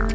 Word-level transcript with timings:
Hallo. 0.00 0.08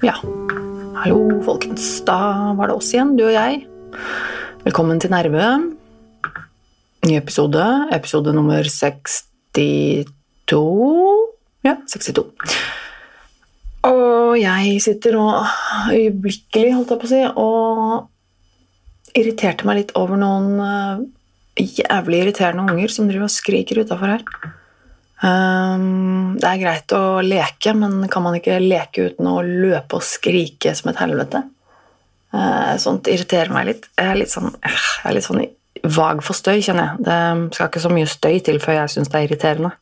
Ja. 0.00 0.16
Hallo, 0.96 1.42
folkens. 1.44 2.00
Da 2.08 2.16
var 2.56 2.72
det 2.72 2.78
oss 2.78 2.88
igjen, 2.96 3.12
du 3.20 3.26
og 3.28 3.36
jeg. 3.36 3.66
Velkommen 4.64 4.96
til 4.96 5.12
Nerve. 5.12 5.52
Ny 7.04 7.20
episode. 7.20 7.68
Episode 7.92 8.32
nummer 8.32 8.64
62 8.64 10.13
Ja, 11.64 11.78
62. 11.88 12.26
Og 13.84 14.34
jeg 14.40 14.80
sitter 14.84 15.16
nå 15.16 15.28
øyeblikkelig, 15.92 16.74
holdt 16.76 16.92
jeg 16.94 17.00
på 17.00 17.08
å 17.08 17.12
si, 17.12 17.22
og 17.40 19.14
irriterte 19.14 19.68
meg 19.68 19.80
litt 19.80 19.94
over 19.98 20.18
noen 20.18 20.60
eh, 20.64 21.04
jævlig 21.84 22.24
irriterende 22.24 22.66
unger 22.72 22.92
som 22.92 23.08
driver 23.08 23.28
og 23.28 23.34
skriker 23.34 23.82
utafor 23.84 24.16
her. 24.16 24.24
Um, 25.24 26.34
det 26.40 26.48
er 26.48 26.60
greit 26.60 26.94
å 26.96 27.22
leke, 27.24 27.72
men 27.78 28.08
kan 28.12 28.24
man 28.24 28.36
ikke 28.36 28.58
leke 28.60 29.10
uten 29.10 29.28
å 29.30 29.38
løpe 29.44 30.00
og 30.00 30.04
skrike 30.04 30.74
som 30.76 30.90
et 30.90 31.00
helvete? 31.00 31.44
Uh, 32.34 32.74
sånt 32.82 33.08
irriterer 33.08 33.52
meg 33.54 33.68
litt. 33.70 33.86
Jeg 33.94 34.10
er 34.10 34.18
litt 34.18 34.32
sånn, 34.32 34.50
jeg 34.58 35.06
er 35.06 35.16
litt 35.16 35.28
sånn 35.28 35.44
vag 35.94 36.20
for 36.24 36.36
støy, 36.36 36.58
kjenner 36.64 36.90
jeg. 36.90 37.06
Det 37.06 37.56
skal 37.56 37.70
ikke 37.70 37.84
så 37.84 37.92
mye 37.92 38.10
støy 38.10 38.38
til 38.44 38.60
før 38.62 38.80
jeg 38.80 38.94
syns 38.96 39.12
det 39.12 39.20
er 39.20 39.28
irriterende. 39.28 39.72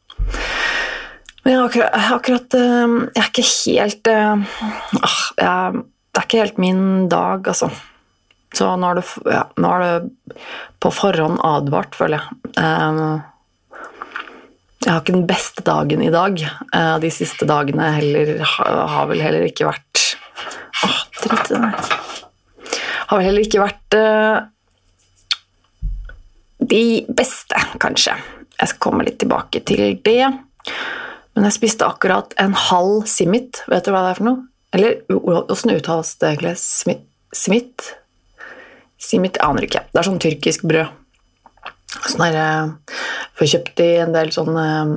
Men 1.42 1.58
akkurat, 1.64 1.90
akkurat 2.14 2.54
uh, 2.54 2.92
Jeg 3.10 3.22
er 3.22 3.30
ikke 3.32 3.46
helt 3.48 4.10
jeg, 4.12 4.42
Det 5.34 6.20
er 6.20 6.26
ikke 6.26 6.42
helt 6.44 6.60
min 6.62 6.84
dag, 7.10 7.48
altså. 7.48 7.70
Så 8.52 8.68
nå 8.76 8.92
er 8.92 9.00
det, 9.00 9.04
ja, 9.32 9.42
nå 9.56 9.74
er 9.74 9.82
det 9.82 10.36
på 10.82 10.90
forhånd 10.92 11.40
advart, 11.46 11.96
føler 11.96 12.20
jeg. 12.20 12.26
Um, 12.60 13.22
jeg 14.82 14.90
har 14.90 15.02
ikke 15.02 15.14
den 15.14 15.28
beste 15.28 15.62
dagen 15.64 16.02
i 16.02 16.10
dag. 16.10 16.40
Eh, 16.42 16.94
de 17.04 17.10
siste 17.14 17.46
dagene 17.46 17.92
heller, 17.94 18.34
har 18.42 19.06
vel 19.10 19.22
heller 19.22 19.46
ikke 19.46 19.68
vært 19.68 20.00
Åh, 20.82 21.02
dritt 21.22 21.52
i 21.54 21.60
det. 21.62 21.68
Har 23.06 23.20
vel 23.20 23.28
heller 23.28 23.44
ikke 23.46 23.62
vært 23.62 23.94
uh, 23.94 24.42
de 26.72 26.84
beste, 27.14 27.60
kanskje. 27.82 28.16
Jeg 28.62 28.70
skal 28.70 28.84
komme 28.86 29.06
litt 29.06 29.18
tilbake 29.18 29.62
til 29.66 29.96
det. 30.06 30.30
Men 31.34 31.48
jeg 31.48 31.56
spiste 31.56 31.88
akkurat 31.88 32.34
en 32.40 32.54
halv 32.68 33.08
simit. 33.10 33.64
Vet 33.70 33.88
du 33.88 33.90
hva 33.90 34.04
det 34.06 34.12
er 34.12 34.20
for 34.20 34.28
noe? 34.28 34.44
Eller 34.72 35.02
åssen 35.52 35.74
uttales 35.74 36.14
det 36.20 36.30
egentlig? 36.30 36.54
Simit? 37.34 37.88
Simit? 39.02 39.40
Aner 39.42 39.66
ikke. 39.66 39.82
Det 39.90 40.00
er 40.00 40.08
sånn 40.08 40.22
tyrkisk 40.22 40.64
brød. 40.68 40.92
Sånn 42.06 42.22
der, 42.24 42.38
eh, 42.38 43.00
Får 43.36 43.50
kjøpt 43.50 43.80
i 43.82 43.90
en 44.04 44.14
del 44.14 44.30
sånne 44.32 44.64
eh, 44.70 44.94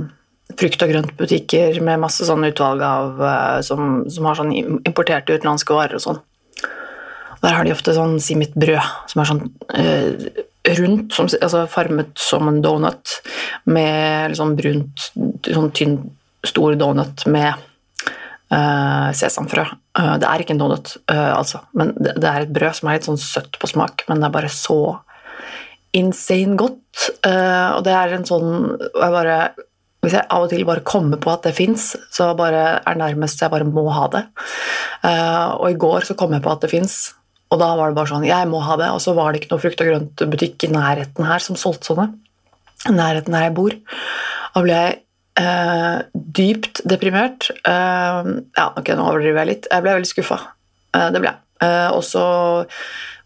frukt- 0.60 0.84
og 0.86 0.92
grøntbutikker 0.92 1.82
med 1.82 2.04
masse 2.04 2.28
sånn 2.28 2.46
utvalg 2.48 2.84
av 2.86 3.22
eh, 3.22 3.60
som, 3.66 4.06
som 4.12 4.30
har 4.30 4.40
sånn 4.40 4.54
importerte 4.86 5.36
utenlandske 5.36 5.76
varer 5.76 5.98
og 5.98 6.04
sånn. 6.06 6.22
Der 7.42 7.56
har 7.56 7.66
de 7.66 7.74
ofte 7.76 7.96
sånn 7.96 8.20
simit-brød 8.24 9.10
som 9.12 9.22
er 9.22 9.32
sånn 9.32 9.44
eh, 9.76 10.46
rundt, 10.80 11.14
som, 11.14 11.30
altså 11.42 11.66
farmet 11.70 12.18
som 12.20 12.48
en 12.50 12.62
donut, 12.64 13.20
med 13.70 14.34
liksom 14.34 14.56
brunt, 14.58 15.10
sånn 15.46 15.72
tynn, 15.76 15.98
stor 16.46 16.76
donut 16.78 17.26
med 17.32 17.54
uh, 18.54 19.10
sesamfrø. 19.16 19.66
Uh, 19.98 20.16
det 20.22 20.30
er 20.30 20.44
ikke 20.44 20.56
en 20.56 20.62
donut, 20.62 20.96
uh, 21.12 21.34
altså, 21.38 21.64
men 21.78 21.94
det, 21.98 22.18
det, 22.20 22.30
er 22.30 22.46
et 22.46 22.56
brød 22.56 22.80
som 22.80 22.90
er 22.90 23.00
litt 23.00 23.10
sånn 23.10 23.22
søtt 23.22 23.60
på 23.62 23.70
smak, 23.72 24.06
men 24.10 24.22
det 24.22 24.30
er 24.30 24.36
bare 24.36 24.52
så 24.54 24.80
insane 25.96 26.58
godt. 26.60 26.82
Og 27.24 27.82
det 27.86 27.92
er 27.96 28.14
en 28.16 28.26
sånn 28.28 28.50
jeg 28.76 29.12
bare, 29.14 29.36
Hvis 30.04 30.14
jeg 30.16 30.28
av 30.32 30.46
og 30.46 30.50
til 30.52 30.66
bare 30.68 30.84
kommer 30.88 31.20
på 31.22 31.32
at 31.32 31.48
det 31.48 31.54
fins, 31.56 31.94
så 32.12 32.30
bare 32.38 32.82
er 32.82 33.00
nærmest 33.00 33.40
jeg 33.42 33.52
bare 33.52 33.68
må 33.68 33.86
ha 33.96 34.06
det. 34.12 34.22
Og 35.60 35.70
i 35.70 35.78
går 35.80 36.08
så 36.08 36.18
kom 36.20 36.36
jeg 36.36 36.44
på 36.44 36.52
at 36.52 36.66
det 36.66 36.72
fins, 36.74 36.98
og 37.54 37.62
da 37.62 37.70
var 37.78 37.92
det 37.92 37.98
bare 37.98 38.10
sånn 38.10 38.28
Jeg 38.28 38.50
må 38.50 38.60
ha 38.66 38.76
det. 38.80 38.90
Og 38.96 39.02
så 39.04 39.14
var 39.18 39.32
det 39.32 39.42
ikke 39.44 39.54
noe 39.54 39.64
frukt 39.64 39.82
og 39.84 39.90
grønt-butikk 39.92 40.68
i 40.68 40.72
nærheten 40.74 41.28
her 41.28 41.44
som 41.44 41.60
solgte 41.60 41.92
sånne. 41.92 42.10
Nærheten 42.90 43.36
der 43.36 43.48
jeg 43.48 43.56
bor. 43.58 43.76
Da 44.56 44.64
ble 44.66 44.78
jeg 44.80 44.96
eh, 45.42 45.98
dypt 46.14 46.84
deprimert. 46.90 47.52
ja, 47.66 48.70
ok, 48.72 48.94
nå 48.98 49.10
overdriver 49.10 49.44
jeg 49.44 49.52
litt. 49.52 49.70
Jeg 49.72 49.86
ble 49.86 49.98
veldig 50.00 50.12
skuffa. 50.12 50.40
det 50.96 51.22
ble 51.22 51.32
jeg. 51.32 51.42
og 51.94 52.04
så 52.04 52.26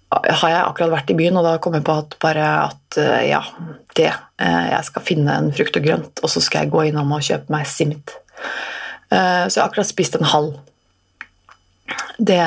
har 0.10 0.50
jeg 0.50 0.62
akkurat 0.64 0.94
vært 0.96 1.12
i 1.14 1.18
byen, 1.18 1.38
og 1.38 1.46
da 1.46 1.58
kom 1.62 1.76
jeg 1.78 1.86
på 1.86 1.96
at 2.02 2.16
bare 2.22 2.46
at 2.64 2.98
eh, 2.98 3.28
ja, 3.30 3.44
det 3.98 4.10
eh, 4.10 4.66
Jeg 4.72 4.88
skal 4.88 5.06
finne 5.06 5.36
en 5.38 5.52
frukt 5.54 5.78
og 5.78 5.86
grønt, 5.86 6.22
og 6.24 6.34
så 6.34 6.42
skal 6.42 6.66
jeg 6.66 6.74
gå 6.74 6.88
innom 6.90 7.14
og 7.14 7.26
kjøpe 7.26 7.54
meg 7.54 7.70
simt. 7.70 8.16
Eh, 9.14 9.46
så 9.46 9.54
jeg 9.54 9.62
har 9.62 9.70
akkurat 9.70 9.90
spist 9.90 10.18
en 10.18 10.32
halv. 10.32 10.58
Det 12.18 12.42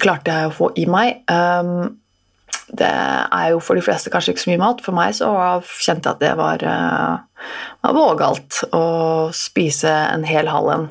klarte 0.00 0.32
jeg 0.32 0.48
å 0.48 0.54
få 0.54 0.70
i 0.80 0.86
meg. 0.90 1.22
Det 2.74 2.88
er 2.88 3.48
jo 3.52 3.60
for 3.62 3.78
de 3.78 3.84
fleste 3.84 4.10
kanskje 4.12 4.34
ikke 4.34 4.44
så 4.44 4.50
mye 4.50 4.62
mat. 4.62 4.82
For 4.84 4.96
meg 4.96 5.14
så 5.18 5.28
kjente 5.68 6.08
jeg 6.08 6.14
at 6.14 6.22
det 6.22 6.32
var, 6.38 6.64
var 7.84 7.96
vågalt 7.96 8.62
å 8.74 8.84
spise 9.36 9.92
en 9.92 10.24
hel 10.26 10.48
halv 10.50 10.68
en. 10.74 10.88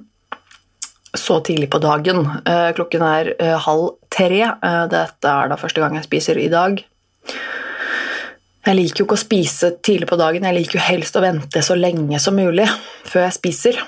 så 1.14 1.40
tidlig 1.40 1.70
på 1.70 1.80
dagen. 1.82 2.26
Uh, 2.46 2.70
klokken 2.76 3.02
er 3.04 3.32
uh, 3.40 3.56
halv 3.64 3.96
tre. 4.12 4.42
Uh, 4.62 4.86
dette 4.90 5.30
er 5.30 5.50
da 5.50 5.58
første 5.58 5.82
gang 5.82 5.96
jeg 5.98 6.06
spiser 6.06 6.38
i 6.38 6.50
dag. 6.52 6.82
Jeg 8.66 8.76
liker 8.76 9.02
jo 9.02 9.08
ikke 9.08 9.16
å 9.16 9.22
spise 9.22 9.72
tidlig 9.82 10.10
på 10.10 10.18
dagen, 10.20 10.44
jeg 10.44 10.56
liker 10.58 10.76
jo 10.76 10.84
helst 10.84 11.16
å 11.16 11.22
vente 11.24 11.62
så 11.64 11.74
lenge 11.78 12.18
som 12.20 12.36
mulig 12.36 12.66
før 13.08 13.24
jeg 13.24 13.36
spiser. 13.38 13.78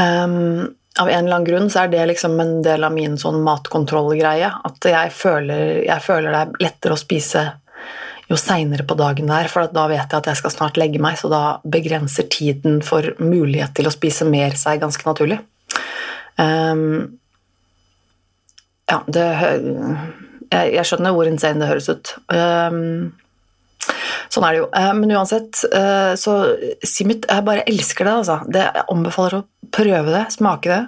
Um, 0.00 0.74
av 1.00 1.08
en 1.08 1.24
eller 1.24 1.36
annen 1.38 1.46
grunn 1.48 1.70
så 1.72 1.84
er 1.84 1.92
det 1.92 2.04
liksom 2.10 2.36
en 2.40 2.54
del 2.64 2.84
av 2.84 2.92
min 2.92 3.16
sånn 3.20 3.40
matkontrollgreie. 3.44 4.50
At 4.68 4.88
jeg 4.88 5.12
føler, 5.16 5.82
jeg 5.86 6.04
føler 6.04 6.34
det 6.34 6.42
er 6.42 6.64
lettere 6.68 6.96
å 6.96 7.00
spise 7.00 7.46
jo 8.30 8.38
seinere 8.40 8.84
på 8.88 8.96
dagen 8.96 9.28
det 9.28 9.38
er, 9.42 9.50
for 9.52 9.68
da 9.72 9.86
vet 9.90 10.06
jeg 10.06 10.20
at 10.20 10.28
jeg 10.30 10.40
skal 10.40 10.54
snart 10.54 10.78
legge 10.80 11.00
meg, 11.02 11.18
så 11.20 11.28
da 11.32 11.42
begrenser 11.68 12.28
tiden 12.32 12.80
for 12.84 13.12
mulighet 13.20 13.74
til 13.76 13.88
å 13.88 13.94
spise 13.94 14.28
mer 14.28 14.56
seg 14.60 14.80
ganske 14.82 15.04
naturlig. 15.08 15.40
Um, 16.40 17.18
ja, 18.88 19.02
det 19.08 19.26
jeg, 20.52 20.84
skjønner 20.88 21.16
hvor 21.16 21.28
insane 21.28 21.60
det 21.60 21.68
høres 21.70 21.88
ut. 21.92 22.14
Um, 22.32 23.12
sånn 24.32 24.46
er 24.46 24.54
det 24.54 24.62
jo. 24.62 24.70
Uh, 24.72 24.92
men 24.98 25.14
uansett, 25.18 25.64
uh, 25.74 26.12
så 26.18 26.36
Simit 26.86 27.26
Jeg 27.28 27.46
bare 27.46 27.66
elsker 27.68 28.08
det, 28.08 28.16
altså. 28.22 28.40
Det, 28.46 28.64
jeg 28.64 28.88
anbefaler 28.94 29.40
å 29.40 29.46
prøve 29.72 30.14
det, 30.14 30.26
smake 30.36 30.70
det. 30.72 30.82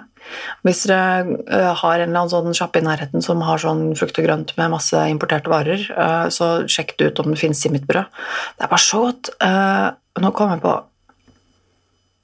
Hvis 0.65 0.85
dere 0.89 1.37
eh, 1.45 1.71
har 1.77 1.99
en 1.99 2.09
eller 2.09 2.23
annen 2.23 2.31
sånn 2.31 2.57
sjappe 2.57 2.81
i 2.81 2.85
nærheten 2.85 3.23
som 3.23 3.43
har 3.45 3.61
sånn 3.61 3.87
frukt 3.97 4.17
og 4.21 4.27
grønt 4.27 4.55
med 4.57 4.73
masse 4.73 5.03
importerte 5.11 5.51
varer, 5.51 5.85
eh, 5.91 6.27
så 6.33 6.49
sjekk 6.71 6.95
det 6.99 7.11
ut 7.11 7.21
om 7.21 7.31
det 7.31 7.41
finnes 7.41 7.61
simmitbrød. 7.61 8.21
Det 8.57 8.65
er 8.65 8.71
bare 8.71 8.85
så 8.85 9.03
godt. 9.05 9.31
Eh, 9.45 9.87
nå 10.23 10.35
kom 10.35 10.53
jeg 10.55 10.63
på 10.65 10.75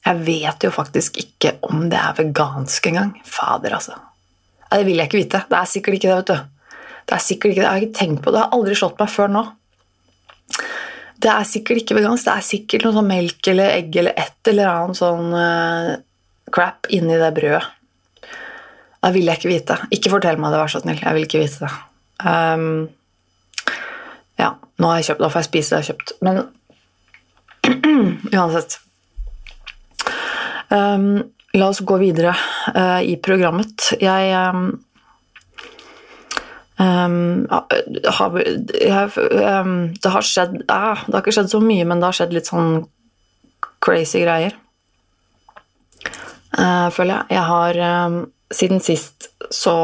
Jeg 0.02 0.18
vet 0.26 0.64
jo 0.66 0.72
faktisk 0.74 1.20
ikke 1.22 1.60
om 1.68 1.84
det 1.92 2.00
er 2.00 2.16
vegansk 2.18 2.88
engang. 2.90 3.12
Fader, 3.22 3.76
altså. 3.78 4.00
Det 4.72 4.80
vil 4.88 4.98
jeg 4.98 5.12
ikke 5.12 5.20
vite. 5.20 5.42
Det 5.46 5.58
er 5.60 5.70
sikkert 5.70 5.98
ikke 6.00 6.10
det, 6.10 6.16
vet 6.18 6.32
du. 6.32 6.72
Det 7.06 7.14
er 7.14 7.22
sikkert 7.22 7.52
ikke 7.52 7.62
det. 7.62 7.68
Jeg 7.68 7.72
har 7.76 7.86
ikke 7.86 8.00
tenkt 8.00 8.24
på 8.24 8.32
det. 8.32 8.40
Det 8.40 8.42
har 8.42 8.56
aldri 8.58 8.78
slått 8.80 8.98
meg 8.98 9.12
før 9.14 9.30
nå. 9.30 9.44
Det 11.22 11.30
er 11.30 11.46
sikkert 11.46 11.84
ikke 11.84 12.00
vegansk. 12.00 12.26
Det 12.26 12.34
er 12.34 12.48
sikkert 12.48 12.86
noe 12.88 12.96
sånn 12.96 13.12
melk 13.12 13.52
eller 13.52 13.76
egg 13.76 14.00
eller 14.02 14.18
et 14.18 14.52
eller 14.52 14.72
annet 14.72 14.98
sånn 14.98 15.36
uh, 15.36 15.92
crap 16.54 16.90
inni 16.94 17.20
det 17.22 17.30
brødet. 17.36 17.64
Det 19.02 19.12
vil 19.16 19.30
jeg 19.30 19.40
ikke 19.40 19.50
vite. 19.50 19.78
Ikke 19.98 20.12
fortell 20.14 20.38
meg 20.42 20.54
det, 20.54 20.62
vær 20.62 20.72
så 20.74 20.82
snill. 20.84 21.02
Jeg 21.02 21.18
vil 21.18 21.26
ikke 21.26 21.42
vite 21.42 21.66
det. 21.66 21.72
Um, 22.22 22.90
ja, 24.38 24.54
nå 24.78 24.90
har 24.92 25.00
jeg 25.00 25.10
kjøpt, 25.10 25.24
da 25.24 25.30
får 25.34 25.42
jeg 25.42 25.50
spise 25.50 25.70
det 25.70 25.78
jeg 25.78 25.82
har 25.82 25.90
kjøpt. 25.90 26.14
Men 26.26 26.36
uansett 28.38 28.80
um, 30.74 31.08
La 31.58 31.68
oss 31.68 31.82
gå 31.84 31.98
videre 32.00 32.32
uh, 32.32 33.02
i 33.04 33.18
programmet. 33.20 33.90
Jeg 34.00 34.30
um, 34.54 34.70
har, 36.82 38.38
jeg, 38.42 39.10
Det 40.02 40.12
har 40.14 40.26
skjedd 40.26 40.56
ah, 40.72 41.04
Det 41.06 41.14
har 41.14 41.22
ikke 41.22 41.34
skjedd 41.36 41.52
så 41.52 41.60
mye, 41.62 41.86
men 41.86 42.02
det 42.02 42.08
har 42.08 42.18
skjedd 42.18 42.34
litt 42.34 42.50
sånn 42.50 42.72
crazy 43.82 44.22
greier. 44.24 44.56
Uh, 46.58 46.88
føler 46.94 47.14
jeg. 47.16 47.26
Jeg 47.38 47.46
har 47.50 47.82
siden 48.52 48.82
sist 48.84 49.30
så 49.54 49.76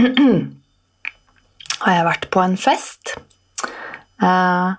har 1.84 1.96
jeg 1.96 2.06
vært 2.06 2.28
på 2.32 2.42
en 2.44 2.56
fest. 2.60 3.16
Uh, 4.20 4.76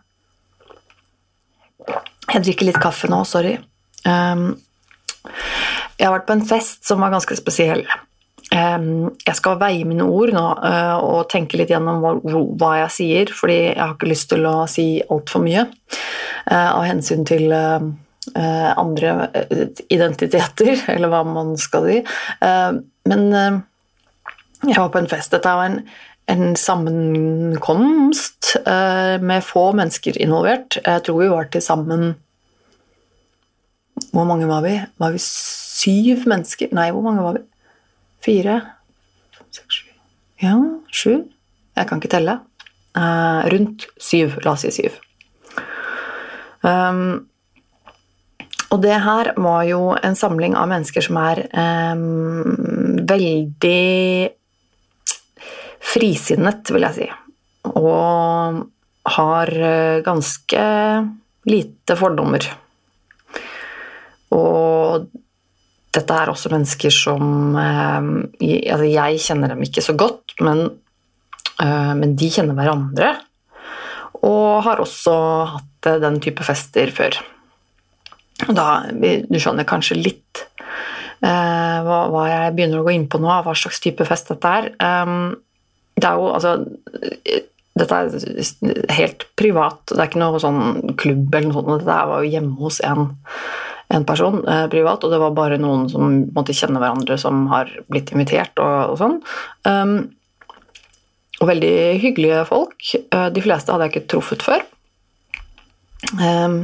Jeg 2.32 2.46
drikker 2.46 2.70
litt 2.70 2.80
kaffe 2.82 3.10
nå, 3.12 3.24
sorry. 3.28 3.58
Um, 4.06 4.54
jeg 5.98 6.08
har 6.08 6.16
vært 6.16 6.30
på 6.30 6.38
en 6.38 6.46
fest 6.48 6.88
som 6.88 7.02
var 7.04 7.12
ganske 7.14 7.36
spesiell. 7.38 7.84
Um, 8.52 9.14
jeg 9.24 9.38
skal 9.38 9.60
veie 9.62 9.86
mine 9.88 10.04
ord 10.12 10.34
nå 10.36 10.44
uh, 10.60 10.98
og 11.00 11.30
tenke 11.32 11.56
litt 11.56 11.70
gjennom 11.72 12.02
hva, 12.04 12.72
jeg 12.82 12.92
sier, 12.98 13.32
fordi 13.32 13.58
jeg 13.70 13.80
har 13.80 13.94
ikke 13.96 14.10
lyst 14.12 14.28
til 14.34 14.44
å 14.50 14.56
si 14.68 14.88
altfor 15.08 15.46
mye 15.46 15.64
uh, 15.70 16.72
av 16.74 16.84
hensyn 16.84 17.24
til 17.28 17.48
uh, 17.56 17.80
andre 18.36 19.14
identiteter, 19.88 20.74
eller 20.94 21.14
hva 21.14 21.24
man 21.26 21.56
skal 21.58 21.88
si. 21.88 21.96
men 23.10 23.24
jeg 23.34 24.78
var 24.78 24.92
på 24.94 25.00
en 25.00 25.10
fest. 25.10 25.32
Dette 25.34 25.54
var 25.58 25.72
en, 25.72 25.80
en 26.30 26.54
sammenkomst 26.60 28.52
med 29.26 29.42
få 29.48 29.64
mennesker 29.80 30.20
involvert. 30.22 30.78
Jeg 30.86 31.02
tror 31.08 31.18
vi 31.24 31.32
var 31.34 31.50
til 31.50 31.66
sammen 31.66 32.12
hvor 34.14 34.30
mange 34.30 34.46
var 34.48 34.62
vi? 34.68 34.76
Var 35.02 35.18
vi 35.18 35.24
syv 35.26 36.28
mennesker? 36.30 36.70
Nei, 36.78 36.92
hvor 36.94 37.04
mange 37.10 37.26
var 37.26 37.40
vi? 37.40 37.44
Fire? 38.22 38.60
Seks, 39.52 39.82
sju 39.82 39.88
Ja, 40.42 40.56
sju? 40.94 41.16
Jeg 41.78 41.88
kan 41.90 42.02
ikke 42.02 42.12
telle. 42.12 42.40
Uh, 42.98 43.48
rundt 43.54 43.88
syv. 44.02 44.38
La 44.46 44.56
oss 44.56 44.66
si 44.66 44.74
syv. 44.76 44.98
Um, 46.62 47.28
og 48.72 48.82
det 48.84 48.98
her 49.04 49.32
var 49.42 49.64
jo 49.68 49.96
en 49.98 50.16
samling 50.16 50.56
av 50.56 50.70
mennesker 50.72 51.04
som 51.04 51.18
er 51.20 51.44
um, 51.52 53.02
veldig 53.10 54.32
frisinnet, 55.92 56.72
vil 56.72 56.86
jeg 56.88 56.98
si. 57.00 57.08
Og 57.72 58.62
har 59.16 59.52
eh, 59.58 60.02
ganske 60.06 60.64
lite 61.50 61.98
fordommer. 61.98 62.46
Og 64.38 65.08
dette 65.96 66.16
er 66.16 66.32
også 66.32 66.52
mennesker 66.54 66.94
som 66.94 67.58
eh, 67.60 68.06
altså 68.72 68.88
Jeg 68.88 69.20
kjenner 69.26 69.52
dem 69.52 69.66
ikke 69.66 69.84
så 69.84 69.96
godt, 70.00 70.38
men, 70.44 70.64
eh, 71.60 71.92
men, 71.98 72.16
de 72.20 72.32
kjenner 72.32 72.56
hverandre. 72.58 73.12
Og 74.22 74.64
har 74.68 74.82
også 74.84 75.16
hatt 75.58 75.92
eh, 75.92 76.00
den 76.04 76.22
type 76.24 76.46
fester 76.48 76.94
før. 76.96 77.20
Da, 78.42 78.68
du 78.90 79.38
skjønner 79.38 79.68
kanskje 79.70 80.00
litt 80.00 80.48
hva, 81.22 81.98
hva, 82.10 82.22
jeg 82.26 82.54
begynner 82.58 82.80
å 82.80 82.86
gå 82.88 82.96
inn 82.96 83.04
på 83.06 83.20
nå, 83.22 83.30
hva 83.46 83.54
slags 83.54 83.78
type 83.84 84.02
fest 84.10 84.32
dette 84.32 84.54
er. 84.58 84.70
det 84.74 86.08
er 86.10 86.16
jo 86.18 86.32
altså 86.34 86.56
dette 87.78 88.00
er 88.00 88.96
helt 88.98 89.28
privat, 89.38 89.84
det 89.92 90.00
er 90.00 90.10
ikke 90.10 90.24
noe 90.24 90.42
sånn 90.42 90.96
klubb 90.98 91.38
eller 91.38 91.52
noe 91.52 91.60
sånt. 91.60 91.84
Dette 91.84 92.00
var 92.10 92.26
jo 92.26 92.34
hjemme 92.34 92.58
hos 92.58 92.82
en 92.82 93.12
en 93.92 94.08
person 94.08 94.42
eh, 94.48 94.66
privat, 94.72 95.04
og 95.04 95.14
det 95.14 95.20
var 95.22 95.36
bare 95.38 95.60
noen 95.62 95.88
som 95.92 96.18
måtte 96.36 96.56
kjenne 96.56 96.82
hverandre, 96.82 97.18
som 97.20 97.46
har 97.52 97.72
blitt 97.92 98.14
invitert 98.16 98.60
og, 98.64 98.94
og 98.94 99.00
sånn. 99.02 99.18
Um, 99.68 99.96
og 101.42 101.50
veldig 101.50 101.76
hyggelige 102.04 102.44
folk. 102.50 102.78
Uh, 103.14 103.28
de 103.34 103.44
fleste 103.44 103.74
hadde 103.74 103.90
jeg 103.90 103.96
ikke 103.96 104.10
truffet 104.16 104.46
før. 104.46 104.66
Um, 106.18 106.64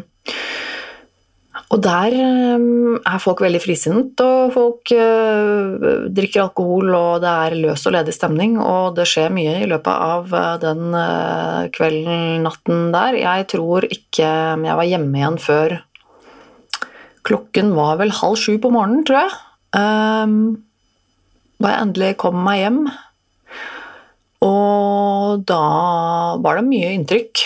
og 1.67 1.81
der 1.83 2.13
um, 2.15 2.95
er 2.95 3.19
folk 3.19 3.41
veldig 3.43 3.59
frisinnet, 3.59 4.21
og 4.23 4.53
folk 4.55 4.91
uh, 4.95 6.05
drikker 6.15 6.45
alkohol, 6.45 6.93
og 6.95 7.25
det 7.25 7.33
er 7.33 7.55
løs 7.59 7.83
og 7.89 7.95
ledig 7.97 8.15
stemning, 8.15 8.55
og 8.63 8.95
det 8.95 9.07
skjer 9.11 9.33
mye 9.35 9.57
i 9.65 9.67
løpet 9.67 9.91
av 9.91 10.31
uh, 10.31 10.53
den 10.61 10.95
uh, 10.95 11.67
kvelden, 11.75 12.45
natten 12.45 12.87
der. 12.95 13.19
Jeg 13.19 13.49
tror 13.51 13.87
ikke 13.91 14.29
jeg 14.63 14.79
var 14.79 14.87
hjemme 14.87 15.19
igjen 15.19 15.41
før 15.43 15.75
Klokken 17.27 17.73
var 17.75 17.97
vel 17.99 18.13
halv 18.15 18.37
sju 18.39 18.55
på 18.63 18.71
morgenen, 18.71 19.03
tror 19.07 19.25
jeg. 19.25 19.31
Um, 19.75 20.63
da 21.59 21.73
jeg 21.73 21.83
endelig 21.83 22.11
kom 22.21 22.37
meg 22.45 22.61
hjem. 22.61 22.79
Og 24.47 25.43
da 25.49 25.63
var 26.43 26.59
det 26.59 26.67
mye 26.69 26.93
inntrykk 26.95 27.41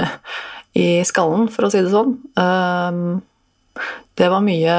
i 0.84 0.86
skallen, 1.08 1.50
for 1.52 1.66
å 1.66 1.72
si 1.72 1.82
det 1.82 1.92
sånn. 1.92 2.14
Um, 2.38 3.20
det 4.16 4.30
var 4.32 4.44
mye 4.44 4.78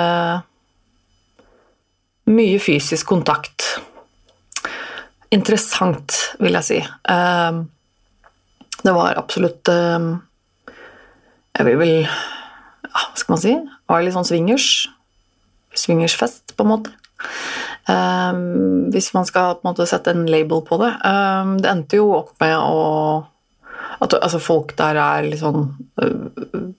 Mye 2.23 2.55
fysisk 2.63 3.09
kontakt. 3.09 3.65
Interessant, 5.35 6.15
vil 6.39 6.55
jeg 6.55 6.63
si. 6.69 6.77
Um, 7.11 7.65
det 8.79 8.93
var 8.95 9.19
absolutt 9.19 9.67
Jeg 9.67 11.65
vil 11.67 11.77
vel 11.81 12.07
Hva 12.07 13.03
skal 13.19 13.33
man 13.33 13.41
si? 13.43 13.53
Var 13.89 14.03
litt 14.03 14.15
sånn 14.15 14.27
swingers. 14.27 14.69
Swingersfest, 15.77 16.55
på 16.57 16.65
en 16.65 16.71
måte. 16.75 16.93
Um, 17.87 18.89
hvis 18.93 19.09
man 19.15 19.27
skal 19.27 19.57
på 19.57 19.65
en 19.65 19.73
måte 19.73 19.87
sette 19.89 20.13
en 20.13 20.25
label 20.29 20.63
på 20.67 20.79
det. 20.81 20.91
Um, 21.03 21.57
det 21.63 21.71
endte 21.71 21.99
jo 21.99 22.11
opp 22.15 22.33
med 22.43 22.55
å 22.55 22.81
at 24.03 24.15
altså, 24.19 24.39
folk 24.41 24.73
der 24.79 24.97
er 24.99 25.27
litt 25.27 25.41
sånn 25.43 25.67
uh, 26.01 26.71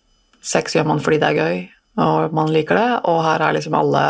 Sex 0.45 0.75
gjør 0.77 0.89
man 0.91 1.01
fordi 1.01 1.17
det 1.23 1.29
er 1.31 1.39
gøy, 1.41 1.61
og 2.05 2.35
man 2.37 2.51
liker 2.53 2.77
det, 2.77 2.89
og 3.09 3.23
her 3.25 3.41
er 3.47 3.55
liksom 3.57 3.77
alle 3.79 4.03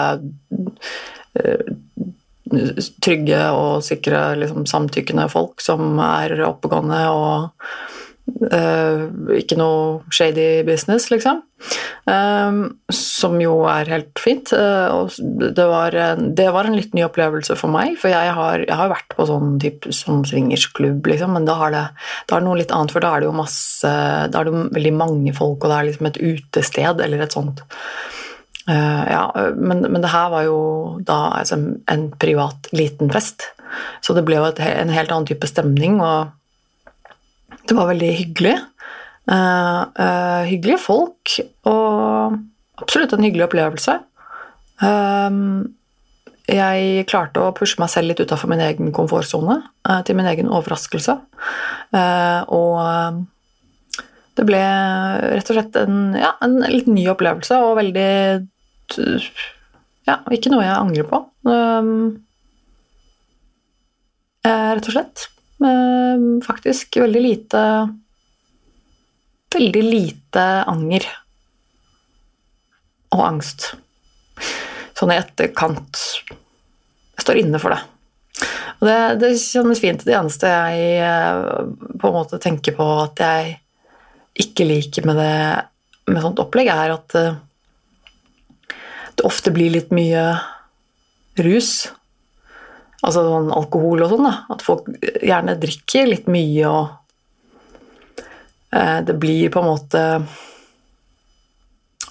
uh, 1.39 1.69
trygge 3.05 3.43
og 3.55 3.85
sikre, 3.87 4.23
liksom, 4.41 4.65
samtykkende 4.67 5.29
folk 5.31 5.63
som 5.63 5.95
er 6.03 6.35
oppegående 6.49 7.05
og 7.15 7.69
Uh, 8.25 9.13
ikke 9.37 9.57
noe 9.61 10.13
shady 10.13 10.63
business, 10.65 11.11
liksom. 11.13 11.43
Uh, 12.09 12.73
som 12.93 13.37
jo 13.41 13.59
er 13.69 13.91
helt 13.93 14.21
fint. 14.21 14.49
Uh, 14.57 15.05
det, 15.21 15.67
var 15.69 15.93
en, 15.93 16.31
det, 16.37 16.47
var 16.55 16.65
en, 16.65 16.77
litt 16.79 16.97
ny 16.97 17.05
opplevelse 17.05 17.57
for 17.61 17.73
meg, 17.73 17.99
for 18.01 18.13
jeg 18.15 18.33
har, 18.37 18.65
jeg 18.65 18.79
har 18.81 18.93
vært 18.93 19.13
på 19.13 19.27
sånn 19.29 19.59
type 19.61 19.93
sånn 19.93 20.25
swingersklubb, 20.29 21.05
liksom, 21.13 21.37
men 21.37 21.49
da 21.49 21.59
har 21.61 21.75
det, 21.75 21.85
da 22.25 22.39
er 22.39 22.45
det 22.45 22.49
noe 22.49 22.61
litt 22.63 22.73
annet, 22.73 22.95
for 22.97 23.05
da 23.05 23.13
er 23.13 23.23
det 23.23 23.29
jo 23.29 23.37
masse 23.37 23.93
Da 24.33 24.41
er 24.41 24.49
det 24.49 24.55
jo 24.55 24.63
veldig 24.79 24.95
mange 24.97 25.35
folk, 25.37 25.59
og 25.61 25.69
det 25.69 25.77
er 25.77 25.89
liksom 25.91 26.09
et 26.09 26.21
utested 26.25 27.03
eller 27.05 27.27
et 27.27 27.37
sånt. 27.37 27.61
Uh, 28.65 29.05
ja, 29.05 29.25
men, 29.53 29.85
men, 29.85 30.01
det 30.01 30.15
her 30.15 30.31
var 30.33 30.47
jo 30.47 30.61
da 31.05 31.19
altså, 31.43 31.61
en 31.93 32.09
privat, 32.17 32.73
liten 32.73 33.13
fest, 33.13 33.51
så 34.01 34.17
det 34.17 34.25
ble 34.25 34.41
jo 34.41 34.49
et, 34.49 34.65
en 34.65 34.93
helt 34.97 35.13
annen 35.13 35.29
type 35.29 35.51
stemning. 35.51 36.01
og 36.01 36.33
det 37.69 37.77
var 37.77 37.91
veldig 37.91 38.11
hyggelig. 38.19 38.57
Uh, 39.25 39.89
uh, 39.97 40.43
hyggelige 40.45 40.83
folk 40.85 41.39
og 41.65 42.35
absolutt 42.83 43.15
en 43.17 43.25
hyggelig 43.25 43.47
opplevelse. 43.47 43.97
Um, 44.83 45.77
jeg 46.45 47.07
klarte 47.09 47.41
å 47.41 47.55
pushe 47.57 47.81
meg 47.81 47.89
selv 47.89 48.11
litt 48.11 48.21
utafor 48.21 48.51
min 48.53 48.61
egen 48.61 48.93
komfortsone, 48.93 49.63
uh, 49.89 50.01
til 50.05 50.19
min 50.19 50.29
egen 50.29 50.51
overraskelse. 50.53 51.17
og 52.53 53.25
det 54.35 54.43
ble 54.49 54.61
rett 55.31 55.51
og 55.51 55.57
slett 55.57 55.77
en, 55.79 55.99
ja, 56.19 56.33
en 56.43 56.59
litt 56.67 56.89
ny 56.91 57.07
opplevelse, 57.13 57.55
og 57.63 57.79
veldig 57.79 58.09
Ja, 60.05 60.19
ikke 60.35 60.51
noe 60.53 60.67
jeg 60.67 60.75
angrer 60.75 61.07
på. 61.09 61.23
Um, 61.49 62.19
rett 64.45 64.91
og 64.91 64.97
slett. 64.99 65.29
Faktisk 66.45 66.97
veldig 66.99 67.21
lite 67.23 67.61
Veldig 69.55 69.83
lite 69.87 70.43
anger 70.67 71.05
og 73.15 73.21
angst. 73.23 73.69
Sånn 74.99 75.13
i 75.15 75.19
etterkant. 75.21 76.01
Jeg 77.15 77.23
står 77.23 77.39
inne 77.39 77.61
for 77.63 77.71
det. 77.71 77.79
Og 78.81 78.89
det, 78.89 78.97
det 79.23 79.31
kjennes 79.39 79.83
fint. 79.83 80.03
Det 80.03 80.17
eneste 80.19 80.51
jeg 80.51 80.97
eh, 81.07 81.69
på 82.01 82.11
en 82.11 82.17
måte 82.17 82.41
tenker 82.43 82.75
på 82.75 82.89
at 83.05 83.23
jeg 83.23 83.55
ikke 84.45 84.67
liker 84.67 85.07
med 85.07 85.21
det 85.23 85.37
med 86.11 86.21
sånt 86.21 86.43
opplegg, 86.43 86.69
er 86.69 86.93
at 86.97 87.15
eh, 87.17 87.39
det 89.15 89.25
ofte 89.25 89.55
blir 89.55 89.73
litt 89.73 89.95
mye 89.95 90.25
rus 91.45 91.71
Altså 93.05 93.25
sånn 93.27 93.53
alkohol 93.53 94.05
og 94.07 94.15
sånn, 94.15 94.27
da. 94.27 94.35
At 94.55 94.65
folk 94.65 94.89
gjerne 95.21 95.59
drikker 95.61 96.09
litt 96.09 96.31
mye 96.33 96.71
og 96.71 96.85
eh, 98.73 99.01
Det 99.05 99.17
blir 99.21 99.53
på 99.53 99.61
en 99.61 99.71
måte 99.71 100.05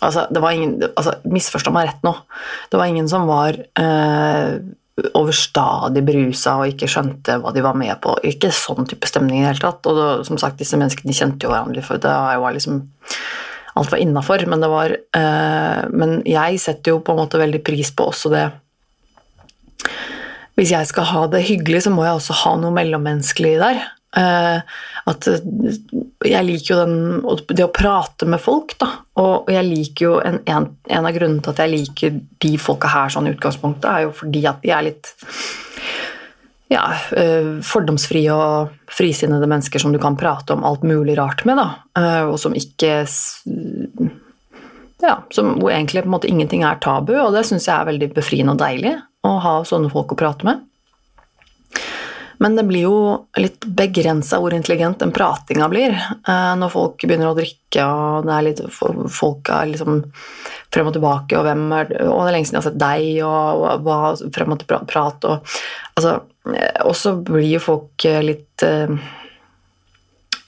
Altså, 0.03 0.25
det 0.29 0.41
var 0.43 0.51
ingen 0.51 0.77
altså, 0.91 1.15
Misforstå 1.31 1.71
meg 1.73 1.87
rett 1.87 2.01
nå. 2.03 2.11
Det 2.71 2.79
var 2.79 2.91
ingen 2.91 3.07
som 3.07 3.27
var 3.29 3.55
eh, 3.55 4.49
overstadig 5.17 6.03
berusa 6.05 6.57
og 6.59 6.73
ikke 6.73 6.89
skjønte 6.91 7.39
hva 7.41 7.53
de 7.55 7.63
var 7.65 7.77
med 7.79 7.95
på. 8.03 8.17
Ikke 8.27 8.51
sånn 8.53 8.87
type 8.89 9.07
stemning 9.09 9.39
i 9.39 9.45
det 9.45 9.53
hele 9.53 9.63
tatt. 9.63 9.87
Og 9.89 9.97
det, 9.97 10.09
som 10.27 10.39
sagt, 10.41 10.59
disse 10.59 10.77
menneskene 10.79 11.15
kjente 11.15 11.47
jo 11.47 11.53
hverandre, 11.53 11.85
for 11.85 12.01
det 12.03 12.13
var 12.13 12.55
liksom 12.55 12.83
Alt 13.73 13.89
var 13.89 14.03
innafor, 14.03 14.43
men 14.45 14.61
det 14.61 14.67
var 14.69 14.91
eh, 14.93 15.79
Men 15.89 16.19
jeg 16.29 16.59
setter 16.61 16.93
jo 16.93 16.99
på 17.01 17.15
en 17.15 17.23
måte 17.23 17.39
veldig 17.41 17.63
pris 17.65 17.89
på 17.95 18.05
også 18.11 18.29
det 18.29 18.43
hvis 20.59 20.73
jeg 20.73 20.89
skal 20.89 21.09
ha 21.09 21.25
det 21.33 21.45
hyggelig, 21.47 21.85
så 21.85 21.93
må 21.93 22.05
jeg 22.05 22.19
også 22.19 22.37
ha 22.43 22.55
noe 22.61 22.73
mellommenneskelig 22.75 23.55
der. 23.61 23.83
Eh, 24.13 24.59
at 25.09 25.27
jeg 26.23 26.45
liker 26.45 26.69
jo 26.69 26.79
den, 26.83 26.97
det 27.49 27.65
å 27.65 27.73
prate 27.73 28.27
med 28.29 28.41
folk, 28.41 28.75
da. 28.81 28.91
Og 29.19 29.49
jeg 29.51 29.65
liker 29.65 30.05
jo 30.05 30.13
en, 30.21 30.39
en, 30.45 30.69
en, 30.85 31.07
av 31.09 31.15
grunnene 31.15 31.41
til 31.41 31.55
at 31.55 31.61
jeg 31.63 31.73
liker 31.73 32.19
de 32.45 32.53
folka 32.61 32.91
her 32.93 33.13
sånn 33.13 33.29
i 33.29 33.33
utgangspunktet, 33.33 33.89
er 33.89 34.05
jo 34.05 34.15
fordi 34.15 34.43
at 34.49 34.61
de 34.61 34.73
er 34.75 34.85
litt 34.91 35.09
ja, 36.71 36.85
eh, 37.17 37.55
fordomsfrie 37.65 38.33
og 38.33 38.93
frisinnede 38.93 39.49
mennesker 39.49 39.81
som 39.81 39.93
du 39.93 39.99
kan 40.01 40.17
prate 40.19 40.53
om 40.53 40.65
alt 40.67 40.85
mulig 40.85 41.17
rart 41.17 41.41
med, 41.49 41.57
da. 41.57 41.67
Eh, 41.97 42.27
og 42.29 42.37
som 42.41 42.53
ikke 42.57 42.91
ja, 45.03 45.17
som, 45.33 45.55
hvor 45.57 45.73
egentlig 45.73 46.05
på 46.05 46.07
en 46.07 46.13
måte 46.13 46.29
ingenting 46.29 46.61
er 46.63 46.77
tabu, 46.83 47.15
og 47.17 47.33
det 47.33 47.43
syns 47.49 47.65
jeg 47.67 47.75
er 47.75 47.89
veldig 47.89 48.13
befriende 48.13 48.53
og 48.53 48.61
deilig 48.61 48.93
å 49.23 49.33
ha 49.43 49.55
sånne 49.67 49.91
folk 49.93 50.13
å 50.13 50.19
prate 50.19 50.47
med. 50.47 50.63
Men 52.43 52.57
det 52.57 52.65
blir 52.67 52.83
jo 52.83 52.95
litt 53.39 53.63
begrensa 53.63 54.39
hvor 54.41 54.51
intelligent 54.55 54.99
den 54.99 55.13
pratinga 55.15 55.69
blir 55.71 55.93
eh, 55.93 56.53
når 56.59 56.73
folk 56.73 57.05
begynner 57.05 57.29
å 57.29 57.37
drikke, 57.37 57.85
og 57.85 58.27
det 58.27 58.33
er 58.35 58.45
litt, 58.49 58.61
folk 58.73 59.51
er 59.53 59.69
liksom 59.71 60.01
frem 60.73 60.89
og 60.89 60.97
tilbake, 60.97 61.37
og 61.37 61.45
hvem 61.47 61.63
er 61.77 61.93
Og 62.09 62.25
det 62.25 62.31
er 62.31 62.35
lenge 62.35 62.49
siden 62.49 62.59
jeg 62.59 62.63
har 62.63 62.67
sett 62.67 62.81
deg, 62.81 63.07
og, 63.23 63.85
hva 63.85 63.99
frem 64.35 64.55
og 64.55 64.59
til 64.63 64.87
prat, 64.89 65.29
og 65.29 65.53
altså 65.93 66.15
eh, 66.57 66.93
så 66.99 67.15
blir 67.23 67.47
jo 67.53 67.63
folk 67.63 68.07
litt 68.25 68.65
uh, 68.67 68.91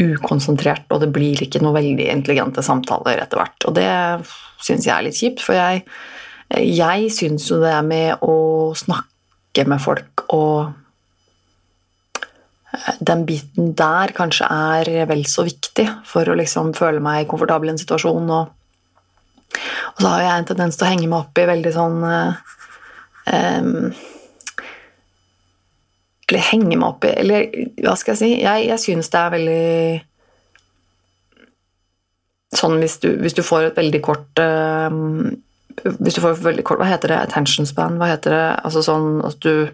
ukonsentrert, 0.02 0.90
og 0.92 1.06
det 1.06 1.14
blir 1.16 1.46
ikke 1.46 1.62
noe 1.64 1.78
veldig 1.78 2.10
intelligente 2.12 2.64
samtaler 2.66 3.22
etter 3.24 3.40
hvert. 3.40 3.70
Og 3.70 3.78
det 3.78 3.88
syns 4.66 4.88
jeg 4.88 4.96
er 4.98 5.06
litt 5.08 5.20
kjipt, 5.20 5.44
for 5.46 5.56
jeg, 5.56 5.86
jeg 6.54 7.12
syns 7.14 7.48
jo 7.50 7.60
det 7.64 7.72
er 7.74 7.86
med 7.86 8.24
å 8.24 8.74
snakke 8.78 9.66
med 9.70 9.82
folk 9.82 10.26
og 10.36 10.74
eh, 12.70 12.98
den 13.00 13.26
biten 13.26 13.74
der 13.78 14.14
kanskje 14.16 14.46
er 14.52 15.08
vel 15.10 15.26
så 15.30 15.46
viktig 15.48 15.88
for 16.06 16.30
å 16.30 16.38
liksom 16.38 16.74
føle 16.78 17.02
meg 17.04 17.28
komfortabel 17.32 17.72
i 17.72 17.74
en 17.74 17.82
situasjon. 17.82 18.30
Og, 18.30 18.50
og 19.96 20.04
så 20.04 20.12
har 20.12 20.26
jeg 20.26 20.36
en 20.36 20.50
tendens 20.52 20.78
til 20.78 20.86
å 20.86 20.92
henge 20.92 21.08
meg 21.10 21.24
opp 21.24 21.42
i 21.42 21.48
veldig 21.50 21.74
sånn 21.74 21.98
um, 22.06 23.94
Eller 26.26 26.50
henge 26.52 26.76
meg 26.76 26.88
opp 26.90 27.06
i 27.08 27.14
Eller 27.22 27.48
hva 27.80 27.96
skal 27.98 28.14
jeg 28.16 28.22
si? 28.22 28.32
Jeg, 28.44 28.68
jeg 28.68 28.84
syns 28.84 29.12
det 29.14 29.22
er 29.22 29.36
veldig 29.38 29.70
sånn 32.56 32.78
hvis 32.82 33.00
du, 33.04 33.10
hvis 33.20 33.36
du, 33.38 33.44
får 33.44 33.70
et 33.70 33.80
veldig 33.80 34.02
kort 34.04 34.42
uh, 34.44 34.92
Hvis 35.84 36.18
du 36.18 36.22
får 36.24 36.40
veldig 36.44 36.64
kort 36.68 36.80
Hva 36.82 36.88
heter 36.90 37.12
det? 37.12 37.20
Attention 37.28 37.68
span? 37.70 38.00
Hva 38.00 38.14
heter 38.14 38.34
det? 38.34 38.46
Altså 38.68 38.84
sånn 38.86 39.20
at 39.28 39.40
du 39.44 39.68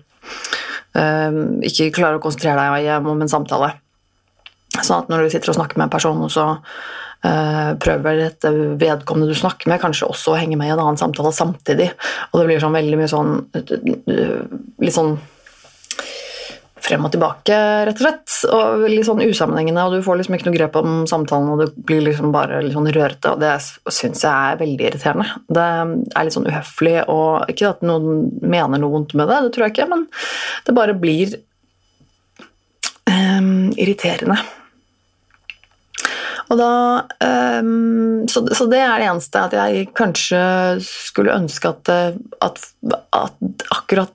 uh, 0.97 1.37
ikke 1.67 1.91
klarer 1.95 2.19
å 2.19 2.23
konsentrere 2.23 2.67
deg 2.81 3.07
om 3.07 3.21
en 3.21 3.31
samtale. 3.31 3.73
Sånn 4.79 5.03
at 5.03 5.11
når 5.11 5.25
du 5.25 5.33
sitter 5.33 5.53
og 5.53 5.59
snakker 5.59 5.79
med 5.79 5.89
en 5.89 5.93
person, 5.93 6.23
og 6.25 6.31
så 6.31 6.47
uh, 6.55 7.71
prøver 7.81 8.21
dette 8.23 8.53
vedkommende 8.81 9.31
du 9.31 9.37
snakker 9.37 9.71
med, 9.71 9.81
kanskje 9.83 10.09
også 10.09 10.33
å 10.33 10.39
henge 10.39 10.57
med 10.59 10.71
i 10.71 10.75
en 10.75 10.83
annen 10.83 10.99
samtale 10.99 11.33
samtidig. 11.35 11.91
Og 12.31 12.39
det 12.39 12.47
blir 12.49 12.63
sånn 12.63 12.77
veldig 12.79 13.01
mye 13.01 13.11
sånn 13.11 13.37
Litt 14.81 14.95
sånn 14.95 15.15
frem 16.81 17.05
og 17.05 17.13
tilbake, 17.13 17.57
rett 17.87 17.99
og 17.99 18.05
slett. 18.05 18.35
Og 18.51 18.85
litt 18.89 19.07
sånn 19.07 19.23
usammenhengende, 19.23 19.83
og 19.85 19.95
du 19.95 20.05
får 20.05 20.21
liksom 20.21 20.37
ikke 20.37 20.49
noe 20.49 20.57
grep 20.57 20.79
om 20.79 20.95
samtalen, 21.09 21.51
og 21.53 21.61
det 21.61 21.69
blir 21.87 22.03
liksom 22.05 22.33
bare 22.33 22.61
litt 22.65 22.75
sånn 22.75 22.89
rørete, 22.91 23.35
og 23.35 23.43
det 23.43 23.53
syns 23.93 24.23
jeg 24.25 24.31
er 24.31 24.61
veldig 24.61 24.87
irriterende. 24.89 25.27
Det 25.47 25.67
er 25.67 26.25
litt 26.27 26.37
sånn 26.37 26.49
uhøflig, 26.49 26.97
og 27.11 27.51
ikke 27.53 27.73
at 27.75 27.85
noen 27.85 28.31
mener 28.41 28.81
noe 28.81 28.95
vondt 28.95 29.15
med 29.17 29.29
det, 29.31 29.43
det 29.45 29.53
tror 29.55 29.67
jeg 29.67 29.77
ikke, 29.77 29.91
men 29.93 30.07
det 30.67 30.77
bare 30.77 30.97
blir 30.97 31.37
um, 33.09 33.69
irriterende. 33.77 34.39
Og 36.51 36.57
da, 36.59 36.71
um, 37.61 38.25
så, 38.27 38.41
så, 38.51 38.65
det 38.67 38.81
er 38.83 38.99
det 38.99 39.07
eneste, 39.07 39.45
at 39.45 39.53
jeg 39.55 39.85
kanskje 39.95 40.41
skulle 40.83 41.37
ønske 41.37 41.69
at, 41.71 41.91
at, 42.43 42.65
at 43.15 43.69
akkurat 43.71 44.11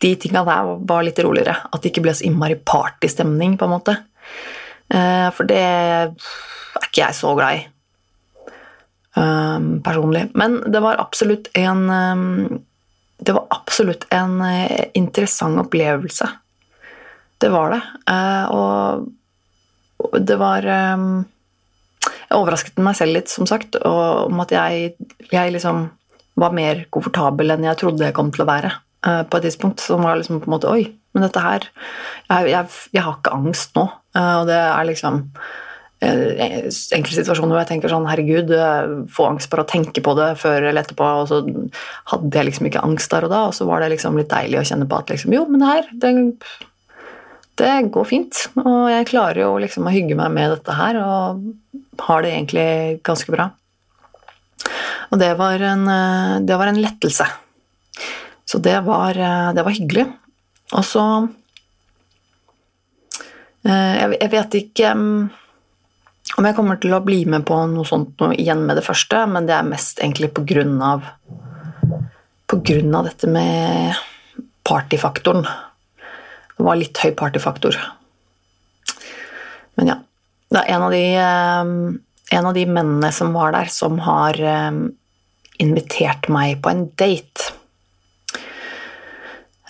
de 0.00 0.14
tinga 0.16 0.44
der 0.46 0.70
var 0.88 1.04
litt 1.04 1.18
roligere. 1.20 1.56
At 1.70 1.82
det 1.82 1.92
ikke 1.92 2.04
ble 2.06 2.14
så 2.16 2.24
innmari 2.28 2.56
partystemning, 2.56 3.58
på 3.60 3.68
en 3.68 3.74
måte. 3.74 3.96
Eh, 4.90 5.28
for 5.36 5.48
det 5.48 5.60
er 5.60 6.08
ikke 6.80 7.02
jeg 7.02 7.18
så 7.18 7.34
glad 7.36 7.60
i 7.60 7.66
um, 9.16 9.80
personlig. 9.84 10.28
Men 10.34 10.60
det 10.72 10.82
var 10.82 11.00
absolutt 11.02 11.50
en 11.58 11.90
um, 11.90 12.60
Det 13.20 13.34
var 13.36 13.46
absolutt 13.52 14.06
en 14.10 14.40
uh, 14.40 14.84
interessant 14.94 15.60
opplevelse. 15.60 16.28
Det 17.38 17.50
var 17.52 17.74
det. 17.74 17.82
Uh, 18.08 18.44
og 18.56 20.20
det 20.24 20.38
var 20.40 20.64
um, 20.96 21.24
Jeg 22.00 22.38
overrasket 22.38 22.80
meg 22.80 22.96
selv 22.96 23.18
litt, 23.18 23.28
som 23.28 23.46
sagt, 23.46 23.76
om 23.84 24.40
at 24.40 24.52
jeg, 24.54 24.94
jeg 25.28 25.52
liksom 25.52 25.88
var 26.40 26.54
mer 26.56 26.86
komfortabel 26.94 27.52
enn 27.52 27.66
jeg 27.66 27.76
trodde 27.82 28.06
jeg 28.06 28.16
kom 28.16 28.30
til 28.32 28.46
å 28.46 28.48
være. 28.48 28.70
Eh, 29.06 29.22
på 29.24 29.38
et 29.38 29.46
tidspunkt 29.48 29.80
som 29.80 30.04
var 30.04 30.18
liksom 30.20 30.42
på 30.42 30.48
en 30.48 30.54
måte 30.58 30.68
Oi, 30.68 30.84
men 31.16 31.24
dette 31.24 31.40
her 31.40 31.64
Jeg, 32.28 32.50
jeg, 32.52 32.78
jeg 32.92 33.04
har 33.06 33.16
ikke 33.16 33.32
angst 33.32 33.76
nå. 33.78 33.86
Uh, 34.12 34.42
og 34.42 34.48
det 34.50 34.58
er 34.60 34.88
liksom 34.88 35.26
enkelte 36.00 37.12
situasjoner 37.12 37.52
hvor 37.52 37.60
jeg 37.60 37.68
tenker 37.68 37.92
sånn 37.92 38.06
Herregud, 38.08 38.48
få 39.12 39.26
angst 39.28 39.50
bare 39.52 39.66
å 39.66 39.68
tenke 39.68 40.00
på 40.00 40.14
det 40.16 40.30
før 40.40 40.64
eller 40.70 40.80
etterpå. 40.80 41.04
Og 41.20 41.26
så 41.28 41.40
hadde 42.08 42.38
jeg 42.38 42.48
liksom 42.48 42.70
ikke 42.70 42.84
angst 42.86 43.12
der 43.12 43.26
og 43.26 43.32
da, 43.34 43.40
og 43.50 43.52
så 43.52 43.66
var 43.68 43.84
det 43.84 43.90
liksom 43.92 44.16
litt 44.16 44.30
deilig 44.32 44.62
å 44.62 44.64
kjenne 44.70 44.88
på 44.88 44.96
at 44.96 45.12
liksom 45.12 45.36
Jo, 45.36 45.42
men 45.50 45.60
det 45.60 45.68
her, 45.68 45.90
det, 46.00 46.14
det 47.60 47.74
går 47.92 48.08
fint. 48.08 48.40
Og 48.64 48.88
jeg 48.94 49.10
klarer 49.12 49.42
jo 49.42 49.52
liksom 49.60 49.90
å 49.90 49.92
hygge 49.92 50.16
meg 50.16 50.32
med 50.38 50.54
dette 50.56 50.78
her, 50.80 51.02
og 51.04 52.00
har 52.08 52.24
det 52.24 52.32
egentlig 52.32 52.66
ganske 53.04 53.36
bra. 53.36 53.50
Og 55.12 55.20
det 55.20 55.34
var 55.36 55.68
en, 55.74 55.84
det 56.48 56.58
var 56.64 56.72
en 56.72 56.80
lettelse. 56.80 57.28
Så 58.50 58.58
det 58.58 58.80
var, 58.80 59.10
eh, 59.10 59.52
det 59.54 59.62
var 59.62 59.70
hyggelig. 59.70 60.06
Og 60.72 60.84
så 60.84 61.04
eh, 63.66 64.08
Jeg 64.10 64.30
vet 64.32 64.56
ikke 64.58 64.94
mm, 64.94 65.30
om 66.38 66.48
jeg 66.48 66.56
kommer 66.56 66.80
til 66.82 66.96
å 66.96 67.02
bli 67.04 67.22
med 67.30 67.46
på 67.46 67.58
noe 67.70 67.86
sånt 67.86 68.18
noe 68.22 68.34
igjen 68.34 68.64
med 68.66 68.78
det 68.78 68.86
første, 68.86 69.22
men 69.30 69.46
det 69.46 69.54
er 69.54 69.70
mest 69.70 70.02
egentlig 70.02 70.32
på 70.34 70.46
grunn 70.46 70.78
av 70.82 71.06
På 72.50 72.58
grunn 72.66 72.94
av 72.98 73.06
dette 73.06 73.30
med 73.30 73.94
partyfaktoren. 74.66 75.46
Det 76.56 76.66
var 76.66 76.78
litt 76.78 76.98
høy 76.98 77.12
partyfaktor. 77.14 77.76
Men 79.78 79.92
ja. 79.92 79.96
Det 80.50 80.58
er 80.58 80.74
en 80.74 80.82
av 80.82 80.90
de, 80.90 81.04
eh, 81.14 82.34
en 82.38 82.46
av 82.50 82.56
de 82.58 82.66
mennene 82.66 83.12
som 83.14 83.30
var 83.32 83.54
der, 83.54 83.70
som 83.70 84.00
har 84.02 84.34
invitert 85.62 86.26
meg 86.26 86.58
på 86.64 86.72
en 86.72 86.88
date. 86.98 87.52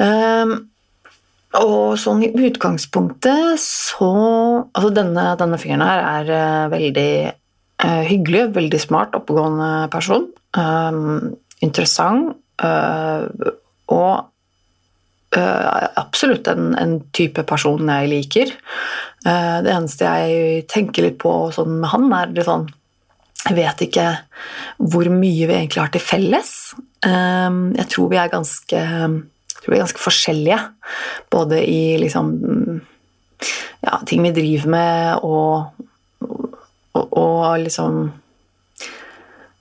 Um, 0.01 0.71
og 1.59 1.99
sånn 1.99 2.23
i 2.23 2.31
utgangspunktet 2.47 3.59
så 3.61 4.11
Altså 4.71 4.91
denne, 4.95 5.33
denne 5.41 5.59
fyren 5.59 5.83
her 5.83 6.03
er 6.05 6.31
uh, 6.31 6.71
veldig 6.71 7.13
uh, 7.83 8.03
hyggelig, 8.07 8.45
veldig 8.55 8.81
smart, 8.81 9.17
oppegående 9.19 9.89
person. 9.93 10.29
Um, 10.57 11.35
interessant. 11.65 12.37
Uh, 12.61 13.27
og 13.91 14.27
absolutt 15.31 16.49
en, 16.51 16.73
en, 16.75 16.97
type 17.15 17.45
person 17.47 17.87
jeg 17.87 18.09
liker. 18.11 18.49
det 19.23 19.71
eneste 19.71 20.09
jeg 20.09 20.65
tenker 20.67 21.07
litt 21.07 21.21
på 21.23 21.31
sånn 21.55 21.77
med 21.85 21.93
han, 21.93 22.09
er 22.19 22.33
det 22.35 22.43
sånn 22.49 22.65
Jeg 23.45 23.55
vet 23.61 23.85
ikke 23.87 24.07
hvor 24.83 25.07
mye 25.07 25.47
vi 25.47 25.55
egentlig 25.55 25.85
har 25.85 25.93
til 25.95 26.03
felles. 26.03 26.51
Um, 27.07 27.71
jeg 27.79 27.87
tror 27.95 28.11
vi 28.11 28.19
er 28.19 28.35
ganske 28.35 28.83
jeg 29.77 29.85
ganske 29.85 30.03
forskjellige. 30.03 30.61
Både 31.33 31.61
i 31.65 31.99
liksom 32.03 32.33
ja, 33.81 34.01
ting 34.07 34.25
vi 34.27 34.35
driver 34.37 34.73
med, 34.75 35.25
og, 35.25 35.87
og, 36.93 37.07
og 37.07 37.45
liksom 37.65 38.03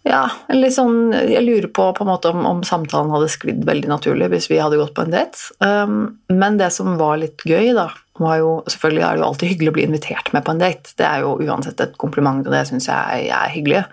ja, 0.10 0.24
litt 0.56 0.74
sånn 0.74 1.12
Jeg 1.12 1.44
lurer 1.44 1.68
på, 1.76 1.90
på 1.94 2.06
en 2.06 2.10
måte 2.10 2.32
om, 2.32 2.46
om, 2.48 2.62
samtalen 2.66 3.12
hadde 3.14 3.32
sklidd 3.32 3.66
veldig 3.68 3.92
naturlig 3.92 4.30
hvis 4.32 4.48
vi 4.50 4.62
hadde 4.62 4.80
gått 4.80 4.96
på 4.98 5.06
en 5.06 5.14
date. 5.14 5.42
Um, 5.62 6.20
men 6.32 6.58
det 6.60 6.72
som 6.76 6.96
var 7.00 7.20
litt 7.22 7.44
gøy, 7.46 7.74
da, 7.78 7.90
var 8.20 8.40
jo 8.42 8.54
Selvfølgelig 8.72 9.04
er 9.06 9.18
det 9.18 9.22
jo 9.22 9.28
alltid 9.30 9.54
hyggelig 9.54 9.74
å 9.74 9.76
bli 9.78 9.88
invitert 9.90 10.32
med 10.36 10.46
på 10.46 10.56
en 10.56 10.64
date. 10.64 10.96
Det 11.00 11.06
er 11.08 11.26
jo 11.26 11.36
uansett 11.44 11.84
et 11.84 12.00
kompliment, 12.02 12.42
og 12.46 12.56
det 12.56 12.66
syns 12.70 12.90
jeg 12.90 13.28
er 13.36 13.54
hyggelig. 13.54 13.84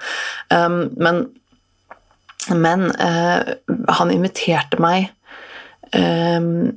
Um, 0.54 0.86
men 0.96 1.26
men 2.54 2.92
uh, 3.02 3.42
han 3.98 4.12
inviterte 4.14 4.78
meg 4.78 5.08
um, 5.96 6.76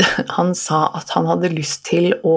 Han 0.36 0.54
sa 0.56 0.86
at 0.96 1.12
han 1.12 1.28
hadde 1.28 1.52
lyst 1.52 1.84
til 1.90 2.14
å 2.24 2.36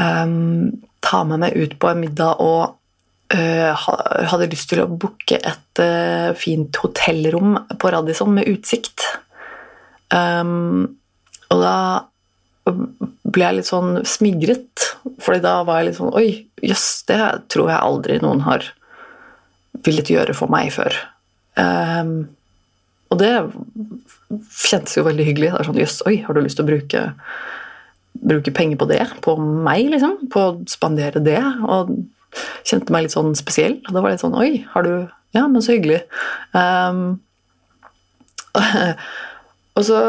um, 0.00 0.70
ta 1.04 1.20
med 1.28 1.42
meg 1.42 1.58
ut 1.58 1.76
på 1.80 1.90
en 1.90 2.00
middag 2.00 2.40
og 2.40 2.78
uh, 3.34 3.84
hadde 4.30 4.48
lyst 4.52 4.70
til 4.72 4.80
å 4.84 4.88
booke 4.88 5.36
et 5.36 5.82
uh, 5.82 6.32
fint 6.38 6.80
hotellrom 6.80 7.58
på 7.80 7.92
Radisson 7.92 8.32
med 8.38 8.48
utsikt. 8.50 9.04
Um, 10.14 10.96
og 11.52 11.60
da 11.60 11.76
ble 12.64 13.44
jeg 13.44 13.58
litt 13.58 13.68
sånn 13.68 13.98
smigret. 14.08 14.88
Fordi 15.22 15.42
da 15.44 15.58
var 15.66 15.80
jeg 15.80 15.90
litt 15.90 15.98
sånn 16.00 16.14
Oi, 16.16 16.28
jøss, 16.64 16.88
det 17.10 17.20
tror 17.52 17.72
jeg 17.72 17.84
aldri 17.90 18.20
noen 18.22 18.44
har 18.46 18.70
villet 19.84 20.12
gjøre 20.12 20.36
for 20.36 20.52
meg 20.52 20.72
før. 20.74 20.96
Um, 21.60 22.34
og 23.14 23.20
det 23.22 23.32
kjentes 24.64 24.96
jo 24.98 25.04
veldig 25.06 25.26
hyggelig. 25.28 25.52
Det 25.52 25.60
er 25.60 25.68
sånn, 25.68 25.82
Jøss, 25.82 26.00
oi, 26.08 26.16
har 26.26 26.34
du 26.34 26.42
lyst 26.42 26.58
til 26.58 26.66
å 26.66 26.70
bruke, 26.70 27.02
bruke 28.24 28.54
penger 28.56 28.80
på 28.80 28.88
det? 28.90 29.02
På 29.24 29.36
meg, 29.38 29.86
liksom? 29.92 30.16
På 30.34 30.46
å 30.48 30.56
spandere 30.70 31.22
det? 31.22 31.40
Og 31.64 31.94
kjente 32.66 32.94
meg 32.94 33.06
litt 33.06 33.14
sånn 33.14 33.34
spesiell. 33.38 33.78
Og 33.84 33.92
det 33.94 34.02
var 34.02 34.14
litt 34.14 34.24
sånn 34.24 34.38
Oi, 34.38 34.64
har 34.74 34.86
du 34.86 34.94
Ja, 35.34 35.48
men 35.50 35.62
så 35.66 35.74
hyggelig. 35.74 36.04
Um, 36.54 37.18
og 39.76 39.86
så 39.86 40.00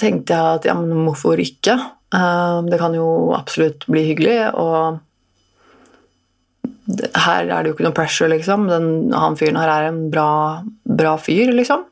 tenkte 0.00 0.36
jeg 0.36 0.58
at 0.58 0.68
ja, 0.68 0.74
men 0.76 1.06
hvorfor 1.06 1.40
ikke? 1.40 1.78
Um, 2.12 2.68
det 2.68 2.80
kan 2.80 2.96
jo 2.96 3.06
absolutt 3.36 3.86
bli 3.88 4.02
hyggelig, 4.10 4.36
og 4.60 5.00
her 6.96 7.48
er 7.48 7.62
det 7.62 7.70
jo 7.70 7.74
ikke 7.76 7.84
noe 7.84 7.96
pressure, 7.96 8.30
liksom. 8.32 8.68
Den, 8.70 8.86
han 9.12 9.36
fyren 9.38 9.58
her 9.60 9.72
er 9.72 9.88
en 9.90 10.06
bra, 10.12 10.30
bra, 10.88 11.16
fyr, 11.20 11.52
liksom. 11.52 11.84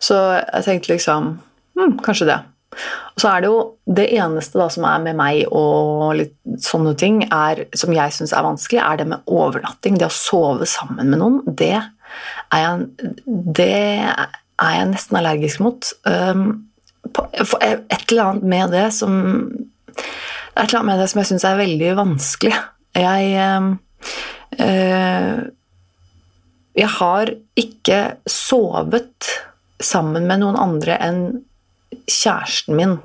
Så 0.00 0.16
jeg 0.38 0.64
tenkte 0.66 0.94
liksom 0.94 1.34
hm, 1.76 1.98
Kanskje 2.04 2.30
det. 2.30 2.38
Og 2.70 3.22
så 3.22 3.32
er 3.32 3.42
det 3.42 3.50
jo 3.50 3.60
det 3.98 4.06
eneste 4.14 4.60
da 4.60 4.68
som 4.72 4.86
er 4.88 5.02
med 5.02 5.18
meg 5.18 5.42
og 5.50 6.14
litt 6.20 6.36
sånne 6.62 6.94
ting, 6.98 7.24
er, 7.26 7.64
som 7.76 7.92
jeg 7.92 8.14
syns 8.14 8.32
er 8.36 8.46
vanskelig, 8.46 8.80
er 8.80 9.00
det 9.00 9.08
med 9.10 9.26
overnatting. 9.28 9.98
Det 9.98 10.08
å 10.08 10.14
sove 10.14 10.68
sammen 10.70 11.10
med 11.10 11.20
noen. 11.20 11.40
Det 11.44 11.74
er 11.76 12.62
jeg, 12.62 13.10
det 13.26 13.72
er 14.06 14.76
jeg 14.78 14.88
nesten 14.94 15.20
allergisk 15.20 15.64
mot. 15.66 15.92
Um, 16.06 16.70
et 17.10 18.12
eller 18.12 18.24
annet 18.24 18.46
med 18.46 18.74
det 18.76 18.88
som 18.94 19.12
Et 20.50 20.66
eller 20.66 20.80
annet 20.80 20.88
med 20.88 20.98
det 21.00 21.06
som 21.08 21.18
jeg 21.20 21.28
syns 21.28 21.44
er 21.46 21.58
veldig 21.60 21.90
vanskelig. 21.96 22.56
Jeg 22.98 23.54
um, 23.56 23.68
Jeg 26.80 26.90
har 26.96 27.30
ikke 27.58 28.00
sovet 28.28 29.30
sammen 29.80 30.26
med 30.28 30.42
noen 30.42 30.58
andre 30.60 30.96
enn 31.00 31.22
kjæresten 32.10 32.76
min 32.78 32.98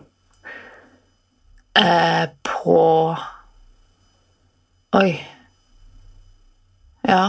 uh, 1.79 2.25
på 2.45 2.81
Oi. 4.95 5.09
Ja 7.05 7.23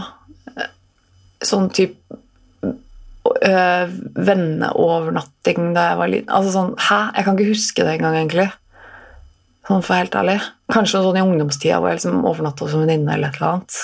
Sånn 1.46 1.66
type 1.74 2.16
øh, 2.64 3.90
venneovernatting 4.26 5.74
da 5.76 5.90
jeg 5.90 5.98
var 6.00 6.10
liten. 6.10 6.30
Altså 6.32 6.52
sånn, 6.54 6.70
Hæ? 6.80 7.00
Jeg 7.16 7.26
kan 7.26 7.36
ikke 7.36 7.52
huske 7.52 7.84
det 7.84 7.92
engang, 7.98 8.16
egentlig. 8.18 8.46
Sånn 9.66 9.82
for 9.82 9.98
helt 9.98 10.14
ærlig. 10.14 10.38
Kanskje 10.70 11.02
sånn 11.02 11.18
i 11.18 11.24
ungdomstida 11.24 11.80
hvor 11.80 11.90
jeg 11.90 12.00
liksom 12.00 12.26
overnatta 12.28 12.68
som 12.70 12.84
venninne 12.84 13.16
eller 13.16 13.32
et 13.32 13.40
eller 13.40 13.54
annet. 13.54 13.78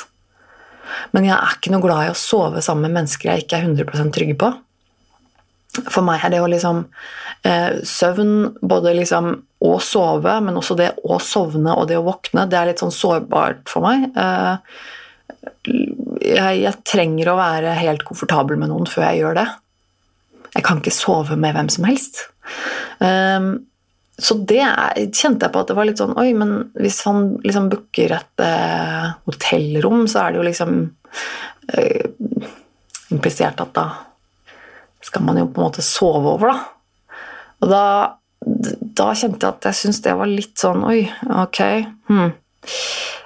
Men 1.16 1.26
jeg 1.26 1.36
er 1.36 1.56
ikke 1.56 1.72
noe 1.72 1.84
glad 1.84 2.06
i 2.06 2.12
å 2.12 2.18
sove 2.18 2.62
sammen 2.62 2.86
med 2.86 3.00
mennesker 3.00 3.32
jeg 3.32 3.44
ikke 3.44 3.58
er 3.58 3.66
100% 3.70 4.14
trygg 4.14 4.36
på. 4.38 4.52
For 5.88 6.04
meg 6.04 6.20
er 6.20 6.34
det 6.34 6.42
å 6.44 6.50
liksom 6.52 6.82
eh, 7.48 7.80
Søvn, 7.88 8.34
både 8.60 8.92
liksom 8.98 9.30
å 9.64 9.72
sove, 9.80 10.34
men 10.44 10.58
også 10.60 10.76
det 10.78 10.90
å 11.00 11.16
sovne 11.22 11.74
og 11.78 11.86
det 11.88 11.96
å 11.96 12.04
våkne, 12.04 12.44
det 12.50 12.58
er 12.58 12.68
litt 12.70 12.82
sånn 12.82 12.92
sårbart 12.92 13.70
for 13.72 13.86
meg. 13.86 14.10
Eh, 14.12 14.82
jeg, 16.22 16.60
jeg, 16.60 16.74
trenger 16.86 17.32
å 17.32 17.38
være 17.40 17.74
helt 17.80 18.04
komfortabel 18.06 18.60
med 18.60 18.70
noen 18.70 18.88
før 18.90 19.08
jeg 19.08 19.22
gjør 19.22 19.38
det. 19.40 19.48
Jeg 20.52 20.66
kan 20.66 20.82
ikke 20.82 20.94
sove 20.94 21.38
med 21.40 21.56
hvem 21.56 21.70
som 21.72 21.86
helst. 21.88 22.26
Um, 23.00 23.54
så 24.20 24.36
det 24.44 24.60
kjente 25.16 25.46
jeg 25.46 25.52
på 25.54 25.60
at 25.62 25.70
det 25.70 25.76
var 25.76 25.88
litt 25.88 26.00
sånn 26.00 26.16
Oi, 26.20 26.32
men 26.36 26.52
hvis 26.76 27.00
han 27.08 27.36
liksom 27.42 27.70
booker 27.72 28.12
et 28.18 28.44
uh, 28.44 29.14
hotellrom, 29.24 30.04
så 30.10 30.26
er 30.26 30.32
det 30.32 30.40
jo 30.40 30.48
liksom 30.50 30.74
uh, 31.72 32.34
implisert 33.14 33.62
at 33.64 33.72
da 33.76 33.86
skal 35.02 35.24
man 35.26 35.40
jo 35.40 35.48
på 35.48 35.62
en 35.62 35.66
måte 35.66 35.84
sove 35.84 36.36
over, 36.36 36.52
da. 36.52 37.16
Og 37.62 37.70
da, 37.70 37.84
da 39.00 39.08
kjente 39.16 39.46
jeg 39.46 39.56
at 39.56 39.68
jeg 39.70 39.80
syntes 39.80 40.02
det 40.04 40.14
var 40.18 40.30
litt 40.30 40.54
sånn 40.60 40.84
Oi, 40.86 41.00
ok. 41.42 41.60
Hmm. 42.10 42.32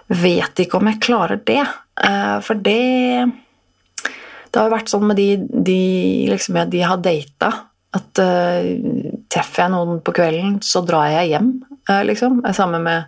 Vet 0.07 0.63
ikke 0.63 0.79
om 0.79 0.91
jeg 0.91 1.03
klarer 1.03 1.41
det. 1.49 1.63
Uh, 1.97 2.39
for 2.45 2.61
det 2.61 3.27
Det 3.27 4.61
har 4.61 4.69
jo 4.69 4.77
vært 4.77 4.93
sånn 4.93 5.07
med 5.09 5.19
de, 5.19 5.31
de, 5.51 5.81
liksom, 6.31 6.57
de 6.73 6.85
har 6.85 7.01
data, 7.03 7.51
at 7.97 8.21
uh, 8.23 8.69
treffer 9.33 9.65
jeg 9.65 9.73
noen 9.75 10.01
på 10.05 10.15
kvelden, 10.17 10.59
så 10.65 10.83
drar 10.87 11.11
jeg 11.15 11.35
hjem, 11.35 11.51
uh, 11.91 12.03
liksom. 12.07 12.43
Sammen 12.57 12.87
med 12.87 13.05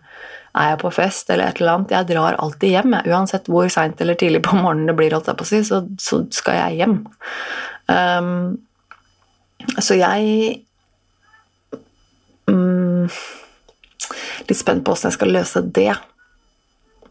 Er 0.59 0.73
jeg 0.73 0.79
på 0.81 0.91
fest 0.91 1.29
eller 1.31 1.53
et 1.53 1.59
eller 1.61 1.75
annet 1.75 1.93
Jeg 1.93 2.07
drar 2.09 2.39
alltid 2.41 2.73
hjem. 2.73 2.95
Jeg. 2.97 3.13
Uansett 3.13 3.51
hvor 3.53 3.69
seint 3.71 4.01
eller 4.01 4.17
tidlig 4.19 4.41
på 4.47 4.57
morgenen 4.57 4.89
det 4.91 4.97
blir, 4.99 5.13
holdt 5.15 5.29
jeg 5.31 5.39
på 5.39 5.47
å 5.47 5.51
si, 5.51 5.61
så, 5.69 5.83
så 6.01 6.23
skal 6.35 6.57
jeg 6.59 6.81
hjem. 6.81 6.97
Um, 7.89 8.57
så 9.79 9.99
jeg 9.99 10.63
um, 12.49 13.09
Litt 14.49 14.57
spent 14.57 14.85
på 14.85 14.95
åssen 14.95 15.11
jeg 15.11 15.19
skal 15.19 15.35
løse 15.35 15.63
det. 15.77 15.93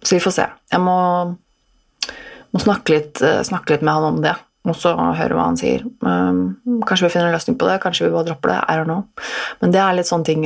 Så 0.01 0.15
vi 0.15 0.23
får 0.23 0.33
se. 0.33 0.45
Jeg 0.73 0.81
må, 0.81 0.97
må 2.53 2.61
snakke, 2.61 2.95
litt, 2.95 3.21
eh, 3.21 3.41
snakke, 3.45 3.75
litt, 3.75 3.85
med 3.85 3.97
han 3.97 4.07
om 4.07 4.21
det, 4.23 4.33
og 4.67 4.75
så 4.75 4.93
høre 4.95 5.37
hva 5.37 5.47
han 5.47 5.57
sier. 5.59 5.85
Um, 6.01 6.57
kanskje 6.87 7.07
vi 7.07 7.13
finner 7.13 7.29
en 7.29 7.35
løsning 7.35 7.57
på 7.59 7.67
det, 7.69 7.79
kanskje 7.83 8.07
vi 8.07 8.13
bare 8.13 8.27
dropper 8.29 8.53
det. 8.53 8.59
I 8.67 8.77
don't 8.79 8.89
know. 8.89 9.05
Men 9.61 9.73
det 9.75 9.81
er 9.83 9.97
litt 9.97 10.09
sånne 10.09 10.27
ting 10.27 10.45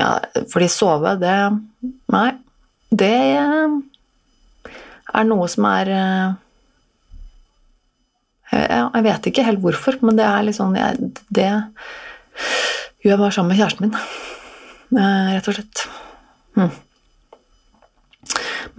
Fordi 0.52 0.68
sove, 0.72 1.16
det 1.22 1.36
Nei. 2.14 2.30
Det 2.92 3.16
er 5.12 5.28
noe 5.28 5.48
som 5.52 5.68
er 5.70 5.92
eh, 5.96 6.30
Jeg 8.52 9.06
vet 9.08 9.30
ikke 9.32 9.46
helt 9.48 9.64
hvorfor, 9.64 9.98
men 10.04 10.20
det 10.20 10.28
er 10.28 10.46
litt 10.48 10.60
sånn 10.60 10.76
jeg, 10.76 11.12
Det 11.32 11.48
gjør 13.02 13.14
jeg 13.14 13.22
bare 13.24 13.36
sammen 13.36 13.54
med 13.54 13.62
kjæresten 13.62 13.88
min, 13.88 13.96
eh, 15.02 15.30
rett 15.38 15.48
og 15.50 15.58
slett. 15.58 15.86
Hm. 16.60 16.74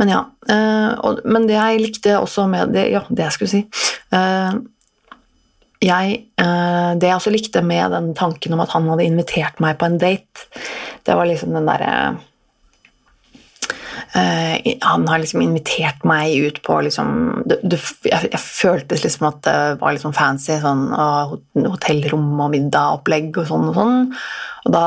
Men 0.00 0.12
ja. 0.12 0.20
Uh, 0.48 1.18
men 1.28 1.48
det 1.48 1.56
jeg 1.56 1.80
likte 1.82 2.18
også 2.18 2.46
med 2.50 2.72
det 2.74 2.88
Ja, 2.92 3.02
det 3.08 3.26
jeg 3.26 3.34
skulle 3.36 3.52
si 3.52 3.60
jeg, 5.82 6.18
uh, 6.40 6.92
Det 6.98 7.08
jeg 7.08 7.18
også 7.18 7.32
likte 7.34 7.62
med 7.66 7.94
den 7.94 8.12
tanken 8.18 8.54
om 8.54 8.62
at 8.64 8.74
han 8.74 8.88
hadde 8.90 9.06
invitert 9.08 9.62
meg 9.62 9.78
på 9.80 9.88
en 9.88 9.98
date, 10.02 10.46
det 11.06 11.16
var 11.18 11.28
liksom 11.28 11.56
den 11.56 11.68
derre 11.68 11.94
han 14.12 15.06
har 15.08 15.20
liksom 15.22 15.40
invitert 15.40 16.02
meg 16.04 16.34
ut 16.44 16.58
på 16.64 16.74
liksom 16.84 17.06
det, 17.48 17.56
det, 17.64 17.78
jeg, 18.04 18.28
jeg 18.28 18.40
føltes 18.44 19.04
liksom 19.06 19.28
at 19.30 19.38
det 19.46 19.54
var 19.80 19.96
sånn 20.02 20.16
fancy. 20.16 20.58
Sånn, 20.60 20.82
hotellrom 21.56 22.26
og 22.44 22.50
middagopplegg 22.52 23.40
og 23.40 23.48
sånn 23.48 23.70
og 23.70 23.78
sånn. 23.78 23.96
Og 24.66 24.74
da 24.74 24.84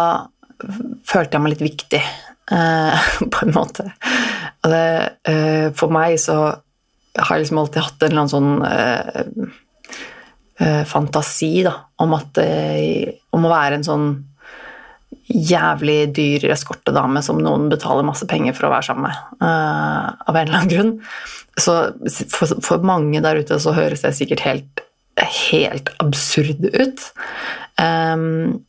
følte 1.10 1.38
jeg 1.38 1.42
meg 1.42 1.56
litt 1.56 1.66
viktig, 1.66 2.04
på 3.34 3.46
en 3.46 3.56
måte. 3.56 3.90
Det, 4.66 4.86
eh, 5.30 5.68
for 5.78 5.94
meg 5.94 6.20
så 6.22 6.38
har 7.16 7.36
jeg 7.36 7.46
liksom 7.46 7.62
alltid 7.62 7.86
hatt 7.86 8.04
en 8.04 8.12
eller 8.12 8.24
annen 8.24 8.34
sånn 8.34 8.52
eh, 8.68 9.22
eh, 9.22 9.54
fantasi 10.88 11.66
da, 11.66 11.74
om, 12.00 12.14
at, 12.16 12.38
om 13.36 13.44
å 13.44 13.50
være 13.52 13.76
en 13.76 13.84
sånn 13.84 14.06
jævlig 15.26 16.14
dyr 16.16 16.46
eskortedame 16.54 17.22
som 17.26 17.40
noen 17.42 17.68
betaler 17.72 18.06
masse 18.06 18.28
penger 18.30 18.56
for 18.58 18.68
å 18.68 18.74
være 18.76 18.88
sammen 18.90 19.08
med, 19.08 19.22
uh, 19.42 20.14
av 20.30 20.38
en 20.38 20.46
eller 20.46 20.60
annen 20.60 20.72
grunn. 20.72 20.94
Så 21.58 21.78
for, 22.34 22.54
for, 22.62 22.86
mange 22.86 23.24
der 23.24 23.40
ute 23.42 23.58
så 23.62 23.74
høres 23.76 24.06
det 24.06 24.14
sikkert 24.18 24.46
helt, 24.46 24.86
helt 25.50 25.90
absurd 26.04 26.68
ut. 26.68 27.06
Um, 27.82 28.62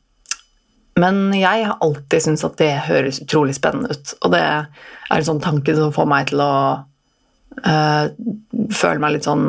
men 0.97 1.25
jeg 1.37 1.67
har 1.69 1.81
alltid 1.85 2.25
syntes 2.25 2.47
at 2.47 2.57
det 2.63 2.73
høres 2.87 3.21
utrolig 3.21 3.59
spennende 3.59 3.93
ut. 3.93 4.15
Og 4.25 4.33
det 4.33 4.45
er 4.47 4.69
en 5.13 5.29
sånn 5.29 5.43
tanke 5.45 5.75
som 5.77 5.93
får 5.93 6.09
meg 6.09 6.31
til 6.31 6.41
å 6.41 6.53
uh, 7.67 8.05
føle 8.73 9.03
meg 9.03 9.19
litt 9.19 9.29
sånn 9.29 9.45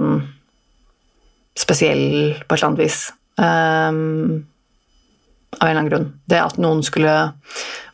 spesiell 1.58 2.36
på 2.44 2.56
et 2.56 2.60
eller 2.60 2.68
annet 2.70 2.84
vis. 2.84 3.00
Um, 3.38 4.46
av 5.58 5.64
en 5.64 5.70
eller 5.70 5.80
annen 5.80 5.92
grunn. 5.92 6.08
Det 6.30 6.40
at 6.42 6.60
noen 6.62 6.84
skulle 6.86 7.14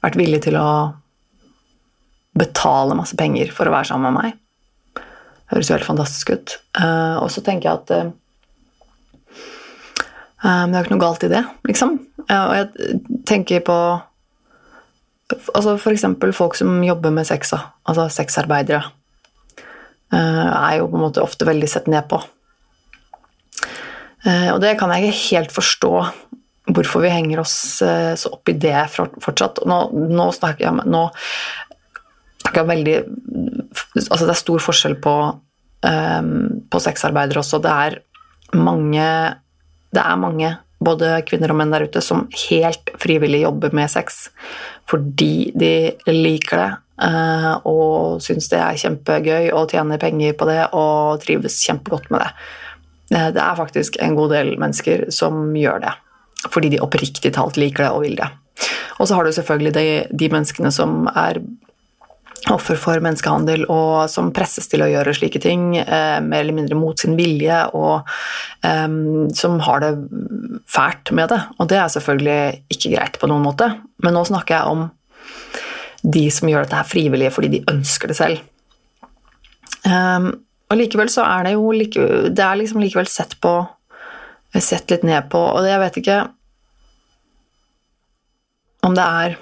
vært 0.04 0.20
villig 0.20 0.44
til 0.48 0.58
å 0.60 0.70
betale 2.38 2.98
masse 2.98 3.16
penger 3.18 3.52
for 3.54 3.70
å 3.70 3.76
være 3.76 3.92
sammen 3.92 4.10
med 4.10 4.18
meg, 4.18 5.04
høres 5.54 5.70
jo 5.70 5.78
helt 5.78 5.88
fantastisk 5.88 6.34
ut. 6.34 6.58
Uh, 6.80 7.22
og 7.22 7.30
så 7.32 7.44
tenker 7.46 7.70
jeg 7.70 7.82
at 7.84 7.94
uh, 7.94 8.10
det 10.44 10.76
er 10.76 10.82
ikke 10.82 10.96
noe 10.96 11.06
galt 11.06 11.24
i 11.24 11.32
det, 11.32 11.44
liksom. 11.70 12.00
Og 12.24 12.54
jeg 12.58 12.98
tenker 13.28 13.62
på 13.64 13.76
altså 15.56 15.78
F.eks. 15.78 16.04
folk 16.36 16.58
som 16.60 16.84
jobber 16.84 17.14
med 17.16 17.28
sex, 17.28 17.54
altså 17.88 18.10
sexarbeidere, 18.12 18.84
er 20.14 20.74
jo 20.78 20.90
på 20.92 21.00
en 21.00 21.06
måte 21.06 21.24
ofte 21.24 21.48
veldig 21.48 21.70
sett 21.72 21.88
ned 21.92 22.06
på. 22.12 22.20
Eh, 24.24 24.50
og 24.54 24.62
det 24.64 24.78
kan 24.80 24.92
jeg 24.94 25.10
ikke 25.10 25.24
helt 25.36 25.56
forstå 25.56 25.94
hvorfor 26.74 27.04
vi 27.04 27.12
henger 27.12 27.42
oss 27.44 27.82
eh, 27.84 28.14
så 28.20 28.32
opp 28.38 28.50
i 28.50 28.56
det 28.56 28.78
fortsatt. 28.96 29.64
Nå, 29.68 29.80
nå 29.92 30.30
snakker 30.36 30.70
jeg 30.70 30.88
nå 30.88 31.06
snakker 32.44 32.62
jeg 32.62 32.72
veldig 32.72 32.98
Altså, 33.94 34.26
det 34.26 34.34
er 34.34 34.40
stor 34.40 34.62
forskjell 34.62 34.96
på, 35.02 35.14
um, 35.86 36.30
på 36.70 36.80
sexarbeidere 36.82 37.44
også. 37.44 37.60
Det 37.62 37.72
er 37.72 38.00
mange 38.58 39.06
Det 39.94 40.02
er 40.02 40.18
mange, 40.18 40.50
både 40.82 41.12
kvinner 41.30 41.54
og 41.54 41.60
menn 41.60 41.74
der 41.74 41.86
ute, 41.86 42.02
som 42.02 42.26
helt 42.50 42.90
frivillig 43.02 43.44
jobber 43.44 43.74
med 43.74 43.92
sex 43.94 44.28
fordi 44.90 45.54
de 45.56 45.94
liker 46.10 46.60
det. 46.60 46.72
Og 47.70 48.20
syns 48.26 48.50
det 48.52 48.60
er 48.60 48.80
kjempegøy 48.82 49.52
og 49.54 49.70
tjener 49.72 50.02
penger 50.02 50.34
på 50.38 50.50
det 50.50 50.60
og 50.74 51.22
trives 51.24 51.62
kjempegodt 51.64 52.10
med 52.12 52.26
det. 52.26 52.32
Uh, 53.14 53.30
det 53.36 53.42
er 53.42 53.60
faktisk 53.60 54.00
en 54.02 54.18
god 54.18 54.34
del 54.34 54.56
mennesker 54.58 55.08
som 55.14 55.46
gjør 55.58 55.86
det 55.86 55.94
fordi 56.52 56.74
de 56.74 56.82
oppriktig 56.84 57.30
talt 57.38 57.56
liker 57.56 57.86
det 57.86 57.92
og 57.96 58.02
vil 58.04 58.18
det. 58.20 58.26
Og 59.00 59.08
så 59.08 59.16
har 59.16 59.24
du 59.24 59.32
selvfølgelig 59.32 59.74
de, 59.78 59.86
de 60.12 60.28
menneskene 60.34 60.72
som 60.76 61.06
er 61.16 61.40
offer 62.52 62.76
for 62.80 63.00
menneskehandel 63.04 63.64
og 63.72 64.10
som 64.12 64.34
presses 64.36 64.68
til 64.68 64.84
å 64.84 64.90
gjøre 64.92 65.14
slike 65.16 65.40
ting 65.44 65.78
eh, 65.80 66.18
mer 66.24 66.44
eller 66.44 66.58
mindre 66.58 66.76
mot 66.76 67.00
sin 67.00 67.16
vilje, 67.16 67.60
og 67.78 68.10
eh, 68.68 68.98
som 69.38 69.60
har 69.64 69.84
det 69.84 69.94
fælt 70.70 71.14
med 71.16 71.32
det. 71.32 71.40
Og 71.60 71.70
det 71.72 71.80
er 71.80 71.94
selvfølgelig 71.94 72.66
ikke 72.76 72.96
greit 72.98 73.20
på 73.22 73.30
noen 73.32 73.46
måte. 73.46 73.70
Men 74.04 74.18
nå 74.18 74.26
snakker 74.28 74.58
jeg 74.58 74.76
om 74.76 74.90
de 76.04 76.26
som 76.36 76.50
gjør 76.52 76.66
dette 76.66 76.82
her 76.82 76.90
frivillige 76.90 77.32
fordi 77.32 77.54
de 77.54 77.64
ønsker 77.72 78.12
det 78.12 78.20
selv. 78.20 78.44
Um, 79.88 80.34
og 80.74 80.80
likevel 80.80 81.12
så 81.14 81.26
er 81.30 81.46
det 81.46 81.54
jo 81.54 81.72
like, 81.76 82.10
det 82.34 82.44
er 82.44 82.58
liksom 82.58 82.82
likevel 82.82 83.10
sett 83.10 83.38
på 83.44 83.54
sett 84.62 84.92
litt 84.94 85.06
ned 85.06 85.30
på, 85.34 85.40
og 85.40 85.66
jeg 85.66 85.82
vet 85.82 85.96
ikke 86.02 86.20
om 88.84 88.94
det 88.98 89.06
er 89.06 89.36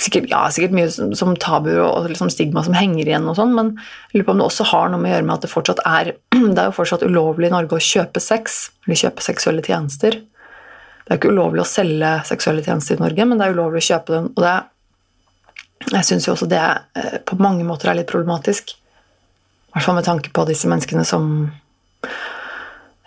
sikkert, 0.00 0.28
ja, 0.30 0.42
sikkert 0.52 0.74
mye 0.76 0.88
som, 0.92 1.12
som 1.16 1.34
tabuer 1.40 1.82
og 1.84 2.08
liksom 2.10 2.30
stigma 2.32 2.62
som 2.66 2.76
henger 2.76 3.06
igjen, 3.08 3.26
og 3.30 3.38
sånn, 3.38 3.54
men 3.56 3.74
jeg 4.10 4.20
lurer 4.20 4.28
på 4.28 4.34
om 4.34 4.40
det 4.40 4.48
også 4.48 4.68
har 4.72 4.90
noe 4.92 5.02
med 5.02 5.10
å 5.10 5.14
gjøre 5.14 5.26
med 5.28 5.34
at 5.36 5.44
det 5.46 5.52
fortsatt 5.52 5.82
er 5.88 6.12
det 6.54 6.62
er 6.62 6.70
jo 6.70 6.76
fortsatt 6.76 7.04
ulovlig 7.06 7.50
i 7.50 7.54
Norge 7.54 7.78
å 7.78 7.86
kjøpe 7.90 8.22
sex, 8.22 8.56
eller 8.86 9.02
kjøpe 9.02 9.24
seksuelle 9.24 9.64
tjenester. 9.66 10.18
Det 11.06 11.14
er 11.14 11.20
ikke 11.20 11.32
ulovlig 11.32 11.62
å 11.62 11.68
selge 11.70 12.12
seksuelle 12.28 12.64
tjenester 12.66 12.98
i 12.98 13.04
Norge, 13.04 13.28
men 13.28 13.38
det 13.38 13.46
er 13.46 13.54
ulovlig 13.56 13.84
å 13.84 13.88
kjøpe 13.92 14.16
den. 14.16 14.32
Og 14.34 14.42
det, 14.42 14.56
jeg 15.92 16.08
syns 16.08 16.26
jo 16.26 16.34
også 16.34 16.50
det 16.50 16.64
eh, 16.98 17.18
på 17.22 17.38
mange 17.38 17.64
måter 17.68 17.92
er 17.92 18.00
litt 18.00 18.10
problematisk. 18.10 18.74
Hvert 19.76 19.84
fall 19.84 19.98
med 19.98 20.06
tanke 20.08 20.32
på 20.32 20.46
disse 20.48 20.68
menneskene 20.72 21.04
som 21.04 21.50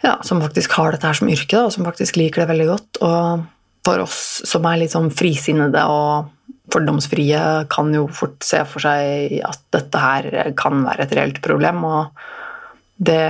ja, 0.03 0.19
som 0.23 0.41
faktisk 0.41 0.75
har 0.77 0.93
dette 0.93 1.07
her 1.09 1.17
som 1.17 1.31
yrke, 1.31 1.55
da, 1.57 1.65
og 1.67 1.73
som 1.75 1.87
faktisk 1.87 2.19
liker 2.19 2.43
det 2.43 2.51
veldig 2.51 2.67
godt. 2.69 2.99
Og 3.03 3.47
for 3.87 4.03
oss 4.05 4.19
som 4.47 4.67
er 4.69 4.83
litt 4.83 4.93
sånn 4.93 5.09
frisinnede 5.11 5.81
og 5.89 6.29
fordomsfrie, 6.69 7.41
kan 7.73 7.89
jo 7.95 8.05
fort 8.13 8.37
se 8.45 8.61
for 8.69 8.85
seg 8.85 9.39
at 9.49 9.65
dette 9.73 10.03
her 10.03 10.53
kan 10.59 10.85
være 10.85 11.07
et 11.07 11.17
reelt 11.17 11.41
problem, 11.43 11.83
og 11.89 12.23
det 13.01 13.25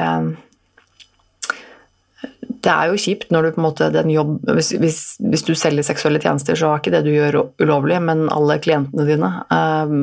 det 2.60 2.72
er 2.74 2.90
jo 2.90 3.00
kjipt 3.00 3.30
når 3.32 3.46
du 3.46 3.50
på 3.56 3.62
en 3.62 3.66
måte 3.70 3.88
den 3.94 4.10
jobb, 4.12 4.34
hvis, 4.52 4.74
hvis, 4.82 4.98
hvis, 5.24 5.44
du 5.48 5.54
selger 5.56 5.86
seksuelle 5.88 6.20
tjenester, 6.20 6.58
så 6.60 6.74
er 6.74 6.82
ikke 6.82 6.92
det 6.92 7.06
du 7.06 7.14
gjør 7.14 7.38
ulovlig, 7.62 8.02
men 8.04 8.26
alle 8.34 8.58
klientene 8.60 9.06
dine 9.08 9.30
eh, 9.54 9.94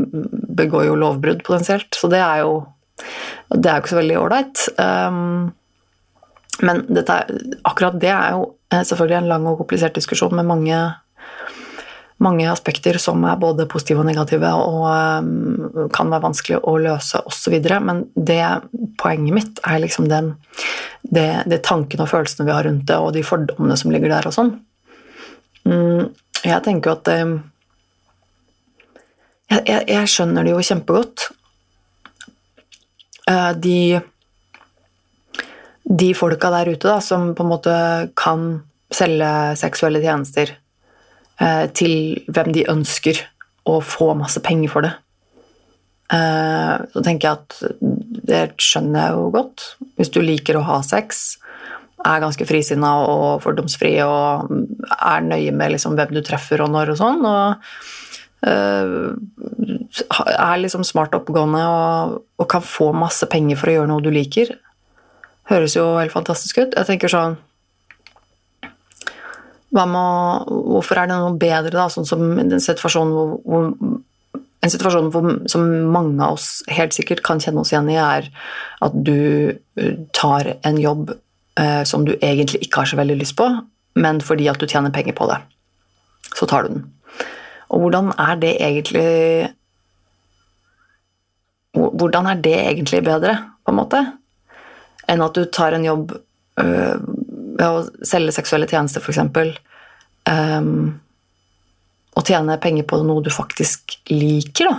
begår 0.57 0.87
jo 0.89 0.97
lovbrudd 0.97 1.43
potensielt. 1.45 1.91
Så 1.93 2.09
det 2.09 2.23
er 2.25 2.47
jo 2.47 2.55
det 3.55 3.71
er 3.71 3.79
jo 3.79 3.85
ikke 3.85 3.95
så 3.95 4.01
veldig 4.01 4.19
ålreit. 4.21 4.67
Um, 4.81 5.49
men 6.67 6.85
dette, 6.89 7.19
akkurat 7.69 7.99
det 8.01 8.13
er 8.13 8.37
jo 8.37 8.47
eh, 8.73 8.85
selvfølgelig 8.87 9.19
en 9.19 9.29
lang 9.33 9.49
og 9.51 9.59
komplisert 9.61 9.97
diskusjon 9.99 10.33
med 10.39 10.49
mange, 10.49 10.79
mange 12.25 12.47
aspekter 12.49 12.97
som 13.03 13.25
er 13.29 13.37
både 13.41 13.69
positive 13.69 14.01
og 14.01 14.09
negative 14.09 14.53
og 14.57 14.87
um, 14.89 15.89
kan 15.93 16.13
være 16.13 16.25
vanskelig 16.25 16.63
å 16.65 16.77
løse 16.81 17.21
osv. 17.29 17.59
Men 17.85 18.07
det 18.17 18.41
poenget 19.03 19.37
mitt 19.37 19.61
er 19.67 19.83
liksom 19.85 20.09
den 20.13 20.33
det, 21.07 21.45
det 21.47 21.63
tankene 21.67 22.07
og 22.07 22.11
følelsene 22.11 22.49
vi 22.49 22.55
har 22.57 22.65
rundt 22.67 22.89
det, 22.89 22.97
og 22.99 23.13
de 23.15 23.23
fordommene 23.27 23.77
som 23.79 23.93
ligger 23.95 24.11
der 24.11 24.27
og 24.27 24.35
sånn. 24.35 24.57
Mm, 25.67 26.09
jeg 26.47 26.63
tenker 26.65 26.91
jo 26.91 26.97
at 26.97 27.13
um, 27.21 27.37
jeg, 29.51 29.63
jeg, 29.69 29.83
jeg, 29.93 30.11
skjønner 30.11 30.47
det 30.47 30.55
jo 30.55 30.65
kjempegodt. 30.71 31.29
Uh, 33.27 33.53
de 33.59 34.01
de 35.87 36.13
folka 36.19 36.51
der 36.51 36.73
ute 36.75 36.89
da, 36.89 36.99
som 37.01 37.33
på 37.35 37.45
en 37.45 37.51
måte 37.51 37.75
kan 38.19 38.47
selge 38.93 39.31
seksuelle 39.61 40.03
tjenester 40.03 40.53
eh, 41.41 41.67
til 41.77 42.23
hvem 42.27 42.53
de 42.55 42.67
ønsker, 42.71 43.21
og 43.67 43.83
få 43.87 44.13
masse 44.19 44.41
penger 44.43 44.71
for 44.71 44.87
det. 44.87 44.93
Eh, 46.15 46.75
så 46.93 47.03
tenker 47.03 47.29
jeg 47.29 47.39
at 47.39 47.57
det 48.31 48.43
skjønner 48.63 49.01
jeg 49.01 49.17
jo 49.17 49.33
godt. 49.35 49.67
Hvis 49.99 50.13
du 50.15 50.21
liker 50.23 50.59
å 50.59 50.67
ha 50.67 50.81
sex, 50.87 51.39
er 52.07 52.23
ganske 52.23 52.47
frisinna 52.47 52.93
og 53.07 53.43
fordomsfri 53.43 53.97
og 54.05 54.53
er 54.95 55.25
nøye 55.27 55.55
med 55.55 55.75
liksom 55.75 55.97
hvem 55.99 56.13
du 56.15 56.23
treffer 56.23 56.63
og 56.63 56.71
når 56.75 56.93
og 56.95 57.01
sånn, 57.01 57.27
og 57.27 58.47
eh, 58.47 59.76
er 60.05 60.61
liksom 60.61 60.85
smart 60.85 61.15
og 61.15 61.23
oppegående 61.25 61.63
og, 61.65 62.17
og 62.37 62.49
kan 62.51 62.65
få 62.65 62.91
masse 62.97 63.27
penger 63.33 63.59
for 63.61 63.71
å 63.71 63.77
gjøre 63.79 63.91
noe 63.91 64.05
du 64.05 64.11
liker, 64.13 64.53
høres 65.51 65.77
jo 65.79 65.87
helt 65.97 66.15
fantastisk 66.15 66.61
ut. 66.61 66.75
Jeg 66.77 66.89
tenker 66.89 67.13
sånn 67.13 67.39
med, 69.77 70.47
Hvorfor 70.49 71.01
er 71.01 71.09
det 71.11 71.17
noe 71.21 71.37
bedre, 71.37 71.75
da, 71.75 71.89
sånn 71.93 72.09
som 72.09 72.23
en 72.41 72.63
situasjon 72.63 73.13
hvor, 73.13 73.35
hvor 73.45 73.73
en 74.65 74.73
situasjon 74.73 75.47
som 75.51 75.67
mange 75.93 76.17
av 76.25 76.39
oss 76.39 76.63
helt 76.73 76.97
sikkert 76.97 77.23
kan 77.27 77.41
kjenne 77.43 77.63
oss 77.63 77.73
igjen 77.75 77.91
i, 77.93 77.99
er 78.01 78.29
at 78.85 78.97
du 79.07 79.53
eh, 79.53 79.99
tar 80.17 80.55
en 80.67 80.81
jobb 80.81 81.13
eh, 81.61 81.83
som 81.89 82.07
du 82.07 82.15
egentlig 82.17 82.65
ikke 82.65 82.83
har 82.83 82.91
så 82.91 82.99
veldig 83.01 83.19
lyst 83.21 83.37
på, 83.39 83.49
men 84.01 84.23
fordi 84.25 84.49
at 84.51 84.61
du 84.61 84.67
tjener 84.69 84.95
penger 84.95 85.17
på 85.19 85.29
det, 85.31 85.39
så 86.33 86.49
tar 86.49 86.67
du 86.67 86.77
den. 86.77 86.87
Og 87.75 87.85
hvordan 87.85 88.13
er 88.23 88.41
det 88.41 88.55
egentlig 88.63 89.53
Hvordan 91.77 92.31
er 92.31 92.41
det 92.41 92.57
egentlig 92.57 93.05
bedre, 93.05 93.37
på 93.65 93.73
en 93.73 93.79
måte? 93.79 94.01
enn 95.11 95.25
at 95.25 95.37
du 95.37 95.45
tar 95.53 95.77
en 95.77 95.87
jobb 95.87 96.15
øh, 96.63 96.97
ved 97.57 97.67
å 97.67 98.07
selge 98.07 98.35
seksuelle 98.37 98.69
tjenester, 98.71 99.03
f.eks., 99.03 99.23
um, 99.23 99.31
øh, 100.33 100.71
og 102.17 102.25
tjene 102.25 102.57
penger 102.57 102.87
på 102.89 102.99
noe 103.05 103.21
du 103.21 103.29
faktisk 103.33 103.99
liker, 104.09 104.71
da. 104.71 104.77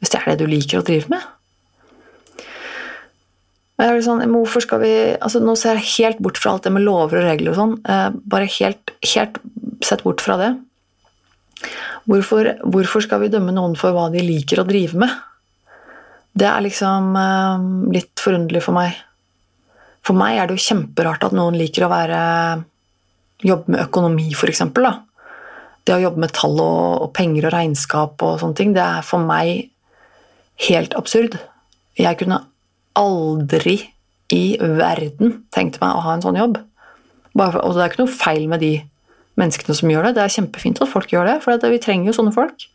Hvis 0.00 0.14
det 0.14 0.18
er 0.22 0.30
det 0.32 0.40
du 0.40 0.48
liker 0.48 0.80
å 0.80 0.86
drive 0.86 1.12
med. 1.12 1.26
Sånn, 4.02 4.22
hvorfor 4.30 4.62
skal 4.62 4.78
vi 4.82 4.90
altså 5.12 5.40
Nå 5.42 5.56
ser 5.58 5.78
jeg 5.78 5.90
helt 5.96 6.20
bort 6.22 6.38
fra 6.38 6.52
alt 6.54 6.64
det 6.66 6.72
med 6.74 6.84
lover 6.86 7.20
og 7.20 7.26
regler 7.26 7.52
og 7.52 7.58
sånn. 7.58 7.74
Eh, 7.84 8.08
bare 8.32 8.48
helt, 8.56 8.94
helt 9.12 9.38
sett 9.84 10.04
bort 10.06 10.24
fra 10.24 10.38
det. 10.40 10.50
Hvorfor, 12.08 12.48
hvorfor, 12.64 13.04
skal 13.04 13.22
vi 13.22 13.30
dømme 13.30 13.54
noen 13.54 13.76
for 13.78 13.94
hva 13.94 14.08
de 14.14 14.24
liker 14.24 14.62
å 14.62 14.66
drive 14.66 14.98
med? 15.04 15.12
Det 16.32 16.48
er 16.48 16.64
liksom 16.64 17.16
eh, 17.18 17.64
litt 17.92 18.20
forunderlig 18.20 18.62
for 18.64 18.76
meg. 18.76 18.96
For 20.02 20.18
meg 20.18 20.38
er 20.38 20.48
det 20.48 20.56
jo 20.56 20.66
kjemperart 20.66 21.26
at 21.28 21.34
noen 21.36 21.56
liker 21.58 21.86
å 21.86 21.92
være 21.92 22.20
jobbe 23.42 23.74
med 23.74 23.84
økonomi, 23.84 24.30
f.eks. 24.34 24.62
Det 25.82 25.94
å 25.96 26.02
jobbe 26.02 26.22
med 26.22 26.34
tall 26.34 26.58
og, 26.62 27.02
og, 27.04 27.08
penger 27.16 27.48
og 27.48 27.54
regnskap 27.56 28.22
og 28.22 28.38
sånne 28.40 28.58
ting, 28.58 28.74
det 28.74 28.82
er 28.82 29.06
for 29.06 29.22
meg 29.22 29.68
helt 30.68 30.94
absurd. 30.98 31.36
Jeg 31.98 32.18
kunne 32.20 32.42
aldri 32.98 33.78
i 34.32 34.44
verden 34.60 35.42
tenkt 35.52 35.80
meg 35.82 35.96
å 35.96 36.04
ha 36.06 36.16
en 36.16 36.24
sånn 36.24 36.38
jobb. 36.38 36.60
For, 37.32 37.58
og 37.60 37.76
det 37.76 37.84
er 37.84 37.92
ikke 37.92 38.04
noe 38.04 38.14
feil 38.14 38.48
med 38.50 38.62
de 38.62 38.72
menneskene 39.40 39.76
som 39.76 39.90
gjør 39.90 40.08
det. 40.08 40.16
Det 40.16 40.24
er 40.24 40.36
kjempefint 40.36 40.82
at 40.84 40.90
folk 40.90 41.12
gjør 41.12 41.28
det, 41.28 41.38
for 41.44 41.72
vi 41.72 41.80
trenger 41.82 42.10
jo 42.10 42.18
sånne 42.20 42.34
folk. 42.36 42.66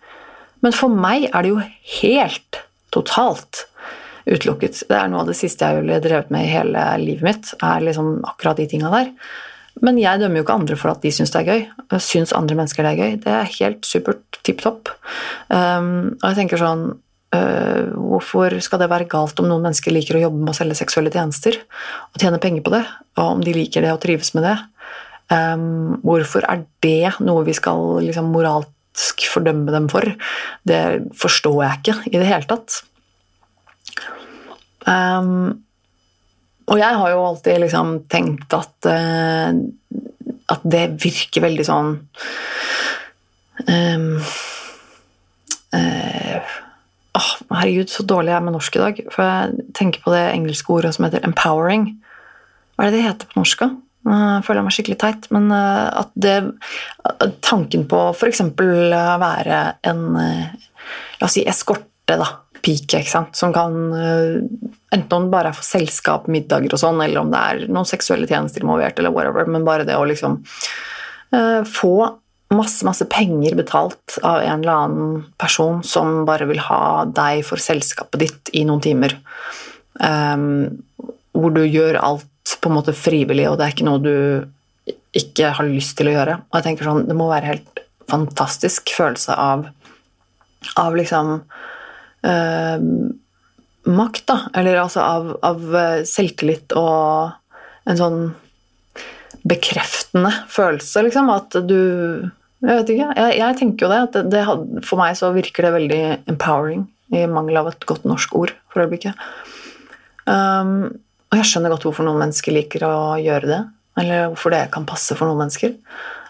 Men 0.65 0.73
for 0.75 0.91
meg 0.91 1.29
er 1.29 1.45
det 1.45 1.53
jo 1.53 1.61
helt 2.01 2.61
totalt 2.97 3.65
utelukket. 4.27 4.83
Det 4.89 4.97
er 4.97 5.11
noe 5.11 5.23
av 5.23 5.29
det 5.31 5.37
siste 5.39 5.67
jeg 5.67 5.81
ville 5.81 6.01
drevet 6.03 6.31
med 6.33 6.45
i 6.45 6.51
hele 6.51 6.83
livet 7.01 7.25
mitt. 7.25 7.53
er 7.63 7.85
liksom 7.85 8.17
akkurat 8.27 8.59
de 8.59 8.67
tinga 8.67 8.91
der. 8.93 9.13
Men 9.85 9.99
jeg 10.01 10.21
dømmer 10.21 10.39
jo 10.39 10.45
ikke 10.45 10.57
andre 10.57 10.77
for 10.79 10.91
at 10.91 11.03
de 11.05 11.11
syns 11.13 11.33
det 11.33 11.41
er 11.43 11.49
gøy. 11.51 11.65
Syns 12.01 12.33
andre 12.35 12.57
mennesker 12.57 12.85
det 12.85 12.93
er 12.93 13.01
gøy? 13.01 13.17
Det 13.23 13.33
er 13.33 13.51
helt 13.59 13.85
supert, 13.87 14.39
tipp 14.47 14.63
topp. 14.65 14.91
Um, 15.49 16.17
og 16.17 16.31
jeg 16.31 16.39
tenker 16.41 16.61
sånn 16.61 16.87
uh, 17.35 17.83
Hvorfor 17.93 18.57
skal 18.63 18.81
det 18.81 18.89
være 18.91 19.09
galt 19.11 19.37
om 19.41 19.49
noen 19.49 19.67
mennesker 19.67 19.93
liker 19.93 20.17
å 20.17 20.23
jobbe 20.25 20.41
med 20.41 20.53
å 20.55 20.57
selge 20.57 20.79
seksuelle 20.79 21.13
tjenester 21.13 21.59
og 21.59 22.17
tjene 22.17 22.41
penger 22.41 22.65
på 22.65 22.73
det, 22.73 22.83
og 23.19 23.35
om 23.35 23.43
de 23.45 23.53
liker 23.53 23.85
det 23.85 23.93
og 23.93 24.01
trives 24.01 24.33
med 24.37 24.47
det? 24.47 24.57
Um, 25.27 25.99
hvorfor 26.07 26.47
er 26.47 26.63
det 26.81 27.17
noe 27.19 27.43
vi 27.45 27.55
skal 27.55 27.99
liksom 28.05 28.31
moralsk 28.97 29.27
fordømme 29.29 29.71
dem 29.71 29.87
for? 29.89 30.03
Det 30.65 31.07
forstår 31.15 31.63
jeg 31.63 31.77
ikke 31.77 31.95
i 32.11 32.17
det 32.17 32.27
hele 32.27 32.47
tatt. 32.47 32.83
Um, 34.87 35.63
og 36.67 36.79
jeg 36.79 36.95
har 36.97 37.09
jo 37.11 37.25
alltid 37.25 37.59
liksom 37.61 38.07
tenkt 38.09 38.53
at 38.53 38.87
uh, 38.87 39.53
at 40.47 40.61
det 40.63 41.03
virker 41.03 41.43
veldig 41.43 41.65
sånn 41.67 41.89
um, 43.67 44.21
uh, 45.75 46.53
oh, 47.19 47.31
Herregud, 47.51 47.91
så 47.91 48.05
dårlig 48.07 48.31
jeg 48.31 48.37
er 48.37 48.45
med 48.45 48.55
norsk 48.55 48.77
i 48.77 48.83
dag. 48.83 49.01
For 49.11 49.27
jeg 49.27 49.67
tenker 49.75 50.03
på 50.03 50.13
det 50.15 50.23
engelske 50.31 50.71
ordet 50.71 50.95
som 50.95 51.05
heter 51.05 51.23
'empowering'. 51.27 51.97
Hva 52.75 52.87
er 52.87 52.91
det 52.91 53.01
det 53.01 53.07
heter 53.09 53.27
på 53.27 53.41
norsk? 53.41 53.59
da? 53.59 53.86
Jeg 54.07 54.43
føler 54.47 54.63
meg 54.65 54.75
skikkelig 54.75 54.99
teit, 55.01 55.29
men 55.35 55.51
at 55.51 56.11
det 56.15 56.37
Tanken 57.43 57.85
på 57.89 58.01
f.eks. 58.13 58.43
være 58.57 59.61
en 59.87 60.03
La 60.17 61.25
oss 61.25 61.35
si 61.35 61.43
eskorte, 61.47 62.15
da 62.15 62.27
pike, 62.63 63.01
ikke 63.01 63.11
sant? 63.11 63.35
som 63.37 63.51
kan 63.55 63.75
Enten 63.93 65.15
om 65.17 65.25
det 65.27 65.33
bare 65.33 65.51
er 65.51 65.57
for 65.57 65.67
selskap, 65.67 66.29
middager 66.31 66.71
og 66.73 66.79
sånn, 66.79 67.01
eller 67.03 67.19
om 67.21 67.33
det 67.33 67.41
er 67.41 67.65
noen 67.67 67.87
seksuelle 67.89 68.29
tjenester 68.29 68.63
involvert, 68.63 68.99
eller 68.99 69.11
whatever, 69.11 69.49
men 69.51 69.67
bare 69.67 69.85
det 69.87 69.97
å 69.99 70.05
liksom 70.07 70.39
få 71.67 71.93
masse, 72.55 72.85
masse 72.85 73.05
penger 73.05 73.55
betalt 73.55 74.17
av 74.23 74.41
en 74.41 74.61
eller 74.61 74.73
annen 74.73 75.23
person 75.39 75.83
som 75.83 76.23
bare 76.27 76.47
vil 76.47 76.61
ha 76.69 77.05
deg 77.05 77.43
for 77.47 77.61
selskapet 77.61 78.21
ditt 78.23 78.51
i 78.55 78.63
noen 78.67 78.83
timer. 78.83 79.17
Um, 79.97 80.83
hvor 81.37 81.53
du 81.55 81.63
gjør 81.65 81.99
alt 81.99 82.27
på 82.55 82.69
en 82.69 82.77
måte 82.77 82.95
frivillig, 82.95 83.47
og 83.49 83.57
det 83.59 83.65
er 83.65 83.75
ikke 83.75 83.87
noe 83.87 84.03
du 84.03 84.15
ikke 85.17 85.51
har 85.57 85.67
lyst 85.67 85.97
til 85.99 86.11
å 86.11 86.15
gjøre. 86.15 86.39
Og 86.47 86.59
jeg 86.59 86.67
tenker 86.67 86.87
sånn, 86.87 87.07
Det 87.07 87.15
må 87.17 87.29
være 87.29 87.51
helt 87.51 87.81
fantastisk 88.07 88.91
følelse 88.95 89.35
av, 89.35 89.67
av 90.79 90.95
liksom 90.95 91.33
øh, 92.27 92.85
makt, 93.87 94.25
da. 94.29 94.37
Eller 94.55 94.79
altså 94.81 95.03
av, 95.03 95.31
av, 95.45 95.63
eh, 95.75 96.03
selvtillit 96.07 96.75
og 96.79 97.33
en 97.87 97.99
sånn 97.99 98.19
bekreftende 99.47 100.31
følelse, 100.51 101.05
liksom. 101.07 101.31
At 101.33 101.59
du 101.67 102.31
Jeg 102.57 102.73
vet 102.73 102.89
ikke. 102.89 103.07
Jeg, 103.13 103.33
jeg 103.37 103.55
tenker 103.59 103.85
jo 103.85 103.89
det. 103.91 103.97
At 104.07 104.15
det, 104.17 104.23
det 104.33 104.85
for 104.87 104.97
meg 104.97 105.17
så 105.19 105.29
virker 105.35 105.67
det 105.67 105.75
veldig 105.75 106.03
empowering, 106.33 106.87
i 107.13 107.27
mangel 107.29 107.59
av 107.61 107.69
et 107.69 107.85
godt 107.87 108.07
norsk 108.09 108.33
ord 108.35 108.55
for 108.73 108.83
øyeblikket. 108.83 109.13
Um, 110.25 110.97
og 111.27 111.39
jeg 111.39 111.49
skjønner 111.49 111.73
godt 111.73 111.87
hvorfor 111.87 112.07
noen 112.07 112.21
mennesker 112.21 112.55
liker 112.55 112.85
å 112.87 112.93
gjøre 113.19 113.49
det. 113.49 113.63
Eller 113.99 114.29
hvorfor 114.31 114.53
det 114.53 114.67
kan 114.73 114.85
passe 114.87 115.17
for 115.17 115.27
noen 115.27 115.41
mennesker. 115.41 115.73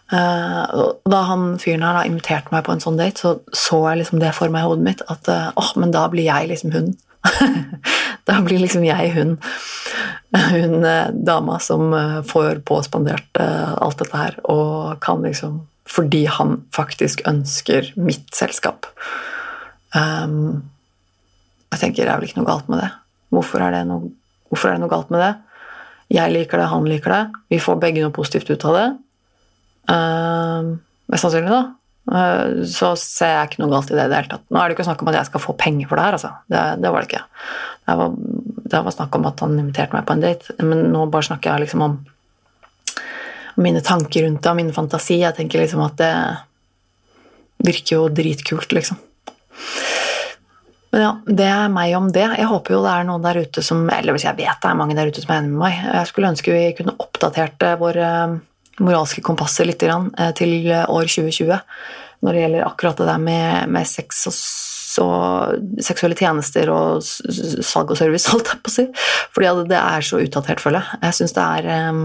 Uh, 0.08 0.94
da 1.10 1.20
han 1.28 1.58
fyren 1.60 1.84
her 1.84 1.98
da 1.98 2.06
inviterte 2.08 2.54
meg 2.54 2.64
på 2.64 2.72
en 2.74 2.82
sånn 2.82 3.00
date, 3.00 3.20
så 3.20 3.34
så 3.52 3.82
jeg 3.90 4.02
liksom 4.02 4.22
det 4.24 4.32
for 4.38 4.54
meg 4.54 4.64
i 4.64 4.72
hodet 4.72 4.86
mitt. 4.88 5.04
At 5.12 5.28
åh, 5.30 5.52
oh, 5.60 5.74
men 5.82 5.94
da 5.94 6.08
blir 6.12 6.30
jeg 6.30 6.50
liksom 6.52 6.74
hun. 6.74 6.94
da 8.30 8.40
blir 8.46 8.64
liksom 8.64 8.88
jeg 8.88 9.14
hun. 9.18 9.36
Hun 10.38 10.78
uh, 10.82 11.12
dama 11.12 11.60
som 11.64 11.92
får 12.28 12.64
påspandert 12.68 13.42
alt 13.42 14.00
dette 14.02 14.18
her, 14.18 14.40
og 14.50 14.98
kan 15.04 15.26
liksom 15.26 15.66
Fordi 15.88 16.26
han 16.28 16.66
faktisk 16.76 17.22
ønsker 17.30 17.94
mitt 17.96 18.34
selskap. 18.36 18.90
Um, 19.96 20.66
jeg 21.72 21.80
tenker 21.80 22.04
det 22.04 22.12
er 22.12 22.20
vel 22.20 22.28
ikke 22.28 22.42
noe 22.42 22.50
galt 22.50 22.68
med 22.72 22.82
det. 22.84 22.90
Hvorfor 23.32 23.64
er 23.64 23.72
det 23.76 23.86
noe, 23.88 24.10
hvorfor 24.50 24.70
er 24.70 24.78
det 24.78 24.84
noe 24.84 24.92
galt 24.92 25.12
med 25.14 25.24
det? 25.24 25.34
Jeg 26.14 26.32
liker 26.32 26.62
det, 26.62 26.70
han 26.72 26.88
liker 26.88 27.14
det. 27.14 27.24
Vi 27.52 27.60
får 27.60 27.82
begge 27.82 28.04
noe 28.04 28.16
positivt 28.16 28.52
ut 28.54 28.66
av 28.70 28.78
det. 28.78 28.88
Uh, 29.92 30.78
mest 31.12 31.26
sannsynlig, 31.26 31.52
da. 31.52 31.64
Uh, 32.08 32.64
så 32.68 32.94
ser 33.00 33.34
jeg 33.34 33.50
ikke 33.50 33.64
noe 33.64 33.74
galt 33.74 33.92
i 33.92 33.98
det 33.98 34.06
i 34.06 34.12
det 34.12 34.22
hele 34.22 34.32
tatt. 34.32 34.46
Nå 34.48 34.62
er 34.62 34.70
det 34.70 34.78
ikke 34.78 34.88
snakk 34.88 35.04
om 35.04 35.12
at 35.12 35.20
jeg 35.20 35.30
skal 35.32 35.44
få 35.44 35.58
penger 35.60 35.90
for 35.90 36.00
det 36.00 36.06
her, 36.08 36.20
altså. 36.20 36.32
Det, 36.48 36.64
det 36.84 36.94
var 36.94 37.04
det 37.04 37.12
ikke. 37.12 37.24
Det 37.88 37.98
var, 38.02 38.16
det 38.72 38.84
var, 38.86 38.96
snakk 38.96 39.18
om 39.20 39.28
at 39.28 39.44
han 39.44 39.60
inviterte 39.60 39.98
meg 39.98 40.08
på 40.08 40.16
en 40.16 40.24
date, 40.24 40.56
men 40.64 40.86
nå 40.94 41.04
bare 41.12 41.28
snakker 41.28 41.52
jeg 41.52 41.68
liksom 41.68 41.84
om, 41.88 41.98
mine 43.58 43.82
tanker 43.82 44.28
rundt 44.28 44.44
det, 44.44 44.52
og 44.52 44.60
min 44.60 44.74
fantasi. 44.76 45.20
Jeg 45.24 45.36
tenker 45.36 45.64
liksom 45.64 45.82
at 45.82 45.96
det 46.00 46.14
virker 47.68 47.96
jo 47.98 48.10
dritkult, 48.14 48.76
liksom. 48.76 49.00
Men 50.94 51.04
ja, 51.04 51.12
det 51.26 51.48
er 51.52 51.72
meg 51.74 51.94
om 51.98 52.08
det. 52.16 52.26
Jeg 52.40 52.48
håper 52.48 52.78
jo 52.78 52.84
det 52.86 52.94
er 52.94 53.08
noen 53.10 53.26
der 53.26 53.42
ute 53.44 53.64
som 53.66 53.82
Eller 53.92 54.16
hvis 54.16 54.24
jeg 54.24 54.38
vet 54.38 54.62
det 54.64 54.70
er 54.70 54.78
mange 54.80 54.96
der 54.96 55.12
ute 55.12 55.24
som 55.24 55.34
er 55.34 55.42
enig 55.42 55.52
med 55.52 55.62
meg. 55.66 55.80
Jeg 55.84 56.10
skulle 56.12 56.32
ønske 56.32 56.56
vi 56.56 56.66
kunne 56.78 56.96
oppdatert 57.04 57.66
vår 57.82 58.02
moralske 58.78 59.24
kompasser 59.26 59.68
litt 59.68 59.82
grann 59.82 60.12
til 60.38 60.70
år 60.70 61.10
2020 61.10 61.58
når 62.26 62.34
det 62.34 62.44
gjelder 62.44 62.66
akkurat 62.66 62.98
det 62.98 63.08
der 63.08 63.20
med, 63.22 63.74
med 63.74 63.88
sex 63.90 64.24
og, 64.30 64.38
og, 65.06 65.82
seksuelle 65.86 66.18
tjenester 66.18 66.72
og 66.74 67.04
salg 67.06 67.94
og 67.94 68.00
service, 68.00 68.30
holdt 68.34 68.54
jeg 68.54 68.64
på 68.64 68.72
å 68.72 68.76
si. 68.78 68.88
Fordi 69.36 69.52
det 69.70 69.82
er 69.82 70.08
så 70.08 70.22
utdatert, 70.24 70.64
føler 70.64 70.82
jeg. 70.82 71.02
Jeg 71.06 71.20
syns 71.20 71.38
det 71.38 71.46
er 71.46 71.92
um, 71.92 72.02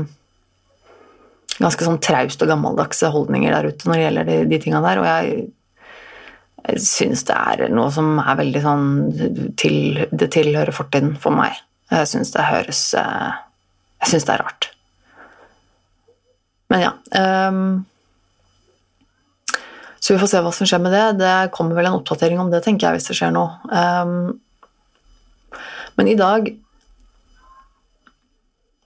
ganske 1.62 1.88
sånn 1.88 2.00
traust 2.04 2.44
og 2.44 2.52
gammeldagse 2.52 3.12
holdninger 3.14 3.56
der 3.56 3.70
ute 3.70 3.88
når 3.88 3.96
det 3.96 4.04
gjelder 4.06 4.30
de, 4.30 4.38
de 4.52 4.60
tinga 4.66 4.84
der. 4.84 5.00
Og 5.00 5.08
jeg, 5.08 5.48
jeg 6.62 6.82
syns 6.84 7.24
det 7.26 7.34
er 7.36 7.72
noe 7.74 7.90
som 7.94 8.18
er 8.22 8.38
veldig 8.38 8.62
sånn 8.62 8.90
til, 9.58 10.04
Det 10.10 10.30
tilhører 10.34 10.74
fortiden 10.74 11.16
for 11.20 11.34
meg. 11.34 11.56
Jeg 11.90 12.08
syns 12.08 12.30
det 12.34 12.44
høres 12.46 12.82
eh, 12.98 13.32
Jeg 14.04 14.12
syns 14.12 14.28
det 14.28 14.36
er 14.36 14.44
rart. 14.44 14.68
Men 16.72 16.84
ja. 16.86 16.92
Um, 17.18 17.84
så 20.02 20.14
vi 20.14 20.20
får 20.22 20.30
se 20.32 20.40
hva 20.42 20.52
som 20.54 20.66
skjer 20.66 20.80
med 20.82 20.94
det. 20.94 21.04
Det 21.20 21.52
kommer 21.54 21.76
vel 21.78 21.90
en 21.90 21.98
oppdatering 21.98 22.40
om 22.42 22.50
det, 22.50 22.62
tenker 22.64 22.88
jeg, 22.88 22.98
hvis 22.98 23.10
det 23.10 23.18
skjer 23.18 23.34
noe. 23.34 23.58
Um, 23.68 24.40
men 25.98 26.08
i 26.08 26.16
dag 26.18 26.48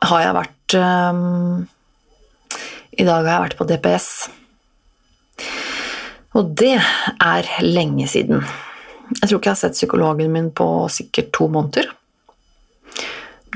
har 0.07 0.25
jeg 0.25 0.37
vært 0.37 0.77
um, 0.83 1.63
I 2.99 3.07
dag 3.07 3.23
har 3.23 3.31
jeg 3.31 3.45
vært 3.47 3.59
på 3.61 3.69
DPS. 3.71 4.11
Og 6.37 6.53
det 6.59 6.77
er 6.77 7.49
lenge 7.65 8.09
siden. 8.11 8.43
Jeg 9.07 9.29
tror 9.29 9.39
ikke 9.39 9.49
jeg 9.49 9.55
har 9.55 9.63
sett 9.63 9.79
psykologen 9.79 10.33
min 10.35 10.51
på 10.55 10.67
sikkert 10.93 11.31
to 11.37 11.47
måneder. 11.53 11.89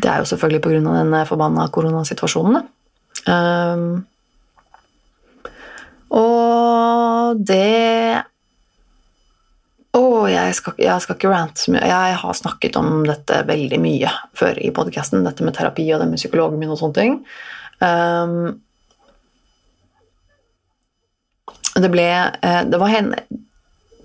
Det 0.01 0.09
er 0.09 0.23
jo 0.23 0.29
selvfølgelig 0.31 0.63
pga. 0.65 0.79
den 0.81 1.27
forbanna 1.27 1.67
koronasituasjonen. 1.69 2.69
Um, 3.29 4.07
og 6.11 7.41
det 7.47 8.23
Å, 9.91 10.03
jeg, 10.31 10.55
jeg, 10.79 11.03
skal 11.03 11.17
ikke 11.17 11.31
rante 11.33 11.65
så 11.65 11.73
mye. 11.75 11.83
Jeg 11.91 12.19
har 12.23 12.35
snakket 12.39 12.77
om 12.79 13.03
dette 13.09 13.41
veldig 13.49 13.81
mye 13.83 14.13
før 14.39 14.61
i 14.63 14.71
podkasten, 14.71 15.25
dette 15.27 15.43
med 15.43 15.57
terapi 15.57 15.89
og 15.91 15.99
det 15.99 16.07
med 16.13 16.21
psykologen 16.23 16.63
min 16.63 16.71
og 16.71 16.79
sånne 16.79 16.95
ting. 16.95 17.17
Um, 17.83 18.61
det 21.83 21.93
ble 21.93 22.09
eh, 22.09 22.63
Det 22.69 22.81
var 22.81 22.97
en 22.99 23.15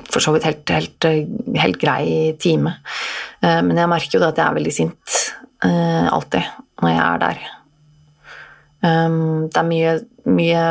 for 0.05 0.21
så 0.21 0.31
vidt 0.35 0.45
helt, 0.45 0.69
helt, 0.69 1.05
helt 1.59 1.77
grei 1.81 2.35
time. 2.39 2.75
Uh, 3.41 3.59
men 3.65 3.79
jeg 3.81 3.89
merker 3.89 4.15
jo 4.15 4.21
da 4.21 4.29
at 4.31 4.37
jeg 4.39 4.45
er 4.45 4.57
veldig 4.59 4.73
sint 4.75 5.21
alltid 5.65 6.45
når 6.83 6.91
jeg 6.91 6.99
er 7.01 7.21
der. 7.23 7.39
Um, 8.85 9.47
det 9.49 9.57
er 9.57 9.65
mye, 9.65 9.93
mye 10.29 10.65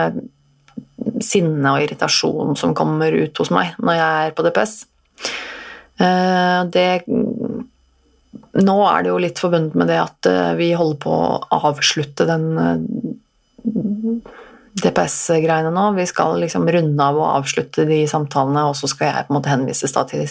sinne 1.24 1.72
og 1.72 1.82
irritasjon 1.82 2.54
som 2.58 2.76
kommer 2.78 3.14
ut 3.16 3.40
hos 3.42 3.50
meg 3.54 3.74
når 3.82 3.98
jeg 3.98 4.28
er 4.28 4.36
på 4.36 4.44
DPS. 4.46 4.76
Eh, 6.02 6.60
det 6.74 7.04
Nå 8.54 8.74
er 8.86 9.02
det 9.02 9.10
jo 9.10 9.18
litt 9.22 9.40
forbundet 9.42 9.74
med 9.78 9.88
det 9.90 9.98
at 9.98 10.26
eh, 10.30 10.54
vi 10.58 10.72
holder 10.78 10.98
på 11.02 11.14
å 11.14 11.58
avslutte 11.70 12.26
den 12.28 12.44
eh, 12.62 12.82
DPS-greiene 14.82 15.70
nå. 15.74 15.90
Vi 15.98 16.08
skal 16.10 16.40
liksom 16.42 16.66
runde 16.66 17.06
av 17.06 17.20
og 17.20 17.30
avslutte 17.42 17.86
de 17.88 18.02
samtalene, 18.10 18.66
og 18.70 18.76
så 18.78 18.90
skal 18.90 19.10
jeg 19.10 19.28
på 19.28 19.34
en 19.34 19.38
måte 19.38 19.52
henvises 19.52 19.94
da 19.94 20.04
til 20.10 20.26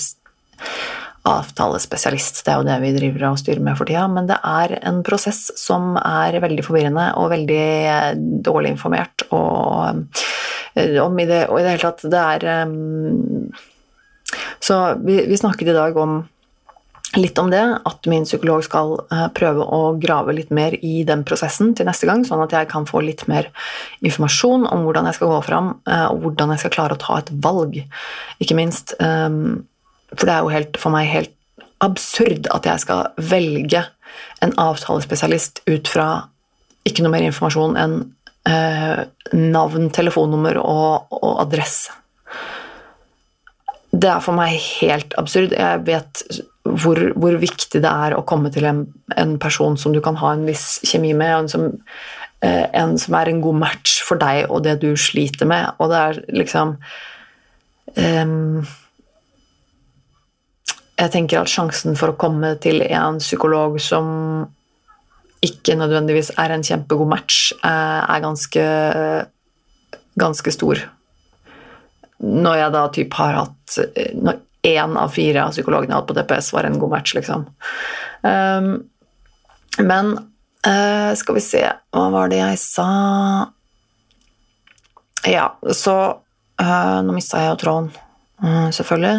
avtalespesialist. 1.24 2.42
Det 2.44 2.52
er 2.52 2.60
jo 2.60 2.68
det 2.68 2.80
vi 2.84 2.96
driver 2.98 3.30
og 3.30 3.40
styrer 3.40 3.64
med 3.64 3.78
for 3.80 3.88
tida. 3.88 4.04
Men 4.12 4.28
det 4.28 4.42
er 4.44 4.76
en 4.84 5.00
prosess 5.08 5.46
som 5.60 5.94
er 6.02 6.42
veldig 6.44 6.66
forvirrende 6.68 7.14
og 7.22 7.32
veldig 7.32 7.64
dårlig 8.44 8.76
informert. 8.76 9.24
Og 9.32 10.04
Eh, 10.74 11.06
om 11.06 11.20
i 11.20 11.26
det, 11.30 11.46
og 11.50 11.60
i 11.60 11.64
det 11.64 11.76
hele 11.76 11.86
tatt 11.86 12.06
Det 12.10 12.20
er 12.20 12.66
um, 12.66 13.50
Så 14.64 14.78
vi, 15.04 15.20
vi, 15.30 15.38
snakket 15.38 15.70
i 15.70 15.76
dag 15.78 15.98
om 15.98 16.24
litt 17.18 17.38
om 17.38 17.52
det, 17.54 17.62
at 17.86 18.08
min 18.10 18.26
psykolog 18.26 18.64
skal 18.66 18.96
uh, 19.12 19.28
prøve 19.36 19.66
å 19.66 19.82
grave 20.02 20.36
litt 20.38 20.54
mer 20.54 20.76
i 20.82 21.04
den 21.08 21.26
prosessen 21.28 21.76
til 21.78 21.88
neste 21.90 22.10
gang, 22.10 22.24
sånn 22.26 22.42
at 22.46 22.56
jeg 22.56 22.70
kan 22.72 22.88
få 22.90 23.04
litt 23.06 23.26
mer 23.30 23.52
informasjon 24.02 24.66
om 24.70 24.88
hvordan 24.88 25.10
jeg 25.10 25.20
skal 25.20 25.34
gå 25.36 25.42
fram, 25.46 25.70
uh, 25.90 26.08
og 26.14 26.26
hvordan 26.26 26.56
jeg 26.56 26.64
skal 26.64 26.76
klare 26.78 26.98
å 26.98 27.04
ta 27.04 27.20
et 27.22 27.32
valg, 27.46 27.80
ikke 28.44 28.58
minst. 28.58 28.96
Um, 29.00 29.66
for 30.14 30.26
det 30.26 30.36
er 30.36 30.46
jo 30.46 30.54
helt, 30.54 30.82
for 30.82 30.94
meg 30.94 31.12
helt 31.12 31.34
absurd 31.84 32.48
at 32.54 32.68
jeg 32.68 32.84
skal 32.84 33.10
velge 33.18 33.84
en 34.44 34.54
avtalespesialist 34.62 35.64
ut 35.70 35.90
fra 35.90 36.08
ikke 36.88 37.04
noe 37.04 37.14
mer 37.14 37.26
informasjon 37.28 37.78
enn 37.80 37.98
eh, 38.50 39.04
navn, 39.34 39.90
telefonnummer 39.96 40.60
og, 40.62 41.14
og, 41.16 41.36
adresse. 41.46 41.94
Det 43.94 44.10
er 44.10 44.24
for 44.26 44.36
meg 44.36 44.58
helt 44.82 45.14
absurd. 45.22 45.54
Jeg 45.56 45.84
vet 45.88 46.24
hvor, 46.64 47.00
hvor 47.20 47.36
viktig 47.42 47.82
det 47.84 47.90
er 47.90 48.16
å 48.16 48.24
komme 48.28 48.52
til 48.54 48.66
en, 48.68 48.86
en, 49.20 49.36
person 49.42 49.76
som 49.80 49.94
du 49.94 50.00
kan 50.04 50.16
ha 50.22 50.32
en 50.34 50.46
viss 50.48 50.80
kjemi 50.88 51.12
med, 51.18 51.34
en 51.36 51.50
som, 51.52 51.66
eh, 52.46 52.70
en 52.72 52.96
som 53.00 53.18
er 53.20 53.32
en 53.32 53.42
god 53.44 53.60
match 53.66 53.98
for 54.08 54.22
deg 54.22 54.48
og 54.48 54.64
det 54.64 54.78
du 54.84 54.94
sliter 55.00 55.50
med, 55.50 55.74
og 55.78 55.92
det 55.92 56.00
er 56.00 56.22
liksom 56.32 56.78
um, 57.98 58.64
Jeg 60.94 61.12
tenker 61.12 61.42
at 61.42 61.52
sjansen 61.52 61.98
for 62.00 62.14
å 62.14 62.20
komme 62.20 62.54
til 62.64 62.80
en 62.86 63.20
psykolog 63.20 63.80
som 63.82 64.08
ikke 65.44 65.76
nødvendigvis 65.76 66.32
er 66.40 66.54
en 66.54 66.64
kjempegod 66.64 67.10
match, 67.12 67.52
eh, 67.60 68.00
er 68.08 68.24
ganske, 68.24 68.66
ganske 70.16 70.54
stor. 70.56 70.80
Når 72.24 72.60
jeg 72.62 72.72
da 72.78 72.84
typ 72.96 73.18
har 73.20 73.34
hatt 73.36 73.80
Når 74.16 74.38
én 74.64 74.98
av 74.98 75.12
fire 75.12 75.44
av 75.44 75.52
psykologene 75.52 75.92
jeg 75.92 76.00
hadde 76.00 76.10
på 76.10 76.16
DPS, 76.18 76.52
var 76.56 76.68
en 76.68 76.80
god 76.80 76.94
match, 76.96 77.14
liksom. 77.18 77.46
Um, 78.24 78.70
men 79.84 80.14
uh, 80.16 81.12
skal 81.20 81.36
vi 81.36 81.42
se 81.44 81.64
Hva 81.66 82.04
var 82.14 82.30
det 82.32 82.38
jeg 82.38 82.60
sa 82.62 82.86
Ja, 85.28 85.48
så 85.74 85.96
uh, 86.62 87.00
Nå 87.04 87.16
mista 87.18 87.42
jeg 87.42 87.50
jo 87.50 87.58
tråden, 87.66 87.90
uh, 88.44 88.70
selvfølgelig. 88.72 89.18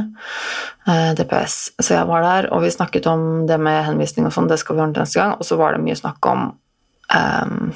DPS. 1.16 1.54
Så 1.80 1.94
jeg 1.94 2.04
var 2.04 2.20
der, 2.20 2.46
og 2.52 2.60
vi 2.60 2.68
snakket 2.68 3.06
om 3.08 3.46
det 3.48 3.56
med 3.56 3.86
henvisning 3.86 4.26
og 4.28 4.34
sånn, 4.36 4.50
det 4.50 4.58
skal 4.60 4.76
vi 4.76 4.82
ordne 4.84 5.00
neste 5.00 5.16
gang. 5.16 5.30
Og 5.40 5.46
så 5.48 5.56
var 5.56 5.72
det 5.72 5.80
mye 5.80 5.96
snakk 5.96 6.28
om 6.28 6.42
um, 6.52 7.70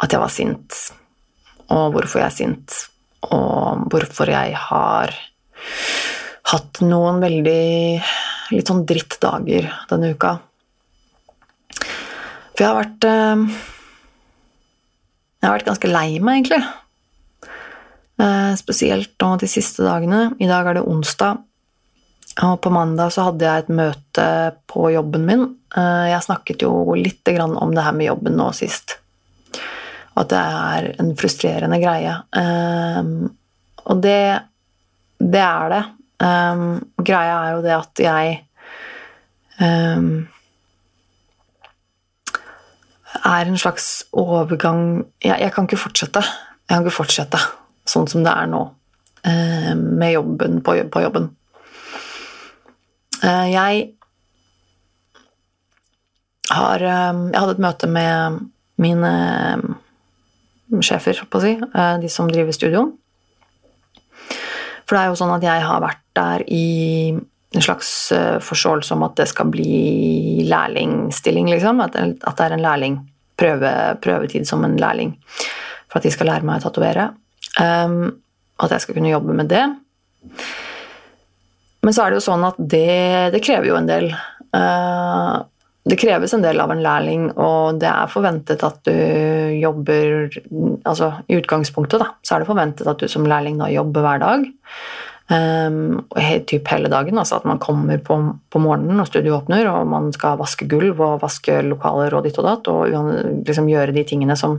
at 0.00 0.14
jeg 0.16 0.22
var 0.22 0.32
sint, 0.32 0.78
og 1.68 1.92
hvorfor 1.92 2.22
jeg 2.22 2.30
er 2.30 2.36
sint, 2.38 2.78
og 3.28 3.84
hvorfor 3.92 4.32
jeg 4.32 4.56
har 4.56 5.12
hatt 6.52 6.82
noen 6.84 7.20
veldig 7.22 8.02
litt 8.52 8.68
sånn 8.68 8.84
drittdager 8.88 9.68
denne 9.90 10.12
uka. 10.12 10.36
For 12.52 12.60
jeg 12.60 12.68
har 12.68 12.80
vært 12.82 13.06
eh, 13.08 13.60
Jeg 15.40 15.48
har 15.48 15.56
vært 15.56 15.70
ganske 15.70 15.90
lei 15.90 16.08
meg, 16.22 16.42
egentlig. 16.42 16.60
Eh, 18.22 18.52
spesielt 18.60 19.16
nå 19.22 19.32
de 19.40 19.48
siste 19.50 19.82
dagene. 19.86 20.28
I 20.38 20.50
dag 20.50 20.68
er 20.68 20.78
det 20.78 20.86
onsdag. 20.86 21.40
Og 22.46 22.54
på 22.64 22.70
mandag 22.72 23.12
så 23.12 23.26
hadde 23.28 23.44
jeg 23.44 23.64
et 23.64 23.72
møte 23.76 24.26
på 24.70 24.86
jobben 24.94 25.26
min. 25.28 25.46
Eh, 25.74 26.06
jeg 26.12 26.26
snakket 26.28 26.64
jo 26.66 26.94
litt 26.98 27.32
om 27.40 27.74
det 27.74 27.86
her 27.86 27.96
med 27.96 28.10
jobben 28.10 28.38
nå 28.38 28.52
sist. 28.56 28.98
Og 30.12 30.24
at 30.26 30.32
det 30.32 30.44
er 30.44 30.88
en 31.00 31.14
frustrerende 31.16 31.80
greie. 31.80 32.14
Og 33.82 34.00
det, 34.04 34.22
det 35.22 35.42
er 35.42 35.72
det. 35.72 35.82
Um, 36.22 36.78
greia 37.02 37.38
er 37.46 37.56
jo 37.56 37.62
det 37.64 37.72
at 37.74 38.02
jeg 38.02 38.34
um, 39.58 40.28
er 43.22 43.50
en 43.50 43.58
slags 43.58 44.04
overgang 44.12 45.02
jeg, 45.22 45.34
jeg, 45.40 45.52
kan 45.54 45.66
ikke 45.66 45.80
fortsette. 45.82 46.22
Jeg 46.22 46.76
kan 46.76 46.86
ikke 46.86 47.00
fortsette 47.00 47.40
sånn 47.90 48.06
som 48.10 48.22
det 48.22 48.34
er 48.34 48.50
nå, 48.50 48.62
uh, 49.26 49.72
med 49.74 50.14
jobben 50.14 50.60
på, 50.62 50.76
på 50.92 51.04
jobben. 51.06 51.30
Uh, 53.22 53.46
jeg 53.50 53.90
har 56.52 56.82
um, 56.82 57.28
Jeg 57.30 57.38
hadde 57.38 57.54
et 57.54 57.62
møte 57.62 57.88
med 57.88 58.40
mine 58.82 59.12
sjefer, 60.82 61.22
på 61.30 61.38
å 61.38 61.42
si, 61.42 61.52
uh, 61.62 61.96
de 62.02 62.10
som 62.10 62.30
driver 62.30 62.54
studio. 62.54 62.90
For 64.92 64.98
det 64.98 65.06
er 65.06 65.08
jo 65.08 65.16
sånn 65.16 65.30
at 65.32 65.44
jeg 65.46 65.60
har 65.64 65.78
vært 65.80 66.00
der 66.12 66.42
i 66.52 66.66
en 67.56 67.64
slags 67.64 67.88
eh, 68.12 68.34
forståelse 68.44 68.92
om 68.92 69.06
at 69.06 69.14
det 69.16 69.24
skal 69.30 69.48
bli 69.48 70.42
lærlingstilling, 70.44 71.48
liksom. 71.48 71.80
At, 71.80 71.96
det 71.96 72.44
er 72.44 72.52
en 72.52 72.64
lærling. 72.64 72.98
Prøve, 73.40 73.70
prøvetid 74.04 74.44
som 74.44 74.66
en 74.68 74.76
lærling. 74.76 75.14
For 75.88 75.96
at 75.96 76.04
de 76.04 76.12
skal 76.12 76.28
lære 76.28 76.44
meg 76.44 76.60
å 76.60 76.66
tatovere. 76.66 77.06
Um, 77.56 78.18
at 78.60 78.76
jeg 78.76 78.84
skal 78.84 78.98
kunne 78.98 79.14
jobbe 79.14 79.38
med 79.40 79.48
det. 79.48 79.62
Men 81.80 81.96
så 81.96 82.04
er 82.04 82.12
det 82.12 82.20
jo 82.20 82.26
sånn 82.28 82.44
at 82.50 82.60
det, 82.60 83.32
det 83.32 83.40
krever 83.48 83.72
jo 83.72 83.80
en 83.80 83.88
del. 83.88 84.12
Uh, 84.52 85.40
det 85.82 85.98
kreves 85.98 86.30
en 86.34 86.44
del 86.44 86.60
av 86.62 86.70
en 86.70 86.82
lærling, 86.82 87.24
og 87.42 87.80
det 87.82 87.88
er 87.90 88.10
forventet 88.10 88.62
at 88.62 88.84
du 88.86 88.92
jobber 89.58 90.28
Altså 90.86 91.08
i 91.30 91.38
utgangspunktet, 91.38 92.02
da, 92.02 92.12
så 92.22 92.34
er 92.36 92.42
det 92.42 92.50
forventet 92.50 92.88
at 92.90 93.02
du 93.02 93.10
som 93.10 93.26
lærling 93.26 93.58
da 93.60 93.68
jobber 93.70 94.02
hver 94.02 94.22
dag. 94.22 94.46
Um, 95.32 96.02
typ 96.50 96.66
hele 96.68 96.90
dagen, 96.90 97.18
altså 97.18 97.38
at 97.38 97.46
man 97.48 97.60
kommer 97.62 98.00
på, 98.02 98.18
på, 98.50 98.60
morgenen 98.60 99.00
og 99.00 99.06
studiet 99.08 99.34
åpner, 99.34 99.68
og 99.70 99.86
man 99.88 100.10
skal 100.14 100.40
vaske 100.40 100.66
gulv 100.70 101.00
og 101.00 101.22
vaske 101.22 101.60
lokaler 101.64 102.14
og 102.18 102.26
ditt 102.26 102.38
og 102.42 102.48
datt, 102.48 102.70
og 102.70 103.46
liksom 103.46 103.70
gjøre 103.70 103.94
de 103.96 104.04
tingene 104.06 104.36
som, 104.38 104.58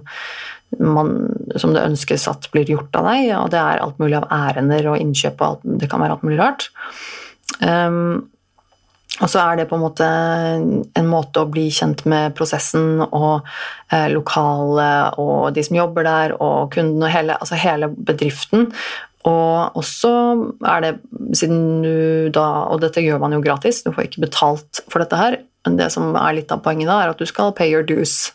man, 0.80 1.14
som 1.60 1.76
det 1.76 1.86
ønskes 1.86 2.26
at 2.32 2.48
blir 2.56 2.72
gjort 2.72 2.96
av 3.00 3.12
deg. 3.12 3.30
Og 3.42 3.52
det 3.54 3.62
er 3.62 3.84
alt 3.84 4.00
mulig 4.02 4.20
av 4.20 4.30
ærender 4.34 4.94
og 4.94 5.04
innkjøp 5.04 5.44
og 5.44 5.50
alt, 5.50 5.68
det 5.84 5.92
kan 5.92 6.04
være 6.04 6.18
alt 6.18 6.28
mulig 6.28 6.40
rart. 6.42 6.70
Um, 7.60 8.32
og 9.24 9.32
så 9.32 9.40
er 9.40 9.62
det 9.62 9.70
på 9.70 9.78
en 9.78 9.84
måte 9.86 10.08
en 11.00 11.08
måte 11.08 11.44
å 11.44 11.50
bli 11.50 11.70
kjent 11.72 12.04
med 12.10 12.36
prosessen 12.36 13.00
og 13.06 13.48
eh, 13.94 14.10
lokalet 14.12 15.16
og 15.22 15.54
de 15.56 15.64
som 15.64 15.80
jobber 15.80 16.08
der, 16.08 16.36
og 16.44 16.74
kunden 16.76 17.06
og 17.06 17.14
hele, 17.14 17.38
altså 17.40 17.60
hele 17.60 17.88
bedriften. 17.94 18.68
Og 19.24 19.80
også 19.80 20.12
er 20.68 20.84
det, 20.84 20.92
siden 21.40 21.80
du 21.86 22.30
da 22.36 22.68
Og 22.74 22.82
dette 22.84 23.00
gjør 23.00 23.22
man 23.24 23.32
jo 23.32 23.40
gratis, 23.40 23.80
du 23.86 23.94
får 23.94 24.10
ikke 24.10 24.26
betalt 24.26 24.84
for 24.92 25.00
dette 25.00 25.20
her, 25.20 25.40
men 25.64 25.80
det 25.80 25.88
som 25.96 26.12
er 26.20 26.36
litt 26.36 26.52
av 26.52 26.60
poenget 26.66 26.92
da, 26.92 27.00
er 27.00 27.14
at 27.14 27.22
du 27.22 27.30
skal 27.30 27.56
pay 27.56 27.72
your 27.72 27.88
dues. 27.88 28.34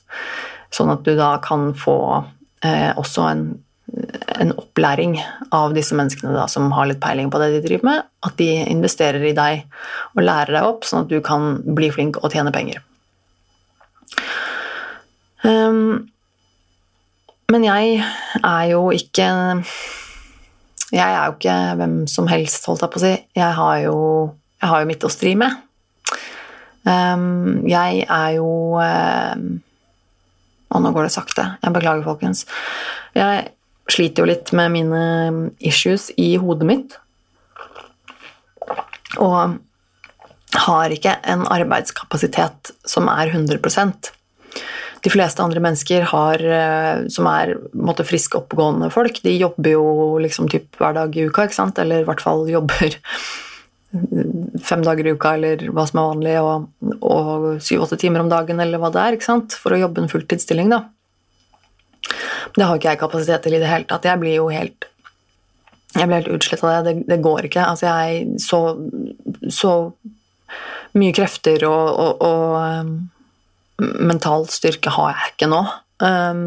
Sånn 0.73 0.93
at 0.93 1.05
du 1.05 1.13
da 1.19 1.35
kan 1.45 1.75
få 1.77 1.99
eh, 2.65 2.93
også 2.97 3.29
en 3.29 3.49
en 4.39 4.53
opplæring 4.59 5.17
av 5.55 5.75
disse 5.77 5.97
menneskene 5.99 6.35
da, 6.35 6.47
som 6.51 6.71
har 6.77 6.89
litt 6.91 7.01
peiling 7.03 7.31
på 7.33 7.41
det 7.43 7.51
de 7.55 7.63
driver 7.65 7.89
med. 7.89 8.07
At 8.27 8.37
de 8.41 8.49
investerer 8.69 9.25
i 9.31 9.35
deg 9.37 9.65
og 10.15 10.23
lærer 10.25 10.59
deg 10.59 10.69
opp, 10.69 10.87
sånn 10.87 11.07
at 11.07 11.13
du 11.13 11.19
kan 11.25 11.59
bli 11.77 11.91
flink 11.95 12.21
og 12.23 12.33
tjene 12.35 12.55
penger. 12.55 12.83
Um, 15.45 16.09
men 17.49 17.65
jeg 17.65 18.01
er 18.43 18.65
jo 18.73 18.89
ikke 18.91 19.27
Jeg 20.91 21.05
er 21.05 21.29
jo 21.29 21.37
ikke 21.37 21.57
hvem 21.79 21.95
som 22.11 22.27
helst, 22.29 22.67
holdt 22.67 22.83
jeg 22.85 22.93
på 22.93 23.01
å 23.01 23.05
si. 23.05 23.15
Jeg 23.37 23.57
har 23.61 23.79
jo, 23.85 23.97
jeg 24.61 24.73
har 24.73 24.83
jo 24.83 24.89
mitt 24.89 25.05
å 25.05 25.13
stri 25.13 25.35
med. 25.39 25.65
Um, 26.89 27.67
jeg 27.69 28.07
er 28.07 28.31
jo 28.39 28.49
um, 28.81 29.47
Og 30.73 30.85
nå 30.85 30.93
går 30.95 31.09
det 31.09 31.13
sakte. 31.13 31.45
Jeg 31.61 31.75
beklager, 31.75 32.05
folkens. 32.07 32.47
Jeg 33.17 33.49
sliter 33.89 34.23
jo 34.23 34.29
litt 34.31 34.53
med 34.57 34.75
mine 34.75 35.03
issues 35.65 36.11
i 36.21 36.35
hodet 36.41 36.69
mitt. 36.69 36.99
Og 39.17 39.59
har 40.57 40.93
ikke 40.93 41.17
en 41.29 41.45
arbeidskapasitet 41.49 42.73
som 42.89 43.09
er 43.13 43.33
100% 43.33 44.13
De 45.05 45.11
fleste 45.13 45.43
andre 45.45 45.61
mennesker 45.63 46.03
har, 46.11 46.43
eh, 46.43 47.05
som 47.09 47.29
er 47.31 47.53
måtte, 47.73 48.03
friske, 48.03 48.41
oppegående 48.41 48.91
folk, 48.91 49.21
de 49.23 49.37
jobber 49.37 49.77
jo 49.77 49.85
liksom 50.19 50.49
typ 50.51 50.75
hver 50.81 50.97
dag 50.97 51.15
i 51.15 51.29
uka, 51.29 51.47
ikke 51.47 51.55
sant? 51.55 51.79
eller 51.79 52.03
i 52.03 52.09
hvert 52.09 52.21
fall 52.25 52.43
jobber 52.51 52.97
fem 54.71 54.83
dager 54.83 55.07
i 55.07 55.15
uka, 55.15 55.37
eller 55.39 55.63
hva 55.71 55.87
som 55.87 56.01
er 56.03 56.09
vanlig, 56.11 56.35
og 56.99 57.63
syv-åtte 57.63 58.01
timer 58.03 58.27
om 58.27 58.33
dagen, 58.33 58.59
eller 58.59 58.83
hva 58.83 58.91
det 58.91 59.05
er, 59.05 59.17
ikke 59.17 59.31
sant? 59.31 59.55
for 59.55 59.77
å 59.77 59.81
jobbe 59.85 60.03
en 60.03 60.11
fulltidsstilling. 60.11 60.75
da. 60.75 60.83
Det 62.57 62.65
har 62.65 62.79
ikke 62.79 62.93
jeg 62.93 63.01
kapasitet 63.01 63.45
til 63.45 63.57
i 63.57 63.61
det 63.63 63.71
hele 63.71 63.89
tatt. 63.89 64.07
Jeg 64.09 64.21
blir 64.23 64.39
jo 64.39 64.49
helt 64.53 64.89
jeg 65.97 66.05
blir 66.05 66.21
helt 66.21 66.35
utslitt 66.37 66.63
av 66.63 66.85
det. 66.85 66.93
det. 66.93 67.07
Det, 67.09 67.21
går 67.25 67.49
ikke. 67.49 67.65
Altså, 67.65 67.87
jeg 67.89 68.41
Så, 68.43 68.61
så 69.51 69.73
mye 70.99 71.15
krefter 71.17 71.65
og, 71.69 71.89
og, 72.01 72.23
og 72.25 72.57
um, 72.65 72.93
mental 73.79 74.49
styrke 74.53 74.93
har 74.95 75.15
jeg 75.15 75.35
ikke 75.35 75.51
nå. 75.53 75.63
Um, 76.05 76.45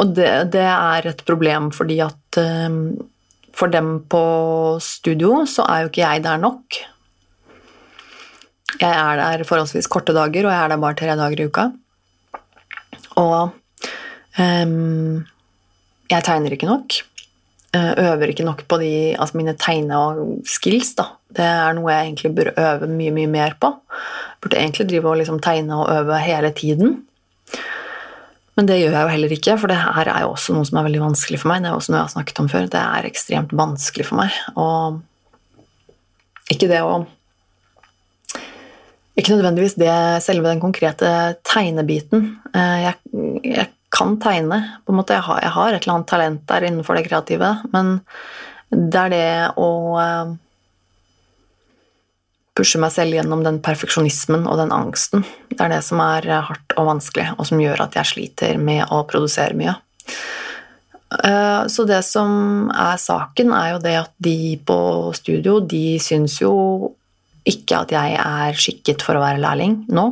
og 0.00 0.14
det, 0.16 0.30
det, 0.54 0.64
er 0.64 1.10
et 1.10 1.24
problem 1.26 1.70
fordi 1.74 1.98
at 2.04 2.40
um, 2.40 2.94
for 3.56 3.72
dem 3.72 3.98
på 4.08 4.22
studio 4.80 5.42
så 5.50 5.66
er 5.68 5.82
jo 5.82 5.90
ikke 5.90 6.04
jeg 6.04 6.24
der 6.24 6.40
nok. 6.40 6.80
Jeg 8.80 8.92
er 8.94 9.18
der 9.18 9.44
forholdsvis 9.44 9.90
korte 9.90 10.14
dager, 10.16 10.46
og 10.46 10.54
jeg 10.54 10.62
er 10.62 10.70
der 10.72 10.80
bare 10.80 10.96
tre 10.96 11.16
dager 11.18 11.42
i 11.42 11.48
uka. 11.50 11.66
Og 13.20 13.50
jeg 14.38 16.26
tegner 16.26 16.54
ikke 16.54 16.68
nok. 16.70 17.00
Uh, 17.70 17.94
øver 18.02 18.32
ikke 18.32 18.42
nok 18.42 18.64
på 18.66 18.80
de, 18.80 19.14
altså 19.14 19.36
mine 19.38 19.54
tegne- 19.54 19.94
og 19.94 20.40
skills. 20.48 20.94
Da. 20.98 21.04
Det 21.30 21.44
er 21.46 21.76
noe 21.78 21.92
jeg 21.92 22.08
egentlig 22.08 22.32
burde 22.34 22.54
øve 22.58 22.88
mye 22.90 23.12
mye 23.14 23.30
mer 23.30 23.54
på. 23.62 23.70
Burde 24.42 24.58
egentlig 24.58 24.88
drive 24.90 25.06
og 25.06 25.20
liksom 25.20 25.38
tegne 25.38 25.78
og 25.78 25.86
øve 25.94 26.18
hele 26.18 26.50
tiden. 26.50 26.96
Men 28.58 28.66
det 28.66 28.80
gjør 28.80 28.96
jeg 28.96 29.04
jo 29.04 29.12
heller 29.14 29.32
ikke, 29.36 29.54
for 29.60 29.70
det 29.70 29.78
her 29.78 30.10
er 30.10 30.24
jo 30.24 30.32
også 30.34 30.56
noe 30.56 30.66
som 30.66 30.80
er 30.80 30.88
veldig 30.88 31.04
vanskelig 31.04 31.38
for 31.40 31.52
meg. 31.52 31.62
Det 31.62 31.70
er 31.70 31.78
også 31.78 31.92
noe 31.92 32.00
jeg 32.00 32.08
har 32.08 32.14
snakket 32.16 32.42
om 32.42 32.50
før. 32.50 32.66
Det 32.74 32.82
er 32.82 33.08
ekstremt 33.08 33.54
vanskelig 33.62 34.08
for 34.08 34.18
meg. 34.18 34.34
Og 34.58 34.98
ikke 36.50 36.68
det 36.74 36.82
å 36.82 37.06
Ikke 39.20 39.34
nødvendigvis 39.36 39.78
det 39.78 39.94
selve 40.24 40.48
den 40.48 40.60
konkrete 40.62 41.36
tegnebiten. 41.44 42.40
Uh, 42.54 42.78
jeg, 42.82 42.94
jeg 43.44 43.69
kan 44.00 44.18
tegne. 44.22 44.60
på 44.84 44.92
en 44.92 45.00
måte. 45.00 45.16
Jeg 45.18 45.28
har, 45.28 45.40
jeg 45.44 45.56
har, 45.56 45.72
et 45.72 45.82
eller 45.84 45.98
annet 45.98 46.10
talent 46.10 46.46
der 46.48 46.68
innenfor 46.68 46.96
det 46.96 47.08
kreative, 47.08 47.56
men 47.74 47.98
det 48.70 49.00
er 49.00 49.12
det 49.12 49.30
å 49.60 49.70
eh, 50.00 50.34
pushe 52.56 52.80
meg 52.82 52.92
selv 52.94 53.16
gjennom 53.16 53.42
den 53.46 53.60
perfeksjonismen 53.64 54.46
og 54.50 54.60
den 54.60 54.74
angsten. 54.74 55.24
Det 55.50 55.60
er 55.60 55.74
det 55.74 55.82
som 55.86 56.02
er 56.04 56.28
hardt 56.48 56.76
og 56.78 56.88
vanskelig, 56.94 57.32
og 57.36 57.48
som 57.48 57.62
gjør 57.62 57.86
at 57.86 57.98
jeg 57.98 58.12
sliter 58.14 58.60
med 58.62 58.84
å 58.92 59.02
produsere 59.10 59.58
mye. 59.58 59.76
Eh, 61.10 61.66
så 61.66 61.86
det 61.88 62.02
som 62.06 62.70
er 62.70 62.98
saken, 63.00 63.52
er 63.56 63.74
jo 63.74 63.82
det 63.82 63.96
at 64.04 64.12
de 64.22 64.56
på 64.66 64.80
studio, 65.18 65.58
de 65.60 65.98
syns 66.02 66.38
jo 66.42 66.54
ikke 67.48 67.84
at 67.84 67.94
jeg 67.94 68.18
er 68.20 68.58
skikket 68.58 69.02
for 69.02 69.18
å 69.18 69.24
være 69.24 69.42
lærling 69.42 69.80
nå. 69.90 70.06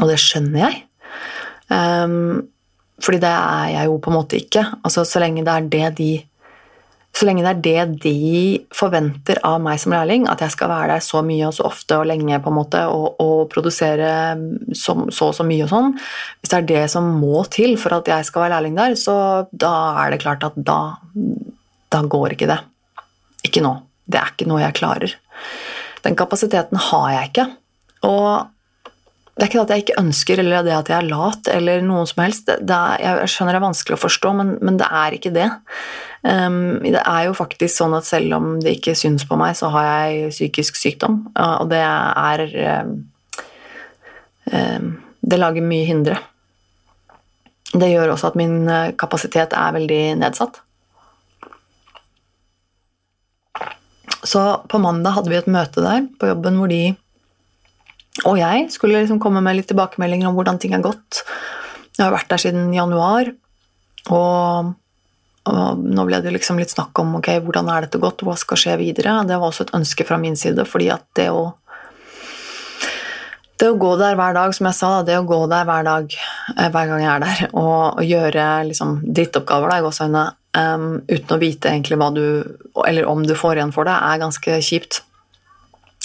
Og 0.00 0.08
det 0.08 0.18
skjønner 0.20 0.64
jeg. 0.64 0.80
Um, 1.72 2.42
fordi 3.02 3.22
det 3.22 3.32
er 3.32 3.70
jeg 3.72 3.88
jo 3.88 3.96
på 4.02 4.12
en 4.12 4.18
måte 4.18 4.38
ikke. 4.38 4.66
Altså, 4.84 5.06
så 5.08 5.22
lenge 5.22 5.44
det 5.46 5.54
er 5.54 5.72
det 5.72 5.88
de 5.98 6.12
så 7.12 7.26
lenge 7.28 7.44
det 7.44 7.72
er 7.76 7.90
det 7.92 7.98
de 8.00 8.36
forventer 8.72 9.36
av 9.44 9.58
meg 9.60 9.76
som 9.80 9.92
lærling, 9.92 10.24
at 10.32 10.40
jeg 10.40 10.54
skal 10.54 10.70
være 10.72 10.94
der 10.94 11.02
så 11.04 11.20
mye 11.24 11.44
og 11.44 11.52
så 11.52 11.66
ofte 11.68 11.98
og 12.00 12.06
lenge 12.08 12.38
på 12.40 12.48
en 12.48 12.56
måte, 12.56 12.80
og, 12.88 13.20
og 13.20 13.50
produsere 13.52 14.08
så, 14.72 14.94
så 15.12 15.28
og 15.28 15.36
så 15.36 15.44
mye 15.44 15.66
og 15.66 15.72
sånn 15.74 15.90
Hvis 15.92 16.52
det 16.54 16.58
er 16.58 16.68
det 16.70 16.84
som 16.94 17.10
må 17.20 17.44
til 17.52 17.76
for 17.80 17.98
at 17.98 18.08
jeg 18.08 18.28
skal 18.28 18.46
være 18.46 18.54
lærling 18.54 18.80
der, 18.80 18.96
så 18.96 19.16
da 19.52 19.74
er 20.06 20.14
det 20.14 20.22
klart 20.24 20.46
at 20.48 20.56
da, 20.56 20.78
da 21.92 22.00
går 22.16 22.32
ikke 22.32 22.48
det. 22.48 22.58
Ikke 23.44 23.64
nå. 23.64 23.74
Det 24.08 24.18
er 24.18 24.32
ikke 24.32 24.48
noe 24.48 24.64
jeg 24.64 24.78
klarer. 24.80 25.16
Den 26.02 26.16
kapasiteten 26.18 26.80
har 26.88 27.08
jeg 27.12 27.30
ikke. 27.30 27.48
Og 28.08 28.51
det 29.32 29.46
er 29.46 29.48
ikke 29.48 29.60
at 29.62 29.70
jeg 29.72 29.82
ikke 29.82 30.00
ønsker, 30.02 30.40
eller 30.42 30.64
det 30.66 30.74
at 30.76 30.90
jeg 30.92 30.98
er 30.98 31.08
lat, 31.08 31.48
eller 31.48 31.84
noe 31.86 32.04
som 32.08 32.20
helst. 32.20 32.50
Det 32.52 32.76
er, 32.76 33.00
jeg 33.00 33.30
skjønner 33.32 33.56
det 33.56 33.60
er 33.62 33.64
vanskelig 33.64 33.96
å 33.96 34.02
forstå, 34.02 34.32
men, 34.36 34.50
men 34.60 34.76
det 34.80 34.88
er 34.92 35.16
ikke 35.16 35.32
det. 35.32 35.46
Um, 36.20 36.82
det 36.84 37.00
er 37.00 37.22
jo 37.26 37.38
faktisk 37.38 37.78
sånn 37.78 37.96
at 37.96 38.06
selv 38.06 38.36
om 38.36 38.50
det 38.60 38.76
ikke 38.76 38.94
syns 38.98 39.24
på 39.28 39.38
meg, 39.40 39.56
så 39.56 39.72
har 39.72 39.88
jeg 39.88 40.34
psykisk 40.34 40.76
sykdom, 40.76 41.22
og 41.32 41.72
det 41.72 41.80
er 41.80 42.44
um, 42.84 42.92
um, 44.52 44.92
Det 45.22 45.38
lager 45.40 45.64
mye 45.64 45.88
hindre. 45.88 46.20
Det 47.72 47.88
gjør 47.88 48.12
også 48.12 48.32
at 48.32 48.36
min 48.36 48.66
eh, 48.68 48.92
kapasitet 49.00 49.54
er 49.56 49.72
veldig 49.72 50.00
nedsatt. 50.20 50.58
Så 54.28 54.42
på 54.68 54.80
mandag 54.82 55.16
hadde 55.16 55.32
vi 55.32 55.38
et 55.38 55.48
møte 55.50 55.80
der 55.80 56.04
på 56.20 56.28
jobben 56.28 56.58
hvor 56.60 56.68
de 56.68 56.82
og 58.26 58.36
jeg 58.36 58.68
skulle 58.72 59.00
liksom 59.00 59.20
komme 59.22 59.40
med 59.44 59.56
litt 59.56 59.70
tilbakemeldinger 59.70 60.28
om 60.28 60.36
hvordan 60.36 60.60
ting 60.60 60.74
er 60.76 60.84
gått. 60.84 61.22
Jeg 61.96 62.04
har 62.04 62.12
vært 62.12 62.28
der 62.32 62.42
siden 62.42 62.68
januar, 62.74 63.30
og, 64.12 64.72
og 65.48 65.82
nå 65.82 66.04
ble 66.08 66.20
det 66.24 66.34
liksom 66.34 66.60
litt 66.60 66.72
snakk 66.74 66.98
om 67.00 67.16
ok, 67.18 67.32
hvordan 67.44 67.70
er 67.72 67.86
dette 67.86 68.00
gått, 68.02 68.24
hva 68.26 68.36
skal 68.40 68.60
skje 68.60 68.76
videre. 68.80 69.16
Det 69.28 69.38
var 69.40 69.48
også 69.48 69.66
et 69.66 69.74
ønske 69.80 70.06
fra 70.08 70.20
min 70.20 70.36
side, 70.38 70.66
fordi 70.68 70.92
at 70.92 71.08
det 71.18 71.30
å 71.32 71.50
det 73.62 73.68
å 73.70 73.78
gå 73.78 73.92
der 73.94 74.16
hver 74.18 74.34
dag, 74.34 74.50
som 74.56 74.66
jeg 74.66 74.74
sa, 74.74 74.88
det 75.06 75.14
å 75.20 75.26
gå 75.28 75.38
der 75.46 75.66
hver 75.68 75.84
dag 75.86 76.08
eh, 76.10 76.66
hver 76.66 76.88
gang 76.90 77.02
jeg 77.04 77.10
er 77.12 77.22
der, 77.22 77.42
og, 77.62 78.00
og 78.00 78.02
gjøre 78.02 78.46
liksom, 78.72 78.96
drittoppgaver 79.06 79.70
da, 79.70 79.78
i 79.78 79.84
gåseøynene 79.86 80.24
um, 80.58 80.88
uten 81.06 81.36
å 81.36 81.40
vite 81.40 81.70
egentlig 81.70 81.98
hva 82.00 82.10
du 82.14 82.24
Eller 82.82 83.06
om 83.06 83.22
du 83.22 83.36
får 83.38 83.60
igjen 83.60 83.74
for 83.74 83.86
det, 83.86 83.94
er 83.94 84.22
ganske 84.22 84.58
kjipt 84.66 85.02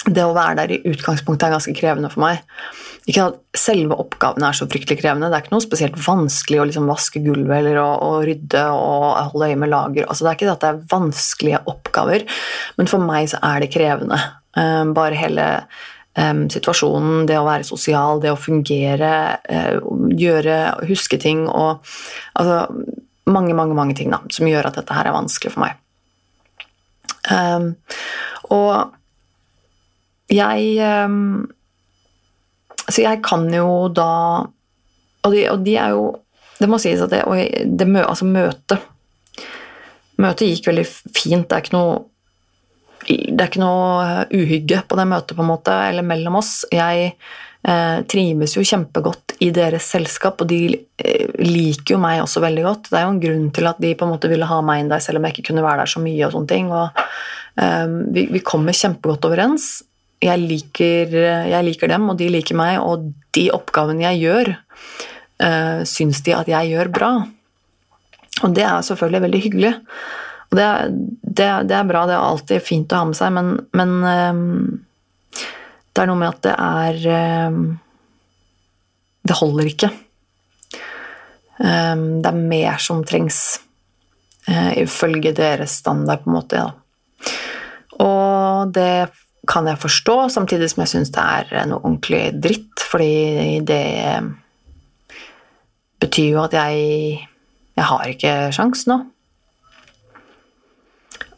det 0.06 0.22
å 0.22 0.34
være 0.36 0.60
der 0.60 0.72
i 0.76 0.82
utgangspunktet 0.86 1.48
er 1.48 1.56
ganske 1.56 1.74
krevende 1.76 2.10
for 2.12 2.22
meg. 2.22 2.44
Ikke 3.08 3.24
at 3.30 3.38
Selve 3.58 3.96
oppgavene 3.98 4.50
er 4.50 4.54
så 4.54 4.68
fryktelig 4.70 5.00
krevende. 5.00 5.30
Det 5.32 5.38
er 5.38 5.44
ikke 5.46 5.54
noe 5.56 5.64
spesielt 5.64 5.96
vanskelig 6.04 6.60
å 6.60 6.66
liksom 6.68 6.90
vaske 6.90 7.22
gulvet 7.24 7.56
eller 7.58 7.80
å, 7.82 7.86
å, 8.04 8.10
rydde 8.22 8.64
og 8.70 9.32
holde 9.32 9.48
øye 9.50 9.58
med 9.58 9.72
lager. 9.72 10.06
Altså, 10.06 10.24
det 10.24 10.30
er 10.30 10.38
ikke 10.38 10.46
det 10.46 10.54
at 10.54 10.64
det 10.64 10.70
er 10.70 10.82
vanskelige 10.92 11.62
oppgaver, 11.72 12.26
men 12.78 12.90
for 12.90 13.02
meg 13.02 13.30
så 13.32 13.40
er 13.48 13.64
det 13.64 13.72
krevende. 13.74 14.20
Um, 14.58 14.92
bare 14.96 15.18
hele 15.18 15.48
um, 16.14 16.44
situasjonen, 16.52 17.26
det 17.28 17.40
å 17.40 17.48
være 17.48 17.66
sosial, 17.66 18.22
det 18.22 18.30
å 18.30 18.38
fungere, 18.38 19.12
uh, 19.50 19.90
gjøre, 20.22 20.60
huske 20.92 21.18
ting 21.22 21.46
og 21.48 21.82
altså, 22.38 22.62
mange, 23.28 23.56
mange, 23.56 23.76
mange 23.76 23.98
ting 23.98 24.14
da, 24.14 24.22
som 24.32 24.48
gjør 24.48 24.70
at 24.70 24.78
dette 24.78 24.94
her 24.94 25.10
er 25.10 25.16
vanskelig 25.16 25.56
for 25.56 25.66
meg. 25.66 25.82
Um, 27.28 27.72
og 28.54 28.94
jeg 30.28 30.76
ehm, 30.84 31.48
Så 32.88 33.02
jeg 33.04 33.22
kan 33.24 33.48
jo 33.52 33.88
da 33.88 34.10
Og 35.24 35.32
de, 35.32 35.46
og 35.50 35.64
de 35.64 35.76
er 35.80 35.96
jo 35.96 36.10
Det 36.60 36.68
må 36.68 36.80
sies 36.82 37.00
at 37.04 37.12
det, 37.12 37.24
det 37.64 37.88
altså 38.02 38.28
møtet 38.28 38.84
Møtet 40.18 40.48
gikk 40.50 40.72
veldig 40.72 40.82
fint. 41.14 41.44
Det 41.46 41.54
er 41.54 41.62
ikke 41.62 41.76
noe 41.76 41.98
det 43.08 43.38
er 43.38 43.46
ikke 43.46 43.62
noe 43.62 44.24
uhygge 44.34 44.80
på 44.90 44.96
det 44.98 45.04
møtet, 45.08 45.36
på 45.38 45.44
en 45.44 45.48
måte, 45.48 45.72
eller 45.88 46.04
mellom 46.04 46.40
oss. 46.40 46.50
Jeg 46.74 47.12
eh, 47.14 48.00
trives 48.10 48.56
jo 48.58 48.64
kjempegodt 48.66 49.36
i 49.46 49.52
deres 49.54 49.86
selskap, 49.94 50.42
og 50.42 50.50
de 50.50 50.74
eh, 50.74 51.30
liker 51.40 51.94
jo 51.94 52.00
meg 52.02 52.20
også 52.24 52.42
veldig 52.44 52.66
godt. 52.66 52.90
Det 52.90 52.98
er 52.98 53.06
jo 53.06 53.14
en 53.14 53.22
grunn 53.22 53.46
til 53.54 53.70
at 53.70 53.80
de 53.80 53.94
på 53.96 54.04
en 54.04 54.12
måte 54.12 54.28
ville 54.28 54.50
ha 54.50 54.58
meg 54.66 54.82
inn 54.82 54.92
der, 54.92 55.00
selv 55.04 55.22
om 55.22 55.28
jeg 55.28 55.38
ikke 55.38 55.52
kunne 55.52 55.64
være 55.64 55.84
der 55.84 55.94
så 55.94 56.02
mye. 56.04 56.20
og 56.26 56.34
sånne 56.34 56.52
ting, 56.52 56.68
og 56.74 57.00
eh, 57.62 57.86
vi, 58.18 58.26
vi 58.34 58.44
kommer 58.44 58.76
kjempegodt 58.76 59.30
overens 59.30 59.70
jeg 60.22 60.42
liker, 60.42 61.12
jeg 61.48 61.64
liker, 61.66 61.90
dem, 61.92 62.08
og 62.10 62.18
de 62.18 62.28
liker 62.32 62.58
meg, 62.58 62.80
og 62.82 63.10
de 63.36 63.48
oppgavene 63.54 64.02
jeg 64.02 64.22
gjør, 64.24 64.52
uh, 65.44 65.82
syns 65.86 66.22
de 66.26 66.34
at 66.34 66.50
jeg 66.50 66.72
gjør 66.72 66.90
bra. 66.94 67.12
Og 68.42 68.54
det 68.54 68.64
er 68.66 68.86
selvfølgelig 68.86 69.24
veldig 69.26 69.42
hyggelig. 69.44 69.72
Og 70.48 70.58
det, 70.58 70.66
det, 71.22 71.48
det 71.68 71.76
er 71.76 71.88
bra, 71.88 72.04
det 72.08 72.16
er 72.16 72.24
alltid 72.24 72.64
fint 72.64 72.92
å 72.92 73.02
ha 73.02 73.08
med 73.10 73.18
seg, 73.18 73.34
men, 73.36 73.54
men 73.76 73.94
um, 74.02 74.42
det 75.92 76.02
er 76.02 76.10
noe 76.10 76.20
med 76.20 76.30
at 76.30 76.42
det 76.46 76.54
er 76.54 77.48
um, 77.50 77.62
Det 79.28 79.36
holder 79.36 79.70
ikke. 79.70 79.90
Um, 81.58 82.04
det 82.22 82.30
er 82.30 82.44
mer 82.54 82.78
som 82.80 83.02
trengs, 83.04 83.60
uh, 84.48 84.72
ifølge 84.78 85.34
deres 85.36 85.80
standard, 85.82 86.22
på 86.24 86.30
en 86.30 86.38
måte. 86.38 86.62
Ja. 86.62 87.34
Og 87.98 88.72
det 88.72 89.08
kan 89.48 89.68
jeg 89.70 89.80
forstå, 89.80 90.16
samtidig 90.34 90.68
som 90.70 90.82
jeg 90.84 90.92
syns 90.92 91.12
det 91.14 91.24
er 91.24 91.68
noe 91.70 91.80
ordentlig 91.80 92.22
dritt, 92.36 92.84
fordi 92.84 93.60
det 93.66 93.84
betyr 96.02 96.34
jo 96.34 96.44
at 96.44 96.56
jeg 96.58 97.24
Jeg 97.78 97.86
har 97.86 98.08
ikke 98.10 98.30
sjans 98.50 98.80
nå. 98.90 98.96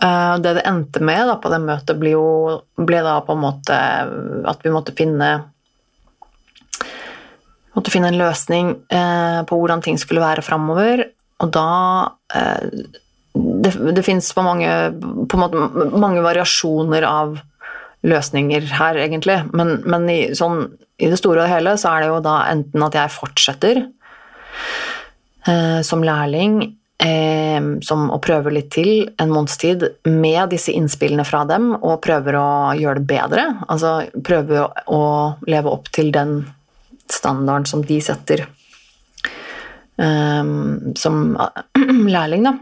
Uh, 0.01 0.41
det 0.41 0.55
det 0.57 0.63
endte 0.65 1.03
med 1.05 1.27
da, 1.29 1.35
på 1.37 1.51
det 1.53 1.59
møtet, 1.61 1.99
ble, 2.01 2.15
jo, 2.15 2.63
ble 2.81 3.03
da 3.05 3.19
på 3.21 3.37
en 3.37 3.43
måte 3.43 3.77
at 4.49 4.65
vi 4.65 4.73
måtte 4.73 4.95
finne 4.97 5.29
måtte 7.77 7.93
finne 7.93 8.11
en 8.11 8.19
løsning 8.19 8.73
eh, 8.93 9.41
på 9.47 9.59
hvordan 9.59 9.85
ting 9.85 10.01
skulle 10.01 10.25
være 10.25 10.45
framover. 10.45 11.05
Og 11.41 11.55
da 11.55 11.69
eh, 12.35 12.67
Det, 13.31 13.71
det 13.95 14.03
fins 14.03 14.33
på, 14.35 14.43
mange, 14.43 14.67
på 15.31 15.39
måte, 15.39 15.61
mange 15.95 16.23
variasjoner 16.25 17.05
av 17.07 17.37
løsninger 18.07 18.69
her, 18.79 18.99
egentlig. 19.01 19.39
Men, 19.57 19.81
men 19.89 20.09
i, 20.11 20.21
sånn, 20.37 20.65
i, 20.99 21.09
det 21.11 21.19
store 21.21 21.45
og 21.45 21.51
hele 21.53 21.77
så 21.81 21.95
er 21.95 22.05
det 22.05 22.13
jo 22.13 22.21
da 22.25 22.37
enten 22.51 22.85
at 22.87 22.97
jeg 22.97 23.15
fortsetter 23.15 23.83
eh, 25.49 25.81
som 25.87 26.05
lærling 26.05 26.63
eh, 27.03 27.61
som, 27.87 28.07
og 28.09 28.23
prøver 28.25 28.57
litt 28.57 28.71
til 28.77 28.93
en 29.21 29.33
måneds 29.33 29.61
tid 29.61 29.85
med 30.09 30.55
disse 30.55 30.73
innspillene 30.73 31.27
fra 31.29 31.45
dem, 31.49 31.75
og 31.77 32.01
prøver 32.05 32.41
å 32.41 32.49
gjøre 32.79 33.03
det 33.03 33.11
bedre. 33.11 33.47
Altså 33.69 33.99
prøve 34.25 34.65
å, 34.65 34.71
å 34.97 35.03
leve 35.51 35.77
opp 35.77 35.93
til 35.93 36.13
den 36.15 36.41
standarden 37.11 37.67
som 37.67 37.85
de 37.85 38.01
setter 38.05 38.47
eh, 40.01 40.51
som 41.05 41.23
lærling, 42.17 42.49
da. 42.49 42.57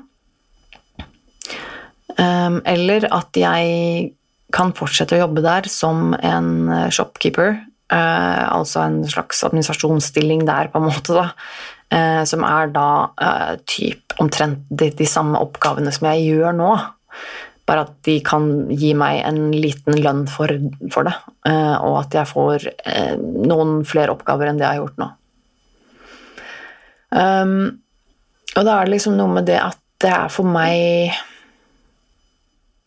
Um, 2.18 2.57
eller 2.66 3.05
at 3.14 3.36
jeg 3.39 4.09
kan 4.55 4.72
fortsette 4.76 5.16
å 5.16 5.24
jobbe 5.24 5.44
der 5.44 5.68
som 5.70 6.14
en 6.14 6.68
eh, 6.72 6.86
shopkeeper, 6.94 7.59
eh, 7.92 8.44
altså 8.49 8.84
en 8.86 9.03
slags 9.09 9.42
administrasjonsstilling 9.49 10.46
der, 10.49 10.70
på 10.72 10.80
en 10.80 10.88
måte, 10.88 11.16
da, 11.16 11.26
eh, 11.94 12.22
som 12.28 12.46
er 12.49 12.72
da 12.74 12.88
eh, 13.20 13.59
typ 13.68 14.16
omtrent 14.22 14.64
de, 14.70 14.90
de, 14.96 15.09
samme 15.09 15.40
oppgavene 15.40 15.92
som 15.94 16.09
jeg 16.11 16.30
gjør 16.30 16.57
nå. 16.57 16.72
Bare 17.68 17.84
at 17.84 17.99
de 18.09 18.16
kan 18.24 18.49
gi 18.72 18.94
meg 18.96 19.20
en 19.28 19.51
liten 19.53 19.99
lønn 20.01 20.24
for, 20.32 20.53
for 20.94 21.09
det, 21.09 21.16
eh, 21.51 21.76
og 21.76 22.01
at 22.01 22.16
jeg 22.16 22.32
får 22.32 22.70
eh, 22.72 23.14
noen 23.20 23.82
flere 23.88 24.16
oppgaver 24.16 24.49
enn 24.49 24.61
det 24.61 24.64
jeg 24.64 24.78
har 24.78 24.82
gjort 24.84 25.03
nå. 25.05 25.12
Um, 27.09 27.61
og 28.53 28.64
da 28.66 28.74
er 28.74 28.88
det 28.88 28.99
liksom 28.99 29.14
noe 29.16 29.32
med 29.32 29.46
det 29.49 29.57
at 29.62 29.78
det 30.03 30.11
er 30.12 30.28
for 30.32 30.44
meg 30.44 31.14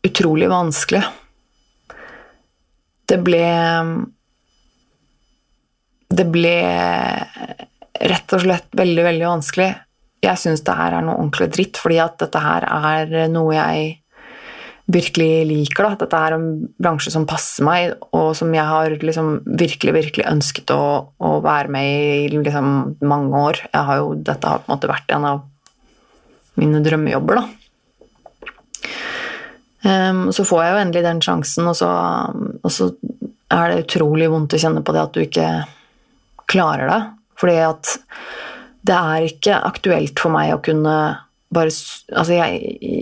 utrolig 0.05 0.45
vanskelig 0.49 1.01
det 3.12 3.20
ble 3.26 3.45
Det 6.12 6.28
ble 6.32 6.57
rett 8.01 8.36
og 8.36 8.43
slett 8.43 8.76
veldig, 8.76 9.03
veldig 9.05 9.28
vanskelig. 9.28 9.72
Jeg 10.22 10.39
syns 10.41 10.64
det 10.66 10.76
her 10.76 10.95
er 10.97 11.05
noe 11.05 11.20
ordentlig 11.20 11.47
dritt, 11.53 11.80
fordi 11.80 11.99
at 12.03 12.18
dette 12.22 12.39
her 12.41 12.66
er 12.66 13.30
noe 13.32 13.53
jeg 13.55 14.01
virkelig 14.91 15.30
liker. 15.47 15.86
Da. 15.86 15.99
Dette 16.03 16.20
er 16.20 16.36
en 16.36 16.47
bransje 16.82 17.14
som 17.14 17.28
passer 17.30 17.66
meg, 17.68 17.93
og 18.18 18.34
som 18.38 18.51
jeg 18.55 18.66
har 18.68 18.97
liksom 19.01 19.32
virkelig, 19.45 19.93
virkelig 19.97 20.28
ønsket 20.32 20.74
å, 20.76 20.82
å 21.16 21.32
være 21.45 21.72
med 21.74 21.88
i 22.26 22.28
liksom 22.34 22.74
mange 23.07 23.45
år. 23.47 23.62
Har 23.76 24.01
jo, 24.01 24.14
dette 24.20 24.51
har 24.51 24.64
på 24.64 24.70
en 24.70 24.76
måte 24.76 24.91
vært 24.91 25.16
en 25.16 25.30
av 25.30 25.43
mine 26.59 26.84
drømmejobber, 26.84 27.39
da. 27.39 27.61
Um, 29.82 30.28
så 30.30 30.46
får 30.46 30.64
jeg 30.64 30.74
jo 30.74 30.82
endelig 30.84 31.04
den 31.08 31.22
sjansen, 31.26 31.68
og 31.72 31.78
så, 31.78 31.90
og 32.62 32.74
så, 32.74 32.92
er 33.52 33.72
det 33.72 33.84
utrolig 33.84 34.30
vondt 34.32 34.54
å 34.56 34.62
kjenne 34.62 34.84
på 34.86 34.94
det 34.96 35.02
at 35.02 35.16
du 35.16 35.24
ikke 35.24 35.48
klarer 36.52 36.88
det. 36.88 37.02
Fordi 37.42 37.58
at 37.66 37.96
det 38.88 38.98
er 38.98 39.26
ikke 39.28 39.58
aktuelt 39.68 40.22
for 40.22 40.34
meg 40.34 40.54
å 40.56 40.62
kunne 40.64 40.96
bare 41.52 41.72
Altså, 42.16 42.38
jeg, 42.38 42.62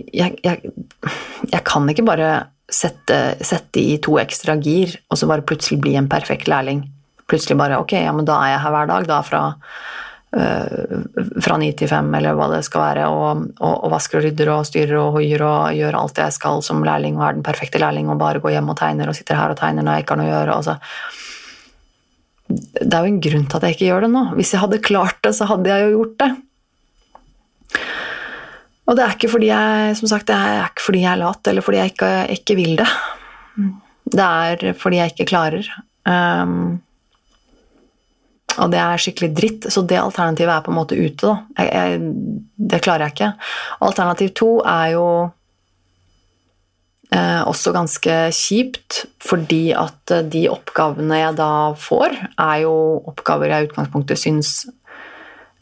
jeg, 0.10 0.40
jeg, 0.42 0.72
jeg 1.52 1.62
kan 1.68 1.86
ikke 1.92 2.06
bare 2.08 2.30
sette, 2.70 3.18
sette, 3.46 3.82
i 3.82 4.00
to 4.02 4.16
ekstra 4.22 4.56
gir, 4.62 4.96
og 5.10 5.20
så 5.20 5.30
bare 5.30 5.46
plutselig 5.46 5.80
bli 5.84 5.94
en 6.00 6.10
perfekt 6.10 6.50
lærling. 6.50 6.84
Plutselig 7.30 7.60
bare 7.60 7.78
Ok, 7.82 7.94
ja, 7.98 8.14
men 8.16 8.26
da 8.26 8.40
er 8.42 8.56
jeg 8.56 8.64
her 8.64 8.74
hver 8.74 8.90
dag, 8.90 9.08
da, 9.10 9.20
fra 9.26 9.44
fra 10.30 11.56
ni 11.58 11.72
til 11.74 11.90
fem, 11.90 12.10
eller 12.20 12.36
hva 12.38 12.52
det 12.52 12.60
skal 12.68 12.84
være, 12.84 13.06
og, 13.10 13.46
og, 13.58 13.72
og, 13.74 13.88
vasker 13.96 14.20
og 14.20 14.26
rydder 14.28 14.52
og 14.54 14.68
styrer 14.68 15.00
og 15.02 15.16
hoier 15.18 15.42
og 15.42 15.74
gjør 15.74 15.98
alt 15.98 16.22
jeg 16.22 16.36
skal 16.36 16.62
som 16.66 16.84
lærling 16.86 17.18
og 17.18 17.26
er 17.26 17.40
den 17.40 17.46
perfekte 17.46 17.82
lærling 17.82 18.12
og 18.14 18.20
bare 18.22 18.42
går 18.44 18.54
hjem 18.54 18.70
og 18.70 18.78
tegner 18.78 19.10
og 19.10 19.18
sitter 19.18 19.40
her 19.40 19.56
og 19.56 19.58
tegner 19.58 19.86
når 19.86 19.98
jeg 19.98 20.06
ikke 20.06 20.14
har 20.14 20.22
noe 20.22 20.30
å 20.30 20.36
gjøre. 20.36 20.58
Altså. 20.60 20.78
Det 22.50 22.94
er 22.94 23.02
jo 23.02 23.14
en 23.14 23.24
grunn 23.26 23.48
til 23.50 23.58
at 23.58 23.66
jeg 23.66 23.78
ikke 23.78 23.90
gjør 23.90 24.06
det 24.06 24.12
nå. 24.14 24.24
Hvis 24.38 24.54
jeg 24.54 24.64
hadde 24.64 24.86
klart 24.86 25.20
det, 25.26 25.34
så 25.38 25.50
hadde 25.50 25.74
jeg 25.74 25.88
jo 25.88 25.96
gjort 25.98 26.16
det. 26.22 26.30
Og 28.90 28.98
det 28.98 29.06
er 29.06 29.16
ikke 29.18 29.30
fordi 29.30 29.50
jeg 29.52 29.98
som 29.98 30.10
sagt, 30.10 30.30
det 30.30 30.38
er 30.38 30.68
ikke 30.68 30.86
fordi 30.86 31.04
jeg 31.04 31.12
er 31.12 31.22
lat, 31.22 31.50
eller 31.50 31.66
fordi 31.66 31.82
jeg 31.82 31.94
ikke, 31.94 32.12
ikke 32.38 32.58
vil 32.58 32.78
det. 32.80 32.88
Det 34.10 34.30
er 34.30 34.78
fordi 34.78 35.02
jeg 35.02 35.14
ikke 35.14 35.30
klarer. 35.30 35.74
Um, 36.10 36.80
og 38.58 38.72
det 38.74 38.80
er 38.82 39.02
skikkelig 39.02 39.30
dritt, 39.38 39.68
så 39.72 39.84
det 39.86 40.00
alternativet 40.02 40.54
er 40.54 40.64
på 40.66 40.72
en 40.74 40.80
måte 40.80 40.98
ute, 40.98 41.28
da. 41.28 41.36
Jeg, 41.60 41.70
jeg, 41.76 42.40
det 42.74 42.82
klarer 42.86 43.08
jeg 43.08 43.16
ikke. 43.16 43.30
Alternativ 43.88 44.32
to 44.40 44.50
er 44.68 44.96
jo 44.96 45.06
eh, 47.14 47.44
også 47.48 47.74
ganske 47.76 48.18
kjipt, 48.36 49.04
fordi 49.24 49.62
at 49.78 50.16
eh, 50.16 50.26
de 50.34 50.48
oppgavene 50.52 51.22
jeg 51.22 51.38
da 51.40 51.52
får, 51.80 52.18
er 52.36 52.58
jo 52.66 52.74
oppgaver 53.12 53.54
jeg 53.54 53.68
i 53.68 53.70
utgangspunktet 53.70 54.22
syns 54.22 54.54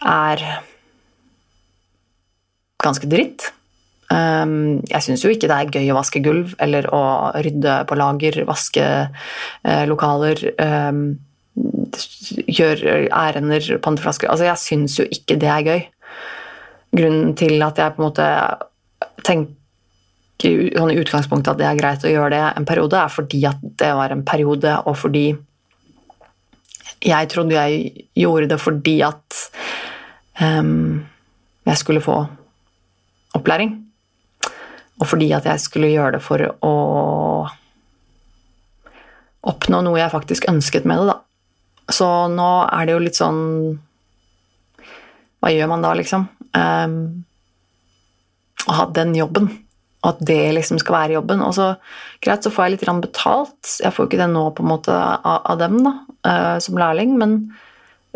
er 0.05 0.43
ganske 2.83 3.09
dritt. 3.09 3.51
Um, 4.07 4.79
jeg 4.87 5.03
syns 5.03 5.23
jo 5.25 5.31
ikke 5.33 5.49
det 5.51 5.55
er 5.57 5.71
gøy 5.81 5.89
å 5.91 5.97
vaske 5.97 6.21
gulv 6.23 6.53
eller 6.63 6.85
å 6.95 7.01
rydde 7.43 7.73
på 7.89 7.97
lager, 7.99 8.37
vaske 8.47 8.85
eh, 8.87 9.83
lokaler. 9.89 10.39
Um, 10.61 11.17
gjør 12.47 12.83
ærender, 13.13 13.77
panteflasker 13.83 14.29
Altså, 14.31 14.47
jeg 14.47 14.61
syns 14.61 14.97
jo 14.99 15.05
ikke 15.05 15.37
det 15.39 15.51
er 15.51 15.67
gøy. 15.67 15.81
Grunnen 16.97 17.35
til 17.37 17.61
at 17.63 17.79
jeg 17.79 17.95
på 17.95 18.01
en 18.01 18.07
måte 18.07 18.27
tenker 19.27 19.55
sånn 20.77 20.93
i 20.93 20.99
utgangspunktet 21.01 21.55
at 21.55 21.59
det 21.59 21.67
er 21.67 21.79
greit 21.79 22.05
å 22.05 22.11
gjøre 22.11 22.33
det 22.35 22.41
en 22.59 22.67
periode, 22.69 22.99
er 22.99 23.13
fordi 23.13 23.41
at 23.49 23.61
det 23.81 23.89
var 23.97 24.13
en 24.13 24.25
periode, 24.25 24.73
og 24.85 24.97
fordi 24.97 25.27
jeg 27.05 27.29
trodde 27.29 27.57
jeg 27.57 28.07
gjorde 28.17 28.49
det 28.51 28.57
fordi 28.61 28.95
at 29.05 29.41
um, 30.41 31.05
jeg 31.67 31.77
skulle 31.81 32.01
få 32.01 32.19
opplæring. 33.37 33.75
Og 34.97 35.05
fordi 35.07 35.31
at 35.35 35.45
jeg 35.45 35.61
skulle 35.61 35.91
gjøre 35.93 36.17
det 36.17 36.23
for 36.25 36.41
å 36.65 36.75
oppnå 39.47 39.83
noe 39.85 39.99
jeg 39.99 40.13
faktisk 40.13 40.47
ønsket 40.49 40.87
med 40.89 41.03
det, 41.03 41.13
da. 41.13 41.17
Så 41.91 42.07
nå 42.31 42.49
er 42.65 42.87
det 42.87 42.95
jo 42.95 43.03
litt 43.03 43.15
sånn 43.17 43.39
Hva 45.39 45.51
gjør 45.53 45.69
man 45.71 45.85
da, 45.85 45.93
liksom? 45.95 46.25
Um, 46.57 46.97
å 48.67 48.75
ha 48.79 48.87
den 48.91 49.13
jobben. 49.15 49.47
Og 50.03 50.09
at 50.11 50.19
det 50.27 50.41
liksom 50.57 50.79
skal 50.81 50.97
være 50.97 51.17
jobben. 51.17 51.43
Og 51.45 51.53
så 51.55 51.69
greit, 52.23 52.43
så 52.43 52.51
får 52.53 52.65
jeg 52.65 52.75
litt 52.75 53.05
betalt. 53.05 53.77
Jeg 53.83 53.93
får 53.93 54.03
jo 54.03 54.09
ikke 54.09 54.21
det 54.21 54.29
nå 54.33 54.43
på 54.55 54.65
en 54.65 54.71
måte 54.73 54.95
av, 54.95 55.39
av 55.53 55.61
dem 55.61 55.79
da, 55.85 55.93
uh, 56.27 56.57
som 56.63 56.79
lærling, 56.79 57.15
men 57.21 57.39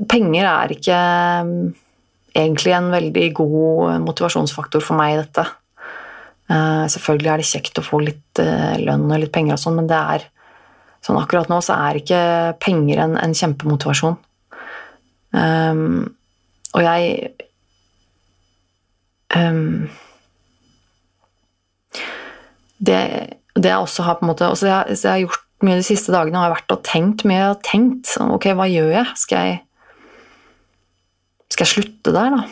penger 0.09 0.47
er 0.49 0.75
ikke 0.75 0.99
um, 1.45 1.55
egentlig 2.33 2.75
en 2.75 2.91
veldig 2.93 3.25
god 3.37 4.05
motivasjonsfaktor 4.05 4.83
for 4.83 4.99
meg 4.99 5.15
i 5.15 5.19
dette. 5.21 5.47
Uh, 6.51 6.85
selvfølgelig 6.91 7.31
er 7.31 7.41
det 7.41 7.49
kjekt 7.49 7.79
å 7.79 7.85
få 7.85 8.01
litt 8.03 8.41
uh, 8.41 8.75
lønn 8.81 9.07
og 9.07 9.21
litt 9.21 9.33
penger 9.35 9.55
og 9.55 9.63
sånn, 9.63 9.77
men 9.79 9.89
det 9.91 9.99
er 10.15 10.27
sånn 11.05 11.19
akkurat 11.19 11.49
nå 11.49 11.59
så 11.65 11.77
er 11.87 12.01
ikke 12.01 12.21
penger 12.61 13.03
en, 13.05 13.15
en 13.19 13.35
kjempemotivasjon. 13.37 14.17
Um, 15.31 16.11
og 16.75 16.83
jeg 16.83 17.31
um, 19.35 19.87
det, 22.79 22.99
det, 23.55 23.69
jeg 23.69 23.77
også 23.77 24.03
har 24.03 24.19
på 24.19 24.25
en 24.25 24.31
måte 24.33 24.49
også 24.51 24.67
jeg, 24.67 24.97
jeg, 24.97 25.07
har 25.07 25.23
gjort 25.23 25.47
mye 25.63 25.79
de 25.79 25.85
siste 25.87 26.11
dagene, 26.13 26.41
har 26.41 26.51
vært 26.51 26.73
og 26.75 26.83
tenkt 26.87 27.23
mye 27.29 27.51
og 27.53 27.61
tenkt 27.63 28.11
Ok, 28.25 28.49
hva 28.57 28.67
gjør 28.67 28.91
jeg? 28.97 29.13
Skal 29.21 29.47
jeg 29.47 29.59
skal 31.51 31.67
jeg 31.67 31.73
slutte 31.73 32.13
der, 32.15 32.35
da? 32.35 32.43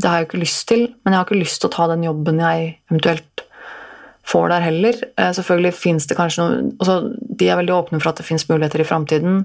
Det 0.00 0.08
har 0.08 0.18
jeg 0.18 0.24
jo 0.24 0.28
ikke 0.30 0.40
lyst 0.40 0.62
til, 0.70 0.86
men 1.04 1.12
jeg 1.12 1.18
har 1.18 1.26
ikke 1.28 1.42
lyst 1.42 1.60
til 1.60 1.68
å 1.68 1.74
ta 1.74 1.88
den 1.90 2.04
jobben 2.06 2.40
jeg 2.40 2.70
eventuelt 2.90 3.44
får 4.26 4.48
der 4.52 4.64
heller. 4.64 4.98
Eh, 5.18 5.32
selvfølgelig 5.34 5.74
fins 5.74 6.06
det 6.06 6.16
kanskje 6.18 6.44
noe 6.44 6.58
altså, 6.78 6.96
De 7.18 7.48
er 7.48 7.58
veldig 7.58 7.74
åpne 7.74 8.00
for 8.00 8.12
at 8.12 8.20
det 8.20 8.26
fins 8.26 8.46
muligheter 8.48 8.82
i 8.82 8.86
framtiden, 8.86 9.40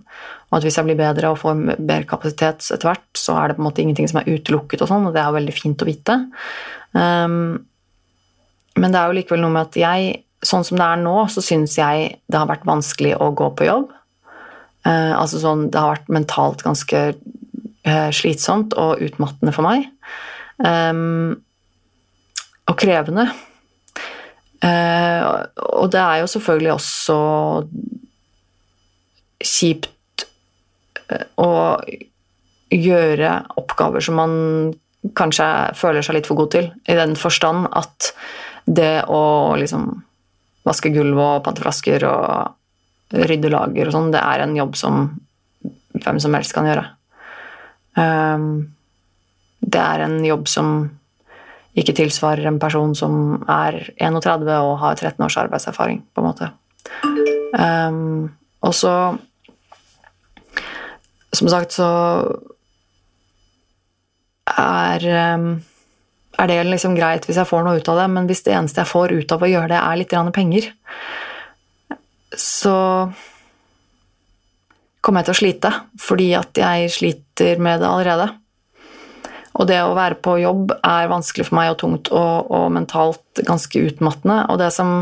og 0.49 0.57
at 0.59 0.67
hvis 0.67 0.77
jeg 0.77 0.85
blir 0.85 0.99
bedre 0.99 1.31
og 1.31 1.39
får 1.41 1.57
bedre 1.77 2.05
kapasitet 2.09 2.67
etter 2.73 2.91
hvert, 2.91 3.07
så 3.17 3.39
er 3.39 3.49
det 3.49 3.57
på 3.57 3.63
en 3.63 3.69
måte 3.69 3.81
ingenting 3.83 4.09
som 4.09 4.21
er 4.21 4.29
utelukket, 4.29 4.83
og 4.83 4.91
sånn, 4.91 5.09
og 5.09 5.15
det 5.15 5.23
er 5.23 5.33
veldig 5.35 5.55
fint 5.55 5.81
å 5.81 5.87
vite. 5.87 6.19
Um, 6.93 7.57
men 8.77 8.93
det 8.93 8.99
er 8.99 9.09
jo 9.09 9.17
likevel 9.17 9.41
noe 9.41 9.55
med 9.55 9.71
at 9.71 9.79
jeg, 9.81 10.13
sånn 10.45 10.67
som 10.67 10.77
det 10.77 10.85
er 10.85 11.01
nå, 11.01 11.15
så 11.33 11.41
syns 11.41 11.79
jeg 11.79 12.11
det 12.29 12.37
har 12.37 12.49
vært 12.51 12.67
vanskelig 12.69 13.15
å 13.17 13.31
gå 13.37 13.49
på 13.57 13.67
jobb. 13.67 13.89
Uh, 14.85 15.17
altså 15.17 15.41
sånn, 15.41 15.67
Det 15.73 15.81
har 15.81 15.97
vært 15.97 16.13
mentalt 16.13 16.61
ganske 16.63 17.03
uh, 17.17 18.09
slitsomt 18.13 18.77
og 18.77 19.01
utmattende 19.03 19.55
for 19.55 19.65
meg. 19.65 19.89
Um, 20.61 21.41
og 22.67 22.77
krevende. 22.77 23.31
Eh, 24.65 25.23
og 25.77 25.91
det 25.93 26.01
er 26.01 26.21
jo 26.23 26.29
selvfølgelig 26.31 26.73
også 26.73 27.17
kjipt 29.45 30.25
eh, 31.11 31.27
å 31.37 31.51
gjøre 32.73 33.33
oppgaver 33.61 34.03
som 34.03 34.17
man 34.19 34.33
kanskje 35.17 35.45
føler 35.77 36.03
seg 36.03 36.17
litt 36.17 36.27
for 36.29 36.39
god 36.39 36.53
til, 36.55 36.71
i 36.89 36.97
den 36.97 37.13
forstand 37.19 37.69
at 37.77 38.11
det 38.67 39.05
å 39.07 39.55
liksom 39.59 39.91
vaske 40.67 40.91
gulv 40.91 41.21
og 41.21 41.43
pante 41.45 41.63
flasker 41.63 42.03
og 42.09 43.21
rydde 43.29 43.51
lager 43.53 43.87
og 43.87 43.95
sånn, 43.95 44.11
det 44.11 44.19
er 44.19 44.43
en 44.43 44.57
jobb 44.57 44.75
som 44.75 45.05
hvem 45.97 46.19
som 46.19 46.35
helst 46.35 46.53
kan 46.55 46.67
gjøre. 46.67 46.83
Um, 47.97 48.67
det 49.63 49.79
er 49.81 50.03
en 50.05 50.19
jobb 50.25 50.49
som 50.51 50.73
ikke 51.77 51.95
tilsvarer 51.97 52.47
en 52.49 52.59
person 52.61 52.95
som 52.97 53.43
er 53.51 53.79
31 54.01 54.49
og 54.55 54.73
har 54.81 54.97
13 54.97 55.23
års 55.25 55.37
arbeidserfaring, 55.37 56.01
på 56.13 56.23
en 56.23 56.27
måte. 56.27 56.51
Um, 57.53 58.29
og 58.63 58.73
så 58.75 59.17
Som 61.35 61.49
sagt 61.51 61.73
så 61.75 61.87
er, 64.47 65.03
um, 65.35 65.49
er 66.39 66.47
det 66.49 66.55
liksom 66.65 66.95
greit 66.95 67.27
hvis 67.27 67.37
jeg 67.37 67.49
får 67.49 67.65
noe 67.65 67.77
ut 67.77 67.89
av 67.91 67.99
det, 67.99 68.05
men 68.15 68.29
hvis 68.29 68.41
det 68.47 68.55
eneste 68.55 68.81
jeg 68.81 68.89
får 68.89 69.13
ut 69.13 69.33
av 69.35 69.43
å 69.43 69.49
gjøre 69.51 69.69
det, 69.73 69.81
er 69.81 69.99
litt 69.99 70.15
penger, 70.33 70.69
så 72.31 72.77
kommer 75.03 75.21
jeg 75.21 75.27
til 75.27 75.35
å 75.35 75.41
slite, 75.41 75.73
fordi 76.01 76.29
at 76.39 76.57
jeg 76.63 76.89
sliter 76.95 77.61
med 77.61 77.83
det 77.83 77.91
allerede. 77.91 78.29
Og 79.57 79.67
det 79.69 79.79
å 79.81 79.95
være 79.97 80.19
på 80.21 80.37
jobb 80.41 80.73
er 80.85 81.11
vanskelig 81.11 81.47
for 81.49 81.57
meg 81.59 81.73
og 81.73 81.79
tungt 81.81 82.11
og, 82.13 82.49
og 82.53 82.71
mentalt 82.75 83.41
ganske 83.47 83.81
utmattende. 83.89 84.43
Og 84.53 84.59
det, 84.61 84.69
som, 84.75 84.99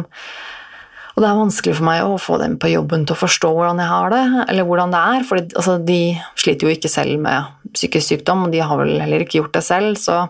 og 1.15 1.23
det 1.23 1.29
er 1.29 1.39
vanskelig 1.41 1.77
for 1.77 1.87
meg 1.89 2.03
å 2.07 2.19
få 2.21 2.39
dem 2.41 2.57
på 2.61 2.71
jobben 2.71 3.03
til 3.05 3.17
å 3.17 3.19
forstå 3.19 3.51
hvordan 3.51 3.81
jeg 3.83 3.91
har 3.91 4.15
det, 4.15 4.25
eller 4.47 4.69
hvordan 4.69 4.95
det 4.95 5.05
er. 5.15 5.25
For 5.27 5.43
altså, 5.43 5.77
de 5.83 6.01
sliter 6.39 6.67
jo 6.67 6.75
ikke 6.75 6.91
selv 6.91 7.19
med 7.25 7.71
psykisk 7.75 8.13
sykdom, 8.13 8.47
og 8.47 8.55
de 8.55 8.63
har 8.63 8.79
vel 8.79 8.95
heller 9.03 9.25
ikke 9.25 9.41
gjort 9.41 9.57
det 9.57 9.65
selv, 9.67 9.99
så 9.99 10.23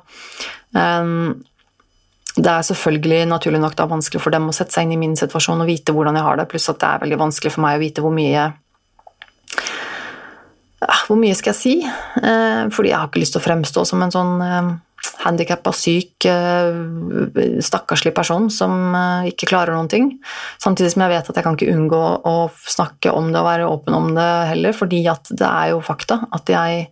um, 0.73 1.35
det 2.35 2.51
er 2.51 2.65
selvfølgelig 2.67 3.29
naturlig 3.29 3.61
nok 3.63 3.77
da 3.79 3.85
vanskelig 3.87 4.19
for 4.19 4.33
dem 4.33 4.49
å 4.49 4.55
sette 4.55 4.75
seg 4.75 4.87
inn 4.87 4.97
i 4.97 5.01
min 5.05 5.13
situasjon 5.15 5.61
og 5.63 5.69
vite 5.69 5.93
hvordan 5.95 6.17
jeg 6.17 6.25
har 6.25 6.39
det, 6.39 6.49
pluss 6.51 6.67
at 6.71 6.81
det 6.81 6.89
er 6.89 7.03
veldig 7.05 7.19
vanskelig 7.21 7.53
for 7.53 7.63
meg 7.63 7.77
å 7.77 7.83
vite 7.85 8.03
hvor 8.03 8.11
mye 8.15 8.49
hvor 10.83 11.19
mye 11.19 11.35
skal 11.37 11.53
jeg 11.53 11.59
si? 11.59 11.75
Eh, 11.85 12.65
fordi 12.73 12.91
jeg 12.91 12.99
har 12.99 13.09
ikke 13.09 13.21
lyst 13.21 13.35
til 13.35 13.41
å 13.41 13.45
fremstå 13.45 13.85
som 13.87 14.03
en 14.03 14.13
sånn 14.13 14.33
eh, 14.43 14.71
handikappa, 15.25 15.71
syk, 15.75 16.27
eh, 16.27 17.61
stakkarslig 17.63 18.13
person 18.17 18.49
som 18.53 18.95
ikke 19.29 19.49
klarer 19.49 19.75
noen 19.75 19.89
ting. 19.91 20.11
Samtidig 20.61 20.93
som 20.93 21.05
jeg 21.05 21.13
vet 21.13 21.31
at 21.31 21.39
jeg 21.39 21.45
kan 21.45 21.57
ikke 21.57 21.73
unngå 21.75 22.03
å 22.27 22.35
snakke 22.67 23.13
om 23.15 23.31
det 23.31 23.41
og 23.41 23.49
være 23.49 23.69
åpen 23.71 23.97
om 23.97 24.11
det 24.17 24.29
heller, 24.51 24.75
fordi 24.75 25.05
at 25.11 25.31
det 25.31 25.47
er 25.47 25.73
jo 25.73 25.83
fakta 25.85 26.23
at 26.35 26.51
jeg 26.51 26.87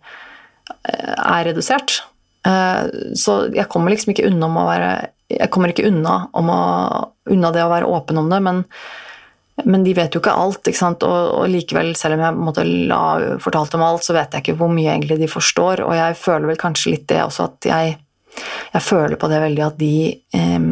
er 0.84 1.46
redusert. 1.48 2.00
Så 2.44 3.34
jeg 3.56 3.68
kommer 3.72 3.92
liksom 3.92 4.12
ikke 4.12 4.26
unna, 4.28 4.50
være, 4.52 4.90
jeg 5.32 5.50
kommer 5.52 5.72
ikke 5.72 5.86
unna, 5.88 6.16
å, 6.36 6.42
unna 7.32 7.52
det 7.54 7.64
å 7.64 7.70
være 7.72 7.88
åpen 7.88 8.20
om 8.20 8.28
det, 8.32 8.40
men 8.44 8.64
men 9.64 9.84
de 9.84 9.94
vet 9.96 10.14
jo 10.14 10.20
ikke 10.22 10.34
alt, 10.36 10.68
ikke 10.68 10.80
sant? 10.80 11.04
Og, 11.06 11.30
og 11.38 11.48
likevel, 11.50 11.94
selv 11.98 12.18
om 12.18 12.24
jeg 12.24 12.38
måtte 12.38 12.64
la 12.64 13.36
fortalt 13.42 13.76
om 13.78 13.84
alt, 13.86 14.04
så 14.06 14.16
vet 14.16 14.34
jeg 14.34 14.44
ikke 14.44 14.58
hvor 14.60 14.72
mye 14.72 14.92
egentlig 14.92 15.18
de 15.22 15.30
forstår. 15.30 15.84
Og 15.86 15.96
jeg 15.96 16.18
føler 16.20 16.50
vel 16.52 16.60
kanskje 16.60 16.94
litt 16.94 17.06
det 17.10 17.22
også, 17.24 17.48
at 17.48 17.70
jeg, 17.70 17.96
jeg 18.74 18.84
føler 18.84 19.16
på 19.20 19.30
det 19.32 19.40
veldig 19.44 19.64
at 19.66 19.80
de 19.80 19.96
eh, 20.36 20.68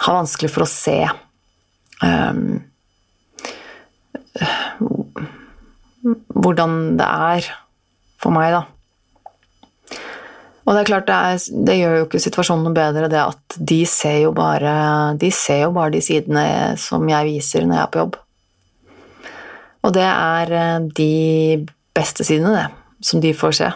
har 0.00 0.18
vanskelig 0.20 0.50
for 0.54 0.64
å 0.64 0.70
se 0.70 0.98
eh, 1.04 2.42
hvordan 6.40 6.76
det 7.00 7.08
er 7.32 7.50
for 8.20 8.32
meg, 8.34 8.54
da. 8.56 8.64
Og 10.66 10.74
det 10.74 10.80
er 10.80 10.88
klart, 10.90 11.06
det, 11.08 11.14
er, 11.16 11.62
det, 11.66 11.76
gjør 11.80 11.94
jo 11.96 12.06
ikke 12.06 12.22
situasjonen 12.22 12.66
noe 12.68 12.76
bedre, 12.76 13.08
det 13.10 13.20
at 13.20 13.56
de 13.70 13.78
ser 13.88 14.18
jo 14.26 14.34
bare 14.36 14.74
de, 15.20 15.30
jo 15.32 15.70
bare 15.76 15.94
de 15.94 16.02
sidene 16.04 16.44
som 16.80 17.06
jeg 17.08 17.28
viser 17.30 17.64
når 17.64 17.78
jeg 17.78 17.86
er 17.86 17.94
på 17.94 18.02
jobb. 18.02 18.18
Og 19.80 19.94
det 19.96 20.04
er 20.04 20.52
eh, 20.52 20.90
de 20.98 21.14
beste 21.96 22.26
sidene, 22.28 22.52
det, 22.52 23.06
som 23.06 23.22
de 23.24 23.32
får 23.34 23.56
se, 23.56 23.72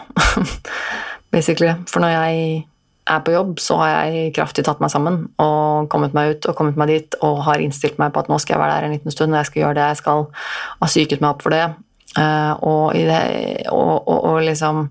basically. 1.33 1.73
For 1.89 2.03
når 2.03 2.13
jeg 2.13 2.65
er 3.05 3.21
på 3.25 3.33
jobb, 3.33 3.57
så 3.61 3.77
har 3.81 3.89
jeg 3.93 4.33
kraftig 4.37 4.65
tatt 4.65 4.81
meg 4.81 4.93
sammen 4.93 5.25
og 5.41 5.89
kommet 5.93 6.13
meg 6.17 6.35
ut 6.35 6.47
og 6.49 6.57
kommet 6.57 6.77
meg 6.79 6.93
dit 6.93 7.17
og 7.25 7.43
har 7.45 7.61
innstilt 7.61 7.99
meg 8.01 8.13
på 8.13 8.23
at 8.23 8.29
nå 8.31 8.39
skal 8.41 8.55
jeg 8.55 8.63
være 8.63 8.77
der 8.77 8.87
en 8.87 8.95
liten 8.95 9.13
stund, 9.13 9.33
og 9.33 9.41
jeg 9.41 9.49
skal 9.49 9.61
gjøre 9.61 9.77
det 9.77 9.89
jeg 9.89 9.99
skal, 10.01 10.25
ha 10.81 10.89
psyket 10.89 11.21
meg 11.21 11.33
opp 11.33 11.45
for 11.45 11.53
det, 11.53 11.65
og, 12.15 12.93
det, 12.95 13.67
og, 13.73 14.07
og, 14.07 14.19
og, 14.29 14.37
liksom 14.45 14.85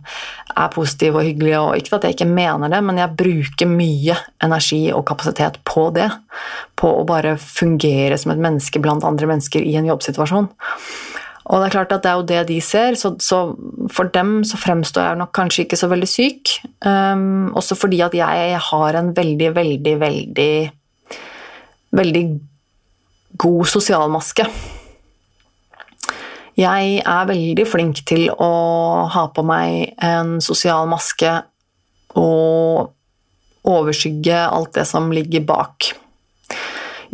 er 0.55 0.70
positiv 0.75 1.16
og 1.18 1.25
hyggelig. 1.25 1.55
Og 1.61 1.81
ikke 1.81 1.97
at 1.97 2.07
jeg 2.07 2.16
ikke 2.18 2.31
mener 2.31 2.72
det, 2.72 2.83
men 2.85 3.01
jeg 3.01 3.16
bruker 3.18 3.70
mye 3.70 4.18
energi 4.45 4.83
og 4.93 5.07
kapasitet 5.09 5.59
på 5.66 5.89
det. 5.97 6.11
På 6.79 6.93
å 7.01 7.09
bare 7.09 7.37
fungere 7.41 8.18
som 8.20 8.35
et 8.35 8.45
menneske 8.45 8.83
blant 8.83 9.07
andre 9.07 9.31
mennesker 9.31 9.64
i 9.64 9.77
en 9.81 9.89
jobbsituasjon. 9.89 10.51
Og 11.45 11.61
det 11.61 11.66
er 11.66 11.75
klart 11.75 11.93
at 11.93 12.05
det 12.05 12.11
er 12.11 12.20
jo 12.20 12.29
det 12.29 12.45
de 12.49 12.61
ser, 12.64 12.95
så, 12.97 13.11
så 13.20 13.41
for 13.93 14.09
dem 14.14 14.39
så 14.49 14.57
fremstår 14.57 15.11
jeg 15.11 15.20
nok 15.20 15.35
kanskje 15.37 15.66
ikke 15.66 15.77
så 15.77 15.91
veldig 15.93 16.09
syk. 16.09 16.55
Um, 16.81 17.51
også 17.53 17.77
fordi 17.77 18.01
at 18.07 18.16
jeg 18.16 18.62
har 18.70 19.01
en 19.01 19.12
veldig, 19.16 19.53
veldig, 19.59 20.01
veldig 20.01 20.55
Veldig 21.95 22.25
god 23.39 23.68
sosialmaske. 23.70 24.49
Jeg 26.55 27.00
er 27.02 27.26
veldig 27.26 27.64
flink 27.66 28.05
til 28.07 28.28
å 28.30 28.50
ha 29.11 29.24
på 29.34 29.42
meg 29.46 29.96
en 29.98 30.36
sosial 30.44 30.86
maske 30.90 31.32
og 32.14 32.92
overskygge 33.66 34.38
alt 34.46 34.74
det 34.76 34.84
som 34.86 35.11
ligger 35.14 35.42
bak. 35.48 35.90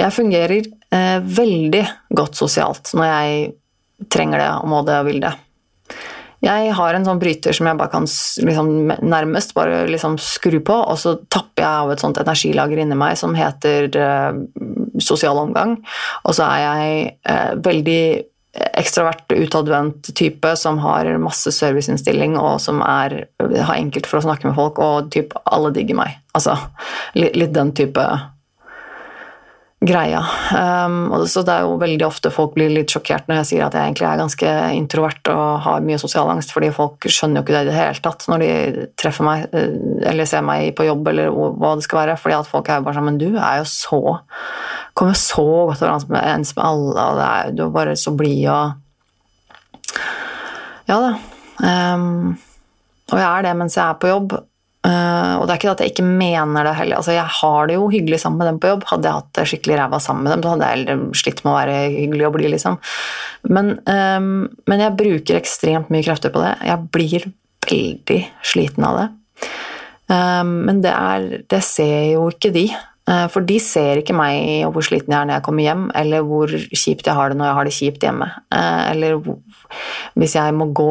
Jeg 0.00 0.12
fungerer 0.16 0.66
eh, 0.92 1.18
veldig 1.24 1.84
godt 2.16 2.36
sosialt 2.36 2.92
når 2.96 3.08
jeg 3.08 4.08
trenger 4.12 4.42
det 4.42 4.50
og 4.58 4.68
må 4.72 4.82
det 4.84 4.98
og 5.00 5.08
vil 5.08 5.22
det. 5.24 5.32
Jeg 6.40 6.72
har 6.72 6.96
en 6.96 7.04
sånn 7.04 7.20
bryter 7.20 7.52
som 7.52 7.68
jeg 7.68 7.76
bare 7.76 7.92
kan 7.92 8.06
liksom, 8.08 8.70
nærmest 9.04 9.52
bare 9.56 9.82
liksom 9.92 10.16
skru 10.24 10.56
på, 10.64 10.72
og 10.72 10.96
så 11.00 11.18
tapper 11.28 11.64
jeg 11.64 11.80
av 11.82 11.92
et 11.92 12.00
sånt 12.00 12.20
energilager 12.20 12.80
inni 12.80 12.96
meg 12.96 13.18
som 13.20 13.36
heter 13.36 13.88
eh, 13.92 14.40
sosial 15.04 15.40
omgang. 15.40 15.76
Og 16.24 16.36
så 16.36 16.48
er 16.48 16.62
jeg 16.64 17.10
eh, 17.28 17.52
veldig 17.60 18.04
ekstrovert, 18.52 19.30
utadvendt 19.30 20.10
type 20.18 20.56
som 20.58 20.80
har 20.82 21.06
masse 21.22 21.52
serviceinnstilling 21.54 22.34
og 22.40 22.58
som 22.62 22.82
er, 22.82 23.24
har 23.38 23.76
enkelt 23.76 24.08
for 24.10 24.18
å 24.18 24.26
snakke 24.26 24.48
med 24.48 24.58
folk, 24.58 24.80
og 24.82 25.12
typ 25.14 25.36
alle 25.44 25.70
digger 25.76 25.98
meg. 26.00 26.18
Altså 26.34 26.56
litt 27.14 27.54
den 27.54 27.74
type 27.78 28.06
greia. 29.80 30.20
Um, 30.86 31.26
så 31.26 31.40
det 31.46 31.54
er 31.54 31.64
jo 31.64 31.78
veldig 31.80 32.04
ofte 32.04 32.32
folk 32.34 32.52
blir 32.52 32.68
litt 32.72 32.92
sjokkert 32.92 33.30
når 33.30 33.40
jeg 33.40 33.48
sier 33.50 33.64
at 33.64 33.76
jeg 33.76 33.88
egentlig 33.88 34.08
er 34.10 34.20
ganske 34.20 34.50
introvert 34.76 35.30
og 35.32 35.44
har 35.64 35.86
mye 35.86 36.00
sosial 36.02 36.28
angst, 36.28 36.52
fordi 36.52 36.68
folk 36.76 37.08
skjønner 37.08 37.40
jo 37.40 37.46
ikke 37.46 37.54
det 37.54 37.62
i 37.64 37.70
det 37.70 37.78
hele 37.78 38.04
tatt 38.04 38.26
når 38.28 38.44
de 38.44 38.84
treffer 39.00 39.24
meg 39.24 39.46
eh, 39.56 39.72
eller 40.10 40.28
ser 40.28 40.44
meg 40.44 40.74
på 40.76 40.84
jobb 40.84 41.08
eller 41.14 41.32
hva 41.32 41.72
det 41.78 41.86
skal 41.88 42.02
være, 42.02 42.18
fordi 42.20 42.36
at 42.42 42.52
folk 42.52 42.68
er 42.68 42.82
jo 42.82 42.88
bare 42.88 42.98
sånn 42.98 43.08
Men 43.08 43.22
du 43.22 43.30
er 43.32 43.62
jo 43.62 43.70
så 43.72 44.02
Kommer 45.00 45.16
så 45.16 45.46
godt 45.70 45.82
overens 45.86 46.06
med, 46.12 46.60
alle, 46.60 47.06
og 47.06 47.24
er, 47.24 47.50
du 47.56 47.64
er 47.64 47.74
bare 47.74 47.96
så 47.96 48.12
blid 48.12 48.44
og 48.52 48.76
Ja 50.90 50.98
da. 51.00 51.10
Um, 51.60 52.38
og 53.10 53.18
jeg 53.18 53.26
er 53.26 53.44
det 53.46 53.56
mens 53.56 53.76
jeg 53.78 53.84
er 53.86 53.98
på 54.00 54.10
jobb, 54.10 54.34
Uh, 54.80 55.36
og 55.36 55.42
det 55.44 55.52
er 55.52 55.58
ikke 55.58 55.72
at 55.74 55.80
jeg 55.84 55.90
ikke 55.92 56.06
mener 56.08 56.64
det 56.64 56.72
heller. 56.78 56.96
Altså, 57.02 57.12
jeg 57.12 57.28
har 57.36 57.66
det 57.68 57.74
jo 57.76 57.90
hyggelig 57.92 58.22
sammen 58.22 58.40
med 58.40 58.48
dem 58.48 58.60
på 58.62 58.70
jobb. 58.70 58.86
Hadde 58.88 59.10
jeg 59.10 59.18
hatt 59.18 59.34
det 59.36 59.42
skikkelig 59.50 59.76
ræva 59.76 59.98
sammen 60.00 60.24
med 60.24 60.32
dem, 60.32 60.44
så 60.44 60.54
hadde 60.54 60.70
jeg 60.70 61.18
slitt 61.20 61.42
med 61.44 61.52
å 61.52 61.56
være 61.58 61.74
hyggelig 61.98 62.26
og 62.28 62.32
blid, 62.38 62.48
liksom. 62.54 62.78
Men, 63.52 63.68
um, 63.84 64.30
men, 64.70 64.84
jeg 64.86 64.96
bruker 65.02 65.36
ekstremt 65.36 65.92
mye 65.92 66.06
krefter 66.06 66.32
på 66.32 66.40
det. 66.40 66.54
Jeg 66.64 66.88
blir 66.96 67.28
veldig 67.68 68.20
sliten 68.54 68.88
av 68.88 69.02
det. 69.02 69.06
Um, 70.08 70.54
men 70.64 70.80
det, 70.80 70.96
er, 70.96 71.28
det 71.52 71.60
ser 71.66 72.14
jo 72.14 72.30
ikke 72.32 72.54
de. 72.56 72.64
Uh, 73.08 73.26
for 73.32 73.46
de 73.46 73.56
ser 73.62 74.02
ikke 74.02 74.14
meg 74.16 74.66
og 74.68 74.74
hvor 74.74 74.84
sliten 74.86 75.14
jeg 75.14 75.18
er 75.18 75.28
når 75.28 75.38
jeg 75.38 75.46
kommer 75.46 75.66
hjem, 75.66 75.86
eller 76.02 76.26
hvor 76.26 76.52
kjipt 76.52 77.08
jeg 77.08 77.16
har 77.16 77.30
det 77.30 77.38
når 77.40 77.48
jeg 77.48 77.58
har 77.58 77.68
det 77.68 77.76
kjipt 77.78 78.04
hjemme. 78.06 78.28
Uh, 78.52 78.82
eller 78.90 79.22
hvis 80.20 80.36
jeg 80.36 80.58
må 80.58 80.68
gå 80.76 80.90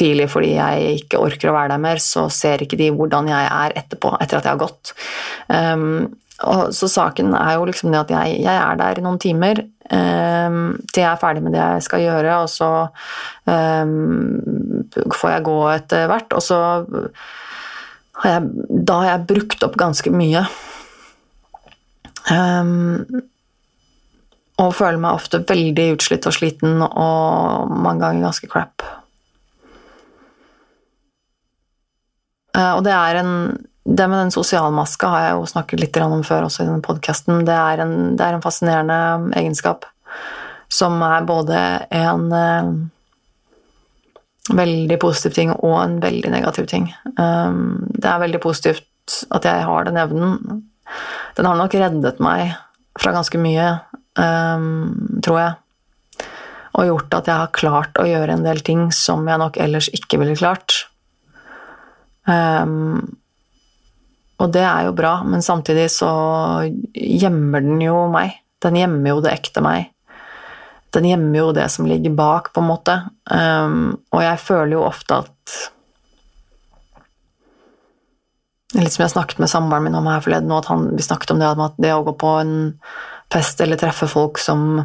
tidlig 0.00 0.30
fordi 0.32 0.54
jeg 0.54 0.96
ikke 1.02 1.20
orker 1.20 1.50
å 1.50 1.56
være 1.56 1.74
der 1.74 1.82
mer, 1.82 2.00
så 2.02 2.28
ser 2.32 2.62
ikke 2.64 2.78
de 2.80 2.90
hvordan 2.94 3.28
jeg 3.30 3.50
er 3.50 3.76
etterpå, 3.80 4.14
etter 4.22 4.38
at 4.38 4.48
jeg 4.48 4.54
har 4.54 4.62
gått. 4.62 4.94
Um, 5.50 6.14
og, 6.46 6.70
så 6.72 6.88
saken 6.88 7.34
er 7.36 7.58
jo 7.58 7.66
liksom 7.68 7.92
det 7.92 8.00
at 8.00 8.14
jeg, 8.14 8.40
jeg 8.46 8.56
er 8.56 8.80
der 8.80 9.00
i 9.00 9.04
noen 9.04 9.20
timer 9.20 9.60
um, 9.90 10.78
til 10.88 11.02
jeg 11.02 11.10
er 11.10 11.20
ferdig 11.20 11.44
med 11.44 11.52
det 11.56 11.60
jeg 11.60 11.84
skal 11.84 12.04
gjøre, 12.06 12.38
og 12.44 12.48
så 12.48 12.70
um, 13.50 14.80
får 15.12 15.34
jeg 15.34 15.46
gå 15.50 15.58
etter 15.74 16.08
hvert. 16.10 16.32
Og 16.38 16.44
så 16.44 16.60
har 18.22 18.36
jeg, 18.36 18.66
da 18.88 19.00
har 19.02 19.12
jeg 19.12 19.28
brukt 19.34 19.68
opp 19.68 19.78
ganske 19.80 20.12
mye. 20.14 20.46
Um, 22.28 23.22
og 24.60 24.74
føler 24.76 25.00
meg 25.00 25.16
ofte 25.16 25.40
veldig 25.48 25.86
utslitt 25.94 26.26
og 26.28 26.36
sliten 26.36 26.82
og 26.84 27.70
mange 27.70 28.04
ganger 28.04 28.26
ganske 28.28 28.50
crap. 28.50 28.84
Eh, 32.56 32.72
og 32.74 32.84
det 32.86 32.94
er 32.94 33.22
en 33.22 33.34
Det 33.90 34.06
med 34.06 34.18
den 34.20 34.30
sosialmaska 34.30 35.08
har 35.08 35.22
jeg 35.24 35.34
jo 35.34 35.46
snakket 35.48 35.80
litt 35.80 35.96
om 36.04 36.22
før 36.22 36.44
også 36.46 36.62
i 36.62 36.66
denne 36.68 36.82
podkasten. 36.84 37.44
Det, 37.48 37.56
det, 38.18 38.26
er 38.26 38.34
en 38.36 38.42
fascinerende 38.44 39.32
egenskap 39.34 39.86
som 40.68 41.00
er 41.02 41.24
både 41.26 41.56
en 41.90 42.28
uh, 42.30 42.68
veldig 44.54 44.98
positiv 45.00 45.32
ting 45.34 45.50
og 45.56 45.82
en 45.82 45.96
veldig 46.02 46.30
negativ 46.30 46.68
ting. 46.70 46.92
Um, 47.16 47.88
det 47.96 48.06
er 48.06 48.22
veldig 48.22 48.40
positivt 48.44 49.24
at 49.32 49.48
jeg 49.48 49.64
har 49.66 49.88
den 49.88 49.96
evnen. 49.96 50.62
Den 51.36 51.48
har 51.48 51.58
nok 51.58 51.74
reddet 51.78 52.20
meg 52.22 52.54
fra 53.00 53.12
ganske 53.14 53.38
mye, 53.40 53.66
um, 54.18 55.20
tror 55.24 55.40
jeg. 55.40 56.28
Og 56.78 56.86
gjort 56.86 57.16
at 57.18 57.30
jeg 57.30 57.42
har 57.42 57.54
klart 57.56 57.98
å 58.00 58.06
gjøre 58.08 58.36
en 58.36 58.46
del 58.46 58.62
ting 58.66 58.88
som 58.94 59.26
jeg 59.28 59.40
nok 59.42 59.58
ellers 59.62 59.90
ikke 59.94 60.20
ville 60.22 60.38
klart. 60.38 60.84
Um, 62.26 63.16
og 64.40 64.52
det 64.54 64.62
er 64.64 64.86
jo 64.88 64.96
bra, 64.96 65.18
men 65.26 65.44
samtidig 65.44 65.88
så 65.92 66.10
gjemmer 66.94 67.64
den 67.64 67.82
jo 67.84 68.06
meg. 68.12 68.38
Den 68.62 68.78
gjemmer 68.78 69.14
jo 69.14 69.24
det 69.24 69.34
ekte 69.34 69.62
meg. 69.64 69.90
Den 70.94 71.06
gjemmer 71.06 71.38
jo 71.38 71.50
det 71.54 71.68
som 71.70 71.86
ligger 71.86 72.14
bak, 72.16 72.50
på 72.54 72.62
en 72.62 72.70
måte. 72.70 72.96
Um, 73.30 74.00
og 74.10 74.24
jeg 74.24 74.40
føler 74.42 74.74
jo 74.78 74.86
ofte 74.88 75.20
at 75.22 75.58
Litt 78.78 78.94
som 78.94 79.02
jeg 79.02 79.14
snakket 79.14 79.40
med 79.42 79.50
samboeren 79.50 79.88
min 79.88 79.98
om 79.98 80.06
her 80.06 80.22
forleden, 80.22 80.52
at 80.54 80.68
han, 80.70 80.90
vi 80.94 81.02
snakket 81.02 81.32
om 81.34 81.40
det 81.42 81.48
at 81.50 81.78
det 81.82 81.90
å 81.94 82.04
gå 82.06 82.14
på 82.20 82.34
en 82.38 82.54
fest 83.32 83.60
eller 83.62 83.78
treffe 83.80 84.06
folk 84.10 84.38
som 84.42 84.84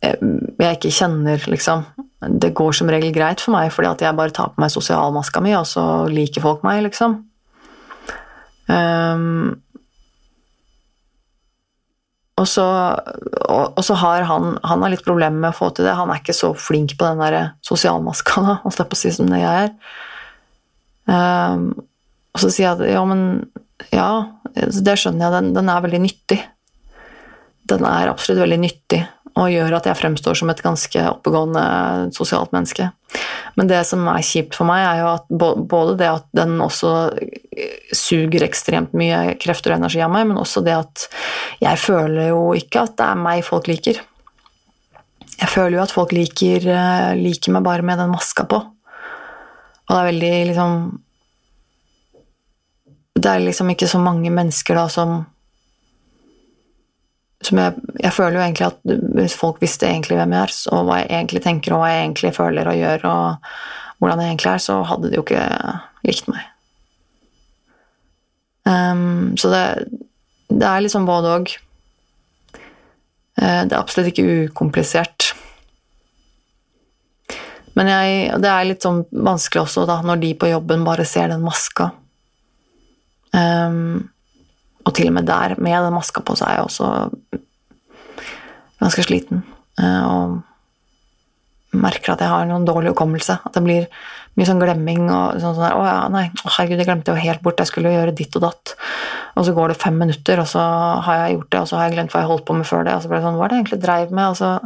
jeg 0.00 0.76
ikke 0.76 0.92
kjenner, 0.94 1.42
liksom. 1.50 1.82
Det 2.40 2.52
går 2.56 2.76
som 2.76 2.90
regel 2.92 3.12
greit 3.12 3.42
for 3.42 3.54
meg, 3.54 3.72
fordi 3.74 3.90
at 3.90 4.04
jeg 4.04 4.16
bare 4.16 4.34
tar 4.34 4.52
på 4.54 4.62
meg 4.62 4.72
sosialmaska 4.72 5.42
mi, 5.44 5.52
og 5.58 5.66
så 5.68 5.84
liker 6.10 6.44
folk 6.44 6.64
meg, 6.64 6.82
liksom. 6.86 7.18
Um, 8.70 9.58
og, 12.38 12.46
så, 12.48 12.64
og, 12.64 13.64
og 13.74 13.82
så 13.84 13.98
har 14.00 14.24
han, 14.30 14.54
han 14.64 14.84
har 14.84 14.94
litt 14.94 15.04
problemer 15.04 15.36
med 15.36 15.52
å 15.52 15.58
få 15.58 15.72
til 15.74 15.88
det. 15.88 15.98
Han 15.98 16.12
er 16.12 16.22
ikke 16.22 16.36
så 16.36 16.54
flink 16.56 16.94
på 16.96 17.08
den 17.08 17.20
der 17.20 17.52
sosialmaska, 17.66 18.46
da, 18.46 18.58
holdt 18.64 18.80
jeg 18.80 18.92
på 18.92 19.00
å 19.00 19.02
si, 19.02 19.14
som 19.18 19.28
det 19.28 19.42
jeg 19.42 19.68
er. 19.68 19.76
Um, 21.10 21.72
og 22.34 22.42
så 22.42 22.50
sier 22.52 22.68
jeg 22.68 22.78
at 22.78 22.92
ja, 22.92 23.04
men 23.08 23.22
ja, 23.90 24.10
det 24.54 24.96
skjønner 25.00 25.26
jeg, 25.26 25.36
den, 25.36 25.54
den 25.56 25.70
er 25.72 25.84
veldig 25.84 26.02
nyttig. 26.04 26.38
Den 27.70 27.86
er 27.86 28.10
absolutt 28.10 28.42
veldig 28.44 28.60
nyttig 28.62 29.00
og 29.38 29.50
gjør 29.52 29.76
at 29.78 29.86
jeg 29.86 29.98
fremstår 29.98 30.38
som 30.38 30.50
et 30.50 30.62
ganske 30.64 31.02
oppegående 31.12 31.62
sosialt 32.16 32.52
menneske. 32.54 32.88
Men 33.58 33.70
det 33.70 33.80
som 33.88 34.02
er 34.10 34.24
kjipt 34.26 34.56
for 34.58 34.68
meg, 34.68 34.82
er 34.84 35.02
jo 35.02 35.10
at 35.12 35.26
både 35.70 35.96
det 36.00 36.08
at 36.10 36.26
den 36.36 36.56
også 36.62 36.92
suger 37.96 38.44
ekstremt 38.46 38.94
mye 38.96 39.36
krefter 39.42 39.74
og 39.74 39.80
energi 39.80 40.02
av 40.04 40.12
meg, 40.12 40.26
men 40.30 40.40
også 40.40 40.64
det 40.66 40.76
at 40.76 41.06
jeg 41.62 41.82
føler 41.82 42.32
jo 42.32 42.42
ikke 42.58 42.86
at 42.86 42.96
det 42.98 43.06
er 43.06 43.22
meg 43.22 43.44
folk 43.46 43.70
liker. 43.70 44.02
Jeg 45.40 45.48
føler 45.48 45.78
jo 45.78 45.84
at 45.84 45.94
folk 45.94 46.12
liker, 46.12 46.66
liker 47.16 47.54
meg 47.54 47.64
bare 47.66 47.86
med 47.86 48.02
den 48.02 48.12
maska 48.12 48.44
på. 48.50 48.60
Og 48.60 49.94
det 49.94 50.00
er 50.00 50.10
veldig 50.10 50.34
liksom 50.50 50.74
Det 53.20 53.28
er 53.28 53.42
liksom 53.44 53.70
ikke 53.72 53.88
så 53.90 54.00
mange 54.00 54.32
mennesker 54.32 54.78
da 54.78 54.86
som 54.92 55.20
som 57.40 57.56
jeg, 57.56 57.80
jeg, 57.96 58.12
føler 58.12 58.36
jo 58.36 58.42
egentlig 58.44 58.66
at 58.66 58.96
hvis 59.16 59.34
folk 59.38 59.62
visste 59.62 59.88
egentlig 59.88 60.18
hvem 60.18 60.34
jeg 60.36 60.44
er, 60.44 60.56
og 60.76 60.82
hva 60.84 60.98
jeg 61.00 61.08
egentlig 61.08 61.40
tenker 61.46 61.72
og 61.72 61.82
hva 61.82 61.88
jeg 61.88 62.02
egentlig 62.04 62.32
føler 62.36 62.68
og 62.68 62.76
gjør, 62.76 63.06
og 63.08 63.52
hvordan 64.00 64.20
jeg 64.20 64.34
egentlig 64.34 64.50
er, 64.52 64.62
så 64.66 64.76
hadde 64.90 65.08
de 65.08 65.16
jo 65.16 65.24
ikke 65.24 65.46
likt 66.08 66.28
meg. 66.28 66.44
Um, 68.68 69.36
så 69.40 69.50
det, 69.52 69.64
det, 70.52 70.66
er 70.68 70.84
liksom 70.84 71.08
både 71.08 71.32
òg. 71.38 71.54
Uh, 73.40 73.62
det 73.64 73.72
er 73.72 73.80
absolutt 73.80 74.12
ikke 74.12 74.50
ukomplisert. 74.50 75.30
Men 77.78 77.88
jeg, 77.88 78.36
det 78.42 78.52
er 78.52 78.68
litt 78.68 78.84
sånn 78.84 79.06
vanskelig 79.08 79.64
også 79.64 79.86
da, 79.88 80.00
når 80.04 80.20
de 80.20 80.34
på 80.36 80.50
jobben 80.50 80.84
bare 80.84 81.08
ser 81.08 81.32
den 81.32 81.44
maska. 81.46 81.88
Um, 83.36 84.10
og 84.86 84.94
til 84.96 85.10
og 85.10 85.16
med 85.18 85.28
der, 85.28 85.54
med 85.58 85.84
den 85.84 85.94
maska 85.94 86.22
på, 86.24 86.34
så 86.38 86.46
er 86.48 86.58
jeg 86.58 86.66
også 86.66 86.86
ganske 88.80 89.04
sliten. 89.04 89.42
Eh, 89.78 90.04
og 90.06 90.40
merker 91.76 92.14
at 92.14 92.24
jeg 92.24 92.32
har 92.32 92.48
noen 92.48 92.66
dårlig 92.66 92.94
hukommelse. 92.94 93.38
At 93.46 93.54
det 93.54 93.62
blir 93.62 93.86
mye 94.38 94.48
sånn 94.48 94.62
glemming 94.62 95.04
og 95.10 95.38
sånn 95.42 95.54
sånn 95.54 95.66
der, 95.66 95.76
'Å 95.76 95.84
ja, 95.86 96.08
nei, 96.08 96.30
herregud, 96.44 96.78
jeg 96.78 96.86
glemte 96.86 97.12
jo 97.12 97.20
helt 97.20 97.42
bort. 97.42 97.58
Jeg 97.58 97.70
skulle 97.70 97.92
gjøre 97.92 98.16
ditt 98.16 98.36
og 98.36 98.42
datt.' 98.42 98.74
Og 99.36 99.44
så 99.46 99.54
går 99.54 99.68
det 99.68 99.82
fem 99.82 99.96
minutter, 99.98 100.40
og 100.40 100.46
så 100.46 100.60
har 101.02 101.14
jeg 101.14 101.36
gjort 101.36 101.50
det, 101.50 101.60
og 101.60 101.68
så 101.68 101.76
har 101.76 101.84
jeg 101.88 101.94
glemt 101.94 102.12
hva 102.12 102.20
jeg 102.20 102.30
holdt 102.30 102.46
på 102.46 102.56
med 102.56 102.66
før 102.66 102.84
det. 102.84 102.94
Og 102.94 103.02
så 103.02 103.08
blir 103.08 103.20
det 103.20 103.26
sånn 103.28 103.38
Hva 103.38 103.44
er 103.44 103.48
det 103.48 103.56
jeg 103.56 103.64
egentlig 103.64 103.82
dreiv 103.82 104.10
med? 104.10 104.36
Så 104.36 104.60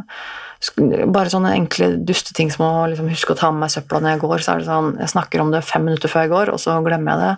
bare 1.13 1.29
sånne 1.29 1.53
enkle 1.53 2.05
dusteting 2.05 2.49
som 2.51 2.65
å 2.65 2.87
liksom 2.89 3.09
huske 3.09 3.33
å 3.33 3.37
ta 3.37 3.51
med 3.51 3.59
meg 3.59 3.69
søpla 3.69 3.99
når 4.01 4.09
jeg 4.15 4.19
går. 4.19 4.39
så 4.39 4.53
er 4.53 4.57
det 4.57 4.65
sånn, 4.65 4.97
Jeg 4.97 5.09
snakker 5.09 5.41
om 5.41 5.51
det 5.51 5.63
fem 5.63 5.85
minutter 5.85 6.09
før 6.09 6.21
jeg 6.21 6.29
går, 6.29 6.49
og 6.53 6.59
så 6.59 6.83
glemmer 6.83 7.11
jeg 7.11 7.19
det. 7.19 7.37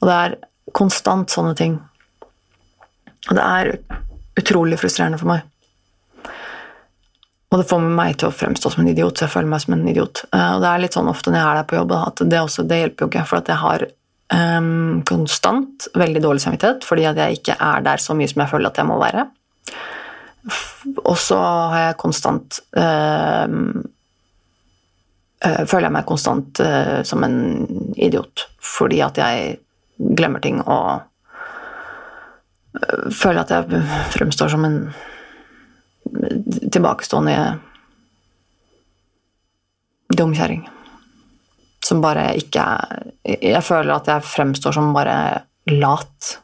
Og 0.00 0.08
det 0.08 0.14
er 0.14 0.36
konstant 0.74 1.30
sånne 1.32 1.54
ting. 1.58 1.78
Og 3.30 3.38
det 3.38 3.44
er 3.44 3.72
utrolig 4.40 4.78
frustrerende 4.80 5.20
for 5.20 5.30
meg. 5.30 5.44
Og 7.54 7.60
det 7.60 7.68
får 7.70 7.84
meg 7.86 8.16
til 8.18 8.32
å 8.32 8.34
fremstå 8.34 8.72
som 8.72 8.82
en 8.82 8.90
idiot, 8.90 9.14
så 9.14 9.28
jeg 9.28 9.34
føler 9.36 9.52
meg 9.52 9.62
som 9.62 9.76
en 9.76 9.86
idiot. 9.86 10.24
Eh, 10.34 10.48
og 10.56 10.64
det 10.64 10.70
er 10.70 10.80
litt 10.82 10.96
sånn 10.96 11.10
ofte 11.10 11.30
når 11.30 11.38
jeg 11.38 11.46
er 11.50 11.60
der 11.60 11.68
på 11.70 11.78
jobb, 11.78 11.94
at 12.00 12.22
det, 12.26 12.40
også, 12.42 12.64
det 12.66 12.80
hjelper 12.80 13.04
jo 13.04 13.10
ikke, 13.12 13.26
for 13.30 13.38
at 13.38 13.52
jeg 13.52 13.60
har 13.60 13.84
um, 14.34 15.02
konstant 15.06 15.86
veldig 15.94 16.22
dårlig 16.24 16.42
samvittighet 16.42 16.86
fordi 16.88 17.06
at 17.06 17.20
jeg 17.20 17.38
ikke 17.38 17.58
er 17.60 17.84
der 17.86 18.02
så 18.02 18.16
mye 18.18 18.30
som 18.30 18.42
jeg 18.42 18.50
føler 18.50 18.72
at 18.72 18.80
jeg 18.80 18.88
må 18.88 18.98
være. 18.98 19.26
Og 21.04 21.16
så 21.20 21.38
har 21.38 21.78
jeg 21.86 22.00
konstant 22.02 22.58
um, 22.76 23.84
Føler 25.44 25.86
jeg 25.86 25.92
meg 25.92 26.06
konstant 26.08 26.60
uh, 26.64 27.00
som 27.04 27.24
en 27.24 27.38
idiot 28.00 28.46
fordi 28.64 29.02
at 29.04 29.18
jeg 29.20 29.58
glemmer 29.98 30.40
ting 30.42 30.60
og 30.62 31.02
føler 33.14 33.44
at 33.44 33.52
jeg 33.54 33.82
fremstår 34.14 34.50
som 34.50 34.64
en 34.66 34.78
tilbakestående 36.74 37.36
dumkjerring. 40.18 40.64
Som 41.84 42.02
bare 42.02 42.32
ikke 42.40 42.60
er 42.60 43.12
Jeg 43.24 43.62
føler 43.64 43.94
at 43.94 44.06
jeg 44.08 44.22
fremstår 44.22 44.72
som 44.72 44.92
bare 44.94 45.44
lat. 45.66 46.38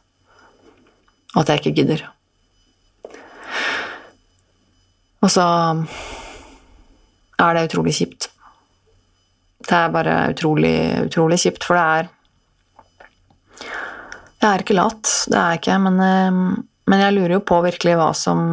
Og 1.35 1.41
at 1.41 1.49
jeg 1.49 1.59
ikke 1.59 1.75
gidder. 1.81 2.01
Og 5.21 5.31
så 5.31 5.45
er 7.39 7.53
det 7.53 7.67
utrolig 7.69 7.93
kjipt. 7.93 8.29
Det 9.61 9.77
er 9.77 9.93
bare 9.93 10.15
utrolig, 10.33 11.05
utrolig 11.05 11.37
kjipt, 11.39 11.63
for 11.63 11.77
det 11.77 11.83
er 11.83 12.09
jeg 14.41 14.49
er 14.49 14.63
ikke 14.63 14.77
lat, 14.77 15.07
det 15.29 15.37
er 15.37 15.53
jeg 15.53 15.61
ikke, 15.61 15.77
men, 15.85 15.97
eh, 16.01 16.29
men, 16.89 17.03
jeg 17.05 17.15
lurer 17.15 17.35
jo 17.37 17.43
på 17.45 17.61
virkelig 17.65 17.95
hva 17.99 18.09
som, 18.17 18.43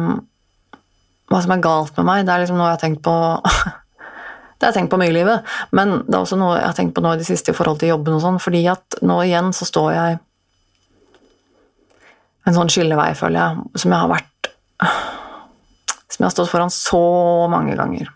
hva 1.29 1.41
som 1.41 1.53
er 1.55 1.63
galt 1.65 1.97
med 1.97 2.07
meg. 2.07 2.25
Det 2.25 2.33
er 2.33 2.43
liksom 2.43 2.59
noe 2.59 2.69
jeg 2.69 2.77
har 2.77 2.83
tenkt 2.85 3.05
på 3.05 3.15
Det 4.59 4.67
har 4.67 4.73
jeg 4.73 4.81
tenkt 4.81 4.91
på 4.91 4.97
mye 4.99 5.07
i 5.07 5.15
livet, 5.15 5.51
men 5.71 6.01
det 6.03 6.17
er 6.17 6.19
også 6.19 6.35
noe 6.35 6.57
jeg 6.57 6.67
har 6.67 6.75
tenkt 6.75 6.91
på 6.97 7.01
nå 7.05 7.13
i 7.15 7.19
det 7.21 7.27
siste 7.29 7.53
i 7.53 7.55
forhold 7.55 7.77
til 7.79 7.93
jobben 7.93 8.17
og 8.17 8.25
sånn, 8.25 8.41
fordi 8.43 8.65
at 8.67 8.97
nå 9.07 9.15
igjen 9.23 9.53
så 9.55 9.67
står 9.69 9.93
jeg 9.95 10.17
en 12.43 12.57
sånn 12.57 12.71
skillevei, 12.73 13.13
føler 13.15 13.39
jeg, 13.39 13.79
som 13.79 13.95
jeg 13.95 14.03
har 14.03 14.11
vært 14.11 14.51
Som 16.09 16.23
jeg 16.23 16.25
har 16.25 16.33
stått 16.33 16.49
foran 16.51 16.71
så 16.73 16.99
mange 17.53 17.75
ganger. 17.77 18.07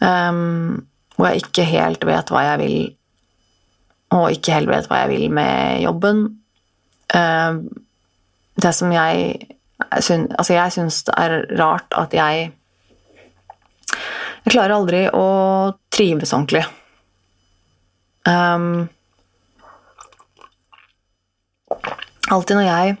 Um, 0.00 0.88
hvor 1.14 1.28
jeg 1.28 1.42
ikke 1.44 1.66
helt 1.68 2.06
vet 2.08 2.30
hva 2.32 2.44
jeg 2.46 2.60
vil 2.62 2.76
og 4.14 4.32
ikke 4.32 4.54
helt 4.56 4.70
vet 4.72 4.88
hva 4.88 5.02
jeg 5.02 5.12
vil 5.12 5.34
med 5.36 5.82
jobben. 5.84 6.24
Eh, 7.14 7.60
det 8.58 8.74
som 8.74 8.92
jeg 8.92 9.36
syns 10.02 10.34
Altså, 10.34 10.52
jeg 10.54 10.72
syns 10.74 11.02
det 11.06 11.14
er 11.16 11.34
rart 11.60 11.94
at 11.96 12.14
jeg 12.14 12.52
Jeg 14.44 14.52
klarer 14.52 14.74
aldri 14.74 15.00
å 15.12 15.26
trives 15.92 16.32
ordentlig. 16.32 16.64
Um, 18.28 18.88
alltid 22.30 22.56
når 22.56 22.66
jeg 22.66 22.96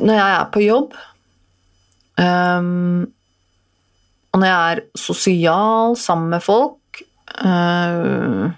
Når 0.00 0.18
jeg 0.18 0.32
er 0.34 0.48
på 0.52 0.62
jobb 0.64 0.96
um, 2.18 3.06
og 4.36 4.42
når 4.42 4.50
jeg 4.50 4.72
er 4.76 4.80
sosial 5.00 5.94
sammen 5.96 6.28
med 6.34 6.44
folk 6.44 7.02
øh, 7.40 8.50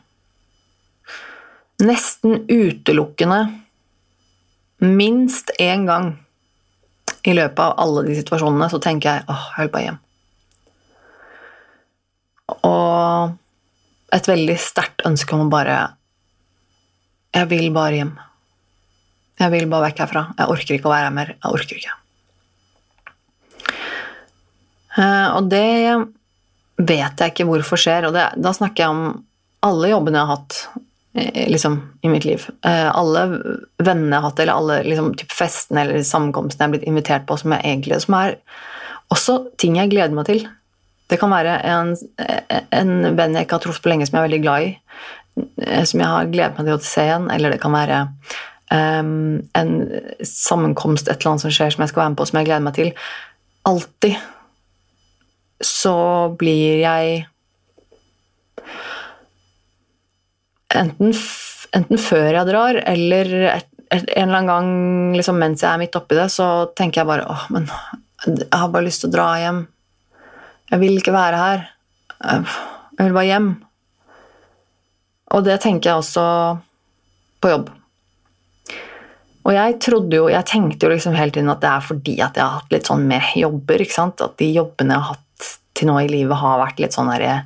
Nesten 1.78 2.40
utelukkende 2.50 3.38
minst 4.82 5.52
én 5.62 5.84
gang 5.86 6.08
i 7.22 7.36
løpet 7.38 7.62
av 7.62 7.76
alle 7.78 8.02
de 8.08 8.16
situasjonene 8.18 8.66
så 8.72 8.80
tenker 8.82 9.20
jeg 9.20 9.30
åh, 9.30 9.44
jeg 9.54 9.68
vil 9.68 9.72
bare 9.76 9.84
hjem. 9.84 10.00
Og 12.66 14.18
et 14.18 14.30
veldig 14.32 14.58
sterkt 14.58 15.06
ønske 15.06 15.36
om 15.36 15.46
å 15.46 15.52
bare 15.52 15.78
Jeg 17.36 17.50
vil 17.50 17.70
bare 17.70 18.00
hjem. 18.00 18.12
Jeg 19.38 19.54
vil 19.54 19.70
bare 19.70 19.90
vekk 19.90 20.04
herfra. 20.06 20.26
Jeg 20.38 20.54
orker 20.56 20.78
ikke 20.78 20.90
å 20.90 20.94
være 20.96 21.10
her 21.10 21.14
mer. 21.14 21.34
Jeg 21.38 21.54
orker 21.54 21.78
ikke. 21.78 21.98
Eh, 24.98 25.28
og 25.36 25.48
det 25.52 25.68
vet 26.78 27.22
jeg 27.22 27.32
ikke 27.32 27.46
hvorfor 27.48 27.80
skjer, 27.80 28.08
og 28.08 28.16
det, 28.16 28.26
da 28.38 28.52
snakker 28.54 28.84
jeg 28.84 28.94
om 28.94 29.04
alle 29.66 29.90
jobbene 29.92 30.20
jeg 30.20 30.28
har 30.28 30.38
hatt 30.38 30.58
eh, 31.18 31.46
liksom, 31.52 31.78
i 32.06 32.12
mitt 32.12 32.26
liv. 32.28 32.46
Eh, 32.66 32.88
alle 32.90 33.24
vennene 33.78 34.12
jeg 34.12 34.18
har 34.18 34.26
hatt, 34.28 34.42
eller 34.44 34.58
alle 34.58 34.80
liksom, 34.86 35.12
festene 35.34 35.84
eller 35.84 36.06
samkomstene 36.06 36.64
jeg 36.64 36.68
har 36.68 36.76
blitt 36.76 36.90
invitert 36.90 37.28
på, 37.28 37.38
som, 37.40 37.54
egentlig, 37.58 38.00
som 38.04 38.18
er 38.18 38.38
også 39.14 39.40
ting 39.60 39.78
jeg 39.78 39.92
gleder 39.94 40.16
meg 40.16 40.28
til. 40.28 40.44
Det 41.08 41.16
kan 41.20 41.32
være 41.32 41.54
en, 41.64 41.94
en 42.76 42.90
venn 43.16 43.36
jeg 43.38 43.46
ikke 43.46 43.56
har 43.56 43.64
truffet 43.64 43.84
på 43.84 43.94
lenge, 43.94 44.08
som 44.08 44.18
jeg 44.18 44.20
er 44.20 44.28
veldig 44.28 44.42
glad 44.44 44.66
i, 44.66 44.74
som 45.88 46.02
jeg 46.02 46.10
har 46.12 46.28
gledet 46.28 46.58
meg 46.58 46.66
til 46.66 46.74
å 46.74 46.82
se 46.84 47.04
igjen, 47.06 47.30
eller 47.32 47.54
det 47.54 47.60
kan 47.62 47.72
være 47.72 48.00
um, 48.74 49.38
en 49.56 49.70
sammenkomst, 50.20 51.08
et 51.08 51.16
eller 51.16 51.30
annet 51.32 51.44
som 51.46 51.54
skjer 51.54 51.72
som 51.72 51.86
jeg 51.86 51.94
skal 51.94 52.02
være 52.02 52.12
med 52.12 52.20
på, 52.20 52.26
som 52.28 52.40
jeg 52.40 52.48
gleder 52.50 52.66
meg 52.66 52.76
til. 52.76 52.92
Alltid 53.70 54.18
så 55.64 55.96
blir 56.38 56.82
jeg 56.82 57.24
enten, 60.74 61.14
enten 61.74 62.00
før 62.02 62.28
jeg 62.30 62.48
drar, 62.50 62.80
eller 62.86 63.32
et, 63.54 63.70
en 63.88 64.04
eller 64.04 64.36
annen 64.38 64.52
gang 64.52 64.68
liksom, 65.16 65.38
mens 65.40 65.64
jeg 65.64 65.72
er 65.72 65.80
midt 65.80 65.96
oppi 65.98 66.18
det, 66.18 66.28
så 66.32 66.68
tenker 66.76 67.02
jeg 67.02 67.10
bare 67.10 67.26
åh, 67.28 67.46
men 67.54 67.68
jeg 68.26 68.50
har 68.52 68.70
bare 68.72 68.86
lyst 68.86 69.04
til 69.04 69.10
å 69.10 69.14
dra 69.14 69.28
hjem. 69.40 69.62
Jeg 70.68 70.82
vil 70.82 71.00
ikke 71.00 71.14
være 71.14 71.40
her. 71.40 71.66
Jeg 72.18 73.00
vil 73.00 73.16
bare 73.16 73.28
hjem. 73.28 73.50
Og 75.36 75.44
det 75.46 75.58
tenker 75.62 75.90
jeg 75.92 76.02
også 76.02 76.24
på 77.40 77.52
jobb. 77.52 77.70
Og 79.48 79.54
jeg 79.54 79.78
trodde 79.80 80.18
jo, 80.18 80.26
jeg 80.28 80.44
tenkte 80.48 80.84
jo 80.84 80.92
liksom 80.92 81.14
hele 81.16 81.32
tiden 81.32 81.48
at 81.52 81.62
det 81.62 81.70
er 81.70 81.84
fordi 81.86 82.18
at 82.20 82.36
jeg 82.36 82.44
har 82.44 82.58
hatt 82.58 82.74
litt 82.74 82.90
sånn 82.90 83.06
mer 83.08 83.30
jobber. 83.38 83.80
ikke 83.80 83.96
sant? 83.96 84.20
At 84.24 84.36
de 84.40 84.50
jobbene 84.52 84.92
jeg 84.92 85.04
har 85.06 85.14
hatt 85.14 85.24
til 85.78 85.90
nå 85.90 85.98
i 86.02 86.10
livet, 86.10 86.36
har 86.40 86.62
vært 86.62 86.82
litt 86.82 86.96
sånn 86.96 87.10
derre 87.12 87.42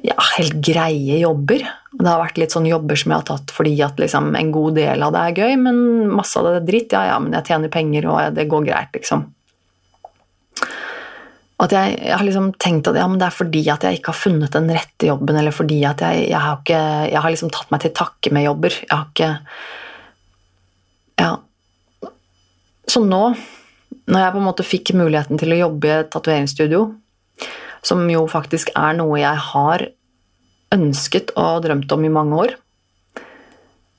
ja, 0.00 0.16
helt 0.38 0.56
greie 0.64 1.18
jobber. 1.20 1.64
Det 1.92 2.08
har 2.08 2.22
vært 2.22 2.40
litt 2.40 2.54
sånn 2.54 2.66
jobber 2.66 2.98
som 2.98 3.12
jeg 3.12 3.20
har 3.20 3.28
tatt 3.28 3.52
fordi 3.54 3.74
at 3.84 4.00
liksom 4.00 4.32
en 4.38 4.50
god 4.54 4.78
del 4.80 5.04
av 5.04 5.12
det 5.14 5.22
er 5.26 5.44
gøy, 5.44 5.58
men 5.60 5.78
masse 6.10 6.38
av 6.40 6.48
det 6.48 6.56
er 6.62 6.66
dritt. 6.70 6.96
Ja, 6.96 7.04
ja, 7.12 7.20
men 7.22 7.36
jeg 7.36 7.46
tjener 7.50 7.72
penger, 7.72 8.08
og 8.10 8.38
det 8.38 8.48
går 8.50 8.66
greit, 8.70 8.90
liksom. 8.96 9.28
At 11.62 11.70
jeg, 11.76 11.94
jeg, 12.00 12.16
har 12.16 12.26
liksom 12.26 12.48
tenkt 12.58 12.88
at 12.90 12.98
ja, 12.98 13.06
det 13.06 13.26
er 13.28 13.36
fordi 13.36 13.62
at 13.70 13.84
jeg 13.86 14.00
ikke 14.00 14.10
har 14.10 14.18
funnet 14.18 14.56
den 14.56 14.72
rette 14.74 15.06
jobben, 15.06 15.36
eller 15.38 15.54
fordi 15.54 15.78
at 15.86 16.02
jeg, 16.02 16.24
jeg 16.32 16.42
har, 16.42 16.58
ikke, 16.58 16.80
jeg 17.12 17.22
har 17.22 17.34
liksom 17.36 17.52
tatt 17.54 17.70
meg 17.70 17.84
til 17.84 17.94
takke 18.00 18.32
med 18.34 18.48
jobber. 18.48 18.82
Jeg 18.82 18.92
har 18.96 19.08
ikke 19.12 19.32
Ja. 21.22 21.32
Så 22.90 23.04
nå, 23.06 23.20
når 24.10 24.24
jeg 24.24 24.32
på 24.34 24.40
en 24.40 24.48
måte 24.48 24.66
fikk 24.66 24.90
muligheten 24.98 25.38
til 25.38 25.54
å 25.54 25.60
jobbe 25.60 25.86
i 25.86 25.94
et 26.00 26.10
tatoveringsstudio, 26.10 26.80
som 27.82 28.04
jo 28.10 28.26
faktisk 28.30 28.70
er 28.78 28.98
noe 28.98 29.20
jeg 29.20 29.46
har 29.52 29.86
ønsket 30.72 31.34
og 31.36 31.64
drømt 31.66 31.92
om 31.92 32.04
i 32.06 32.12
mange 32.12 32.38
år, 32.44 32.54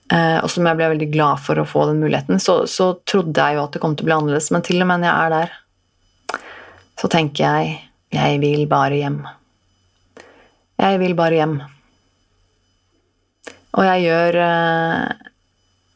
eh, 0.09 0.39
og 0.39 0.49
som 0.49 0.65
jeg 0.65 0.79
ble 0.79 0.93
veldig 0.95 1.09
glad 1.13 1.43
for 1.43 1.59
å 1.59 1.67
få 1.69 1.89
den 1.91 2.01
muligheten, 2.01 2.39
så, 2.41 2.63
så 2.69 2.93
trodde 3.05 3.36
jeg 3.36 3.59
jo 3.59 3.65
at 3.67 3.75
det 3.75 3.84
kom 3.84 3.97
til 3.97 4.07
å 4.07 4.09
bli 4.09 4.17
annerledes, 4.17 4.49
men 4.55 4.65
til 4.65 4.81
og 4.81 4.89
med 4.89 5.03
når 5.03 5.11
jeg 5.11 5.27
er 5.27 5.36
der 5.38 5.59
så 6.99 7.09
tenker 7.11 7.43
jeg 7.43 7.77
jeg 8.13 8.39
vil 8.43 8.67
bare 8.69 8.97
hjem. 8.99 9.23
Jeg 10.77 10.99
vil 11.01 11.15
bare 11.17 11.39
hjem. 11.39 11.55
Og 13.73 13.88
jeg 13.88 14.03
gjør 14.03 14.38
eh, 14.43 15.29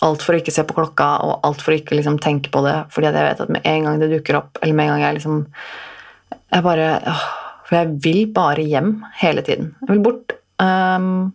alt 0.08 0.26
for 0.26 0.34
å 0.34 0.40
ikke 0.42 0.54
se 0.54 0.66
på 0.66 0.78
klokka 0.78 1.10
og 1.26 1.46
alt 1.46 1.62
for 1.62 1.76
å 1.76 1.78
ikke 1.78 1.98
liksom, 1.98 2.18
tenke 2.22 2.50
på 2.54 2.64
det, 2.66 2.76
fordi 2.94 3.12
jeg 3.12 3.28
vet 3.28 3.44
at 3.46 3.54
med 3.54 3.70
en 3.70 3.86
gang 3.86 4.02
det 4.02 4.10
dukker 4.16 4.40
opp, 4.40 4.58
eller 4.62 4.78
med 4.78 4.88
en 4.88 4.96
gang 4.96 5.06
jeg 5.06 5.20
liksom 5.20 5.44
Jeg 6.48 6.64
bare 6.64 6.88
åh, 7.12 7.24
For 7.68 7.80
jeg 7.80 7.98
vil 8.04 8.22
bare 8.34 8.64
hjem 8.64 8.94
hele 9.22 9.44
tiden. 9.44 9.74
Jeg 9.84 9.92
vil 9.96 10.04
bort. 10.06 10.38
Um, 10.58 11.34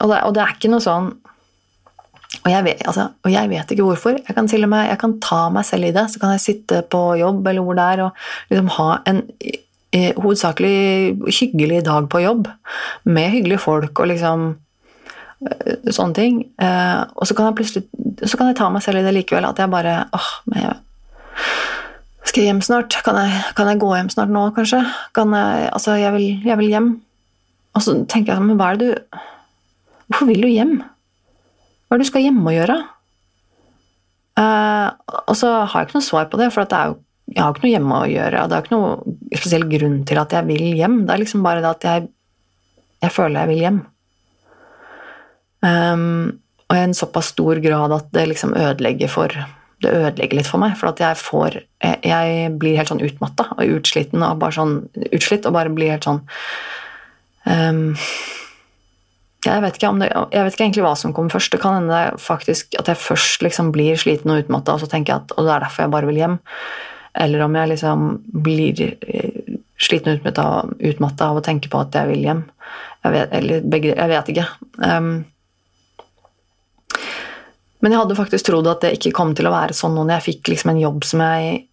og, 0.00 0.08
det, 0.08 0.22
og 0.24 0.34
det 0.34 0.42
er 0.42 0.54
ikke 0.56 0.72
noe 0.72 0.84
sånn 0.84 1.12
og 2.40 2.48
jeg, 2.48 2.62
vet, 2.64 2.82
altså, 2.88 3.08
og 3.26 3.32
jeg, 3.32 3.48
vet, 3.50 3.72
ikke 3.74 3.84
hvorfor. 3.84 4.16
Jeg 4.16 4.36
kan 4.36 4.46
med 4.70 4.86
jeg 4.88 4.98
kan 5.00 5.16
ta 5.20 5.40
meg 5.52 5.64
selv 5.66 5.84
i 5.84 5.92
det. 5.92 6.06
Så 6.08 6.20
kan 6.22 6.30
jeg 6.32 6.40
sitte 6.40 6.82
på 6.88 7.16
jobb 7.18 7.46
eller 7.46 7.66
hvor 7.66 7.76
det 7.76 7.84
er, 7.84 8.02
og 8.06 8.12
liksom 8.50 8.70
ha 8.78 8.88
en 9.10 9.22
eh, 9.92 10.14
hovedsakelig 10.16 11.18
hyggelig 11.26 11.84
dag 11.84 12.08
på 12.08 12.22
jobb 12.22 12.48
med 13.04 13.30
hyggelige 13.34 13.58
folk 13.60 13.98
og 13.98 14.08
liksom 14.12 14.46
eh, 15.50 15.90
sånne 15.90 16.16
ting. 16.16 16.40
Eh, 16.62 17.02
og 17.12 17.28
så 17.28 17.36
kan 17.36 17.50
jeg 17.50 17.58
plutselig 17.60 17.84
så 18.24 18.38
kan 18.38 18.50
jeg 18.50 18.56
ta 18.56 18.70
meg 18.72 18.84
selv 18.84 19.02
i 19.02 19.04
det 19.04 19.14
likevel, 19.16 19.48
at 19.48 19.60
jeg 19.60 19.72
bare 19.72 19.96
åh, 20.16 20.32
men 20.48 20.64
jeg, 20.64 20.78
Skal 22.28 22.42
jeg 22.42 22.50
hjem 22.50 22.62
snart? 22.64 22.94
Kan 23.04 23.16
jeg, 23.18 23.42
kan 23.56 23.68
jeg, 23.70 23.80
gå 23.80 23.90
hjem 23.96 24.10
snart 24.12 24.32
nå, 24.32 24.44
kanskje? 24.56 24.82
Kan 25.16 25.34
jeg, 25.34 25.68
altså, 25.72 25.96
jeg 25.98 26.12
vil, 26.16 26.26
jeg 26.46 26.58
vil 26.60 26.72
hjem. 26.72 26.88
Og 27.76 27.84
så 27.84 27.96
tenker 28.10 28.34
jeg, 28.34 28.44
men 28.44 28.58
hva 28.58 28.72
er 28.72 28.80
det 28.80 28.88
du 28.90 29.20
Hvorfor 30.10 30.26
vil 30.26 30.42
du 30.42 30.48
hjem? 30.50 30.72
Hva 31.86 31.94
er 31.94 32.00
det 32.00 32.06
du 32.06 32.08
skal 32.08 32.24
hjemme 32.24 32.42
og 32.50 32.56
gjøre? 32.56 32.76
Uh, 34.40 34.88
og 35.30 35.36
så 35.38 35.52
har 35.60 35.76
jeg 35.76 35.86
ikke 35.86 35.98
noe 36.00 36.06
svar 36.06 36.26
på 36.32 36.40
det, 36.40 36.48
for 36.50 36.66
det 36.66 36.80
jo, 36.88 36.96
jeg 37.30 37.44
har 37.44 37.54
ikke 37.54 37.62
noe 37.62 37.72
hjemme 37.76 38.00
å 38.00 38.08
gjøre. 38.10 38.42
Og 38.42 38.50
det 38.50 38.56
er 38.56 38.64
ikke 38.64 38.74
noe 38.74 39.14
spesiell 39.38 39.66
grunn 39.70 40.00
til 40.10 40.18
at 40.18 40.34
jeg 40.34 40.48
vil 40.48 40.66
hjem. 40.80 40.96
Det 41.06 41.14
er 41.14 41.22
liksom 41.22 41.46
bare 41.46 41.62
det 41.62 41.70
at 41.70 41.86
jeg, 41.86 42.08
jeg 43.04 43.14
føler 43.14 43.38
jeg 43.38 43.52
vil 43.52 43.64
hjem. 43.68 43.80
Um, 45.62 46.40
og 46.66 46.76
i 46.78 46.82
en 46.88 46.96
såpass 46.96 47.30
stor 47.34 47.60
grad 47.62 47.94
at 47.94 48.10
det 48.14 48.26
liksom 48.30 48.56
ødelegger 48.58 49.10
for 49.12 49.34
det 49.80 49.92
ødelegger 49.92 50.40
litt 50.40 50.50
for 50.50 50.62
meg. 50.62 50.76
For 50.80 50.92
at 50.92 51.00
jeg 51.02 51.20
får 51.20 51.60
Jeg, 51.80 51.96
jeg 52.04 52.50
blir 52.60 52.76
helt 52.76 52.90
sånn 52.92 53.04
utmatta 53.04 53.46
og 53.56 53.78
utsliten 53.78 54.22
og 54.26 54.40
bare 54.42 54.52
sånn 54.52 54.74
utslitt 55.08 55.46
og 55.48 55.56
bare 55.56 55.72
blir 55.72 55.94
helt 55.94 56.04
sånn 56.04 56.20
um, 57.48 57.96
jeg 59.40 59.62
vet, 59.64 59.78
det, 59.80 60.08
jeg 60.10 60.44
vet, 60.44 60.52
ikke 60.52 60.64
egentlig 60.66 60.84
hva 60.84 60.92
som 61.00 61.14
kommer 61.16 61.32
først. 61.32 61.54
Det 61.54 61.62
kan 61.62 61.78
hende 61.78 62.00
faktisk 62.20 62.76
at 62.76 62.90
jeg 62.90 63.00
først 63.00 63.40
liksom 63.40 63.70
blir 63.72 63.96
sliten 63.96 64.34
og 64.34 64.42
utmatta, 64.42 64.74
og 64.74 64.82
så 64.82 64.88
tenker 64.90 65.14
jeg 65.14 65.22
at 65.22 65.32
og 65.36 65.46
det 65.46 65.54
er 65.54 65.64
derfor 65.64 65.86
jeg 65.86 65.92
bare 65.94 66.10
vil 66.10 66.20
hjem. 66.20 66.36
Eller 67.24 67.44
om 67.46 67.56
jeg 67.56 67.70
liksom 67.72 68.04
blir 68.44 68.82
eh, 68.84 69.56
sliten 69.80 70.20
og 70.20 70.74
utmatta 70.76 71.30
av 71.30 71.40
å 71.40 71.44
tenke 71.44 71.72
på 71.72 71.80
at 71.80 71.96
jeg 71.96 72.12
vil 72.12 72.26
hjem. 72.28 72.44
Jeg 73.00 73.16
vet, 73.16 73.32
eller 73.32 73.80
Jeg 73.80 74.12
vet 74.12 74.32
ikke. 74.34 74.46
Um, 74.76 75.24
men 77.80 77.92
jeg 77.92 78.02
hadde 78.02 78.18
faktisk 78.18 78.46
trodd 78.46 78.68
at 78.68 78.84
det 78.84 78.94
ikke 78.98 79.14
kom 79.16 79.32
til 79.36 79.48
å 79.48 79.54
være 79.54 79.76
sånn 79.76 79.96
når 79.96 80.14
jeg 80.16 80.26
fikk 80.28 80.52
liksom 80.52 80.74
en 80.74 80.82
jobb 80.82 81.06
som 81.08 81.24
jeg 81.24 81.66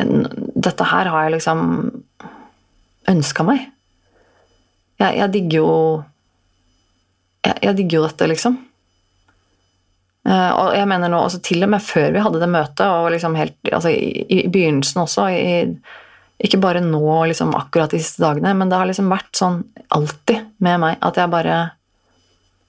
en, 0.00 0.24
Dette 0.54 0.86
her 0.86 1.10
har 1.10 1.26
jeg 1.26 1.34
liksom 1.34 1.62
ønska 3.10 3.44
meg. 3.44 3.64
Jeg, 5.00 5.16
jeg 5.18 5.32
digger 5.34 5.58
jo 5.58 5.70
jeg, 7.46 7.56
jeg 7.64 7.76
digger 7.78 7.98
jo 7.98 8.04
dette, 8.04 8.28
liksom. 8.30 8.58
Uh, 10.28 10.50
og 10.52 10.74
jeg 10.76 10.84
mener 10.90 11.08
nå, 11.08 11.22
altså 11.24 11.38
Til 11.40 11.64
og 11.64 11.70
med 11.72 11.80
før 11.80 12.10
vi 12.12 12.22
hadde 12.22 12.42
det 12.42 12.50
møtet, 12.52 12.84
og 12.84 13.08
liksom 13.14 13.38
helt, 13.40 13.56
altså 13.72 13.92
i, 13.94 14.26
i, 14.28 14.42
begynnelsen 14.52 15.00
også 15.00 15.24
i, 15.32 15.54
Ikke 16.44 16.60
bare 16.60 16.82
nå, 16.84 17.00
liksom 17.30 17.54
akkurat 17.56 17.94
de 17.94 18.02
siste 18.02 18.22
dagene, 18.22 18.52
men 18.56 18.70
det 18.70 18.78
har 18.78 18.90
liksom 18.90 19.08
vært 19.10 19.32
sånn 19.40 19.62
alltid 19.96 20.52
med 20.62 20.84
meg 20.84 21.00
at 21.04 21.18
jeg 21.18 21.32
bare 21.32 21.58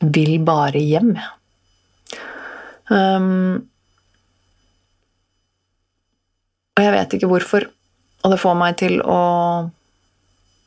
vil 0.02 0.40
bare 0.48 0.82
hjem. 0.82 1.14
Um, 2.92 3.62
og 6.76 6.84
jeg 6.84 6.96
vet 6.96 7.16
ikke 7.16 7.30
hvorfor. 7.32 7.68
Og 8.22 8.34
det 8.34 8.42
får 8.42 8.58
meg 8.58 8.78
til 8.80 9.00
å 9.02 9.22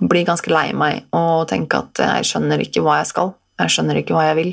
bli 0.05 0.25
ganske 0.27 0.51
lei 0.53 0.69
meg 0.77 1.07
og 1.15 1.47
tenke 1.51 1.79
at 1.85 2.01
jeg 2.03 2.29
skjønner 2.29 2.63
ikke 2.65 2.83
hva 2.85 2.99
jeg 3.01 3.13
skal. 3.13 3.35
Jeg 3.61 3.75
skjønner 3.77 4.01
ikke 4.01 4.17
hva 4.17 4.27
jeg 4.31 4.39
vil. 4.41 4.53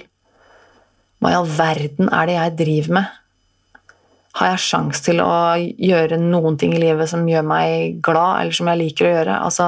Hva 1.22 1.32
i 1.32 1.38
all 1.38 1.50
verden 1.50 2.12
er 2.14 2.30
det 2.30 2.38
jeg 2.38 2.58
driver 2.62 2.98
med? 3.00 3.18
Har 4.40 4.54
jeg 4.54 4.64
sjans 4.64 5.02
til 5.04 5.20
å 5.20 5.32
gjøre 5.60 6.20
noen 6.22 6.56
ting 6.60 6.74
i 6.76 6.82
livet 6.82 7.10
som 7.12 7.26
gjør 7.28 7.44
meg 7.44 7.98
glad, 8.06 8.44
eller 8.44 8.56
som 8.56 8.70
jeg 8.72 8.80
liker 8.80 9.08
å 9.08 9.16
gjøre? 9.16 9.40
Altså, 9.50 9.68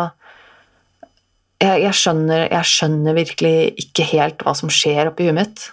jeg, 1.59 1.81
jeg, 1.83 1.95
skjønner, 1.99 2.45
jeg 2.47 2.69
skjønner 2.69 3.17
virkelig 3.17 3.55
ikke 3.83 4.07
helt 4.13 4.45
hva 4.45 4.55
som 4.55 4.71
skjer 4.71 5.11
oppi 5.11 5.27
huet 5.27 5.37
mitt. 5.41 5.65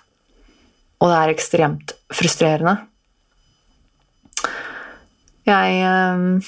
Og 1.01 1.09
det 1.09 1.17
er 1.17 1.33
ekstremt 1.33 1.95
frustrerende. 2.13 2.77
Jeg 5.49 5.81
ehm, 5.83 6.43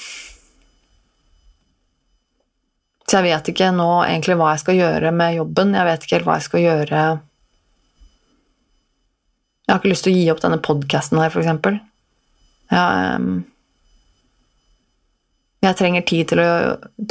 så 3.13 3.19
jeg 3.19 3.33
vet 3.35 3.49
ikke 3.51 3.67
nå 3.75 3.87
egentlig 4.07 4.37
hva 4.39 4.53
jeg 4.53 4.61
skal 4.63 4.77
gjøre 4.79 5.11
med 5.13 5.35
jobben. 5.37 5.73
Jeg 5.77 5.85
vet 5.85 6.05
ikke 6.05 6.15
helt 6.17 6.27
hva 6.27 6.37
jeg 6.39 6.47
skal 6.47 6.63
gjøre 6.63 7.01
Jeg 9.63 9.71
har 9.71 9.81
ikke 9.81 9.91
lyst 9.91 10.07
til 10.07 10.13
å 10.13 10.17
gi 10.17 10.29
opp 10.33 10.41
denne 10.43 10.59
podkasten 10.63 11.21
her, 11.21 11.29
f.eks. 11.31 11.77
Jeg, 12.73 13.19
um, 13.19 13.43
jeg 15.63 15.77
trenger 15.79 16.07
tid 16.09 16.31
til 16.33 16.41
å, 16.43 16.49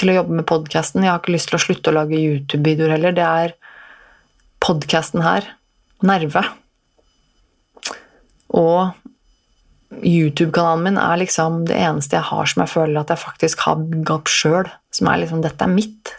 til 0.01 0.13
å 0.13 0.17
jobbe 0.19 0.41
med 0.41 0.49
podkasten. 0.51 1.07
Jeg 1.07 1.13
har 1.15 1.23
ikke 1.23 1.37
lyst 1.37 1.53
til 1.53 1.61
å 1.61 1.63
slutte 1.65 1.93
å 1.93 1.97
lage 1.97 2.19
YouTube-videoer 2.19 2.97
heller. 2.97 3.17
Det 3.17 3.29
er 3.29 3.55
podkasten 4.67 5.25
her, 5.25 5.49
Nerve. 6.05 6.45
Og 8.53 8.93
YouTube-kanalen 10.03 10.87
min 10.87 11.01
er 11.01 11.21
liksom 11.21 11.65
det 11.69 11.77
eneste 11.77 12.17
jeg 12.19 12.29
har 12.31 12.49
som 12.49 12.65
jeg 12.65 12.73
føler 12.73 13.01
at 13.03 13.13
jeg 13.13 13.23
faktisk 13.23 13.65
har 13.67 13.83
opp 14.15 14.31
sjøl. 14.31 14.71
Som 14.93 15.11
er 15.11 15.23
liksom 15.23 15.43
Dette 15.45 15.67
er 15.67 15.73
mitt. 15.73 16.15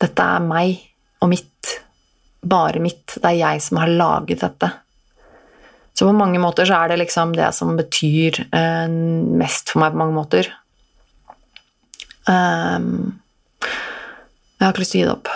Dette 0.00 0.28
er 0.36 0.44
meg 0.44 0.78
og 1.20 1.32
mitt. 1.32 1.74
Bare 2.40 2.82
mitt. 2.82 3.16
Det 3.16 3.26
er 3.32 3.40
jeg 3.40 3.64
som 3.66 3.82
har 3.82 3.92
laget 3.92 4.44
dette. 4.44 4.70
Så 5.94 6.06
på 6.06 6.16
mange 6.16 6.40
måter 6.40 6.64
så 6.64 6.78
er 6.80 6.92
det 6.92 7.02
liksom 7.02 7.34
det 7.36 7.50
som 7.52 7.74
betyr 7.76 8.38
eh, 8.56 8.88
mest 8.88 9.72
for 9.72 9.82
meg 9.82 9.92
på 9.92 10.00
mange 10.00 10.16
måter. 10.16 10.48
Um, 12.30 13.20
jeg 14.56 14.64
har 14.64 14.72
ikke 14.72 14.84
lyst 14.84 14.94
til 14.94 15.00
å 15.00 15.02
gi 15.02 15.08
det 15.08 15.16
opp. 15.16 15.30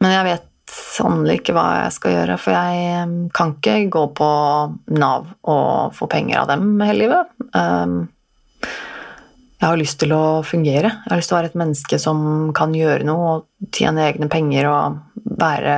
Men 0.00 0.14
jeg 0.14 0.28
vet 0.30 0.49
sannelig 0.80 1.40
ikke 1.40 1.54
hva 1.56 1.66
jeg 1.82 1.92
skal 1.96 2.14
gjøre, 2.16 2.38
for 2.40 2.56
jeg 2.56 3.28
kan 3.36 3.52
ikke 3.56 3.76
gå 3.92 4.06
på 4.16 4.30
Nav 4.96 5.28
og 5.48 5.94
få 5.96 6.08
penger 6.10 6.42
av 6.42 6.50
dem 6.52 6.72
hele 6.82 7.04
livet. 7.04 7.30
Jeg 9.60 9.68
har 9.68 9.76
lyst 9.76 9.98
til 10.00 10.12
å 10.16 10.40
fungere. 10.46 10.88
Jeg 10.88 11.10
har 11.12 11.20
lyst 11.20 11.28
til 11.28 11.36
å 11.36 11.40
være 11.40 11.50
et 11.52 11.58
menneske 11.60 12.00
som 12.00 12.20
kan 12.56 12.72
gjøre 12.72 13.04
noe 13.04 13.32
og 13.34 13.72
tjene 13.76 14.06
egne 14.08 14.28
penger 14.32 14.70
og 14.70 15.26
være 15.40 15.74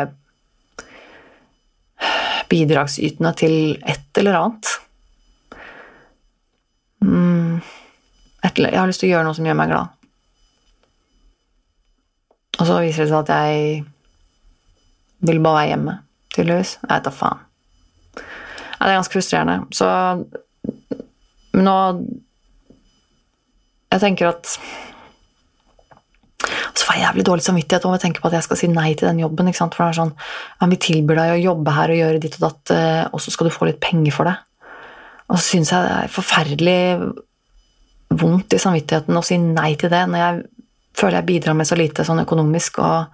bidragsytende 2.53 3.33
til 3.39 3.57
et 3.83 4.23
eller 4.23 4.39
annet. 4.39 4.71
Mm, 7.03 7.59
jeg 8.45 8.71
har 8.77 8.87
lyst 8.87 9.03
til 9.03 9.11
å 9.11 9.17
gjøre 9.17 9.27
noe 9.27 9.39
som 9.39 9.51
gjør 9.51 9.59
meg 9.59 9.73
glad. 9.73 9.99
Og 12.61 12.69
så 12.69 12.79
viser 12.85 13.03
det 13.07 13.11
seg 13.11 13.23
at 13.25 13.33
jeg 13.35 13.83
vil 15.23 15.41
bare 15.43 15.61
være 15.61 15.73
hjemme, 15.73 15.97
tydeligvis. 16.35 16.77
Jeg 16.83 16.91
vet 16.91 17.09
da 17.09 17.15
faen. 17.15 17.43
Ja, 18.19 18.87
det 18.87 18.93
er 18.93 18.99
ganske 18.99 19.15
frustrerende. 19.15 19.59
Så 19.75 19.89
men 21.53 21.69
nå 21.69 21.77
Jeg 23.93 24.01
tenker 24.07 24.33
at 24.33 24.57
så 26.73 26.87
får 26.87 26.97
jeg 26.97 27.05
jævlig 27.05 27.25
dårlig 27.29 27.45
samvittighet 27.45 27.85
om 27.87 27.93
jeg 27.95 28.03
tenker 28.03 28.23
på 28.23 28.31
at 28.31 28.35
jeg 28.39 28.45
skal 28.47 28.59
si 28.59 28.69
nei 28.73 28.95
til 28.97 29.07
den 29.07 29.21
jobben. 29.21 29.47
ikke 29.47 29.61
sant? 29.61 29.75
For 29.77 29.85
det 29.85 29.93
er 29.93 29.99
sånn, 30.01 30.15
ja, 30.59 30.69
Vi 30.73 30.79
tilbyr 30.81 31.19
deg 31.21 31.33
å 31.35 31.43
jobbe 31.43 31.75
her 31.77 31.93
og 31.93 32.01
gjøre 32.01 32.23
ditt 32.23 32.39
og 32.39 32.47
datt, 32.47 32.73
eh, 32.75 33.05
og 33.13 33.21
så 33.21 33.31
skal 33.31 33.47
du 33.47 33.55
få 33.55 33.69
litt 33.69 33.79
penger 33.85 34.17
for 34.17 34.31
det. 34.31 34.35
Og 35.29 35.37
så 35.37 35.45
syns 35.45 35.71
jeg 35.71 35.85
det 35.85 35.93
er 35.99 36.15
forferdelig 36.17 36.81
vondt 38.23 38.57
i 38.57 38.63
samvittigheten 38.65 39.21
å 39.21 39.25
si 39.25 39.39
nei 39.39 39.75
til 39.79 39.93
det, 39.93 40.03
når 40.09 40.25
jeg 40.25 40.43
føler 40.99 41.19
jeg 41.21 41.29
bidrar 41.29 41.59
med 41.61 41.69
så 41.69 41.79
lite 41.79 42.09
sånn 42.09 42.25
økonomisk. 42.25 42.81
og 42.81 43.07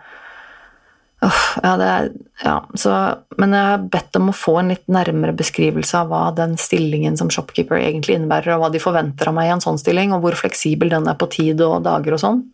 ja, 1.62 1.76
det 1.76 2.12
ja, 2.44 2.64
så, 2.74 2.92
Men 3.36 3.52
jeg 3.52 3.66
har 3.66 3.86
bedt 3.90 4.16
om 4.20 4.30
å 4.30 4.36
få 4.36 4.54
en 4.60 4.70
litt 4.70 4.84
nærmere 4.86 5.34
beskrivelse 5.34 5.98
av 5.98 6.12
hva 6.12 6.28
den 6.36 6.54
stillingen 6.60 7.16
som 7.18 7.30
shopkeeper 7.34 7.80
egentlig 7.80 8.18
innebærer, 8.18 8.54
og 8.54 8.62
hva 8.62 8.70
de 8.70 8.82
forventer 8.82 9.30
av 9.30 9.34
meg 9.34 9.48
i 9.48 9.54
en 9.56 9.64
sånn 9.64 9.80
stilling, 9.80 10.14
og 10.14 10.22
hvor 10.22 10.38
fleksibel 10.38 10.92
den 10.92 11.10
er 11.10 11.18
på 11.18 11.26
tid 11.34 11.62
og 11.66 11.82
dager 11.86 12.14
og 12.14 12.22
sånn. 12.22 12.44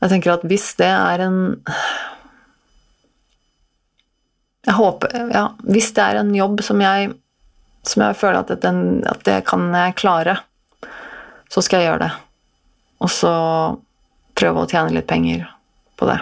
Jeg 0.00 0.12
tenker 0.12 0.36
at 0.36 0.46
hvis 0.48 0.70
det 0.76 0.88
er 0.92 1.22
en 1.24 1.38
Jeg 4.66 4.74
håper 4.76 5.32
Ja, 5.32 5.46
hvis 5.64 5.92
det 5.96 6.04
er 6.04 6.20
en 6.20 6.34
jobb 6.36 6.62
som 6.64 6.80
jeg, 6.82 7.12
som 7.86 8.04
jeg 8.04 8.18
føler 8.20 8.40
at, 8.40 8.54
den, 8.64 9.02
at 9.08 9.20
det 9.28 9.42
kan 9.48 9.68
jeg 9.76 9.98
klare, 10.00 10.38
så 11.52 11.62
skal 11.62 11.82
jeg 11.82 11.90
gjøre 11.90 12.08
det. 12.08 12.14
Og 13.04 13.12
så 13.12 13.34
prøve 14.36 14.64
å 14.64 14.70
tjene 14.70 14.96
litt 14.96 15.08
penger 15.08 15.44
på 16.00 16.08
det. 16.08 16.18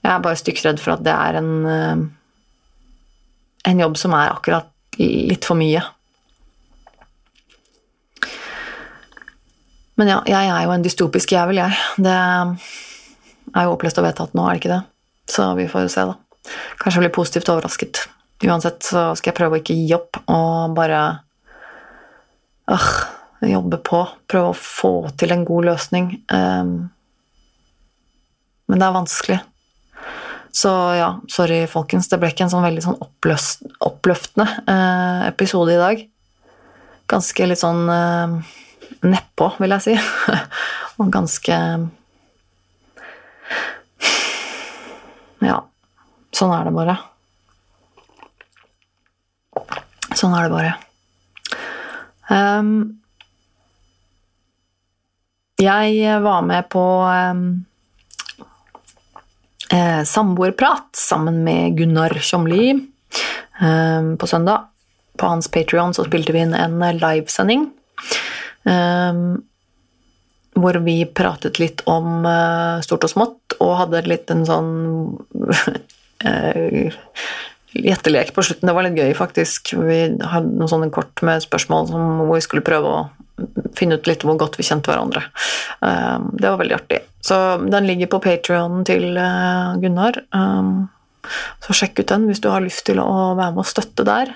Jeg 0.00 0.12
er 0.12 0.22
bare 0.24 0.38
stygt 0.40 0.80
for 0.80 0.94
at 0.96 1.04
det 1.04 1.12
er 1.12 1.38
en, 1.40 1.50
eh, 1.68 2.04
en 3.70 3.82
jobb 3.84 3.98
som 4.00 4.14
er 4.16 4.32
akkurat 4.32 4.70
litt 4.98 5.44
for 5.44 5.58
mye. 5.60 5.82
Men 10.00 10.08
ja, 10.08 10.22
jeg 10.24 10.48
er 10.48 10.64
jo 10.64 10.72
en 10.72 10.84
dystopisk 10.84 11.32
jævel, 11.34 11.60
jeg. 11.60 11.76
Det 12.00 12.14
er 12.16 13.66
jo 13.66 13.74
opplest 13.74 13.98
og 14.00 14.06
vedtatt 14.06 14.32
nå, 14.32 14.46
er 14.46 14.56
det 14.56 14.62
ikke 14.62 14.72
det? 14.72 14.80
Så 15.28 15.48
vi 15.58 15.68
får 15.68 15.84
jo 15.84 15.92
se, 15.92 16.06
da. 16.08 16.16
Kanskje 16.80 16.96
jeg 16.96 17.04
blir 17.04 17.18
positivt 17.18 17.50
overrasket. 17.52 18.00
Uansett 18.48 18.86
så 18.86 19.10
skal 19.18 19.30
jeg 19.30 19.36
prøve 19.36 19.58
å 19.58 19.60
ikke 19.60 19.76
gi 19.76 19.92
opp 19.92 20.16
og 20.32 20.72
bare 20.78 21.02
øh, 22.72 22.88
jobbe 23.50 23.82
på. 23.84 24.00
Prøve 24.30 24.54
å 24.54 24.56
få 24.56 24.94
til 25.20 25.36
en 25.36 25.44
god 25.44 25.68
løsning. 25.68 26.08
Um, 26.32 26.72
men 28.70 28.80
det 28.80 28.88
er 28.88 28.96
vanskelig. 28.96 29.38
Så 30.52 30.70
ja, 30.98 31.10
sorry, 31.30 31.62
folkens. 31.70 32.08
Det 32.10 32.18
ble 32.20 32.32
ikke 32.32 32.46
en 32.46 32.52
sånn 32.52 32.66
veldig 32.66 32.82
sånn 32.84 32.98
oppløftende 33.00 34.46
eh, 34.64 35.28
episode 35.30 35.76
i 35.76 35.80
dag. 35.80 36.02
Ganske 37.10 37.46
litt 37.46 37.62
sånn 37.62 37.84
eh, 37.94 38.34
nedpå, 39.06 39.52
vil 39.62 39.76
jeg 39.76 39.86
si. 39.86 39.96
og 40.98 41.10
ganske 41.14 41.62
Ja, 45.40 45.56
sånn 46.36 46.52
er 46.52 46.66
det 46.68 46.74
bare. 46.76 46.98
Sånn 50.18 50.34
er 50.36 50.44
det 50.44 50.52
bare. 50.52 50.72
Um, 52.30 53.00
jeg 55.60 56.20
var 56.22 56.44
med 56.46 56.68
på 56.72 56.82
um, 57.08 57.46
eh, 59.72 60.02
samboerprat 60.04 60.96
sammen 60.96 61.42
med 61.44 61.76
Gunnar 61.78 62.14
Tjomli 62.20 62.70
eh, 62.70 64.14
på 64.18 64.26
søndag. 64.26 64.66
På 65.16 65.26
hans 65.26 65.50
Patrion 65.52 65.94
spilte 65.94 66.32
vi 66.32 66.44
inn 66.46 66.56
en 66.56 66.80
livesending 67.00 67.68
eh, 68.64 69.22
hvor 70.60 70.74
vi 70.84 71.04
pratet 71.06 71.58
litt 71.60 71.82
om 71.88 72.24
uh, 72.26 72.80
stort 72.84 73.06
og 73.06 73.12
smått, 73.12 73.56
og 73.62 73.76
hadde 73.78 74.02
litt 74.10 74.30
en 74.32 74.44
sånn 74.48 74.72
uh, 76.26 76.98
gjettelek 77.76 78.34
på 78.36 78.44
slutten. 78.44 78.68
Det 78.68 78.74
var 78.76 78.86
litt 78.86 78.98
gøy, 78.98 79.14
faktisk. 79.18 79.74
Vi 79.78 79.98
hadde 80.18 80.52
noen 80.52 80.70
sånne 80.70 80.90
kort 80.94 81.22
med 81.26 81.44
spørsmål 81.44 81.90
hvor 81.92 82.34
vi 82.34 82.44
skulle 82.44 82.66
prøve 82.66 82.92
å 82.92 83.02
finne 83.78 83.96
ut 83.96 84.08
litt 84.10 84.24
hvor 84.26 84.36
godt 84.40 84.58
vi 84.60 84.66
kjente 84.66 84.92
hverandre. 84.92 85.22
Um, 85.80 86.30
det 86.36 86.48
var 86.48 86.60
veldig 86.60 86.76
artig. 86.76 87.02
Så 87.24 87.36
den 87.72 87.88
ligger 87.88 88.10
på 88.12 88.20
Patrionen 88.24 88.84
til 88.88 89.14
uh, 89.16 89.76
Gunnar. 89.80 90.22
Um, 90.36 90.90
så 91.64 91.76
sjekk 91.76 92.02
ut 92.02 92.10
den 92.10 92.26
hvis 92.28 92.42
du 92.44 92.50
har 92.52 92.64
lyst 92.64 92.84
til 92.88 93.00
å 93.00 93.08
være 93.38 93.54
med 93.54 93.64
og 93.64 93.70
støtte 93.70 94.06
der 94.08 94.34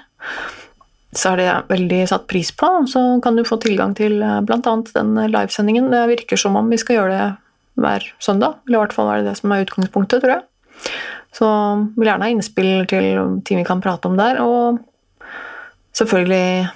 så 1.18 1.32
er 1.32 1.40
det 1.40 1.50
veldig 1.70 2.00
satt 2.10 2.26
pris 2.30 2.50
på. 2.54 2.68
Så 2.90 3.02
kan 3.24 3.38
du 3.38 3.44
få 3.46 3.58
tilgang 3.62 3.94
til 3.98 4.20
eh, 4.22 4.40
bl.a. 4.46 4.60
den 4.94 5.14
livesendingen. 5.30 5.90
Det 5.92 6.04
virker 6.10 6.40
som 6.40 6.58
om 6.58 6.70
vi 6.70 6.80
skal 6.80 6.98
gjøre 6.98 7.18
det 7.18 7.28
hver 7.80 8.08
søndag. 8.22 8.58
Eller 8.66 8.78
i 8.78 8.82
hvert 8.84 8.96
fall 8.96 9.10
er 9.10 9.22
det 9.22 9.30
det 9.30 9.38
som 9.40 9.54
er 9.54 9.64
utgangspunktet, 9.66 10.24
tror 10.24 10.36
jeg. 10.36 10.44
Så 11.34 11.46
vil 11.96 12.08
gjerne 12.08 12.28
ha 12.28 12.32
innspill 12.32 12.86
til 12.90 13.08
ting 13.46 13.58
vi 13.60 13.66
kan 13.66 13.82
prate 13.82 14.10
om 14.10 14.18
der. 14.18 14.40
Og 14.44 14.78
selvfølgelig 15.96 16.70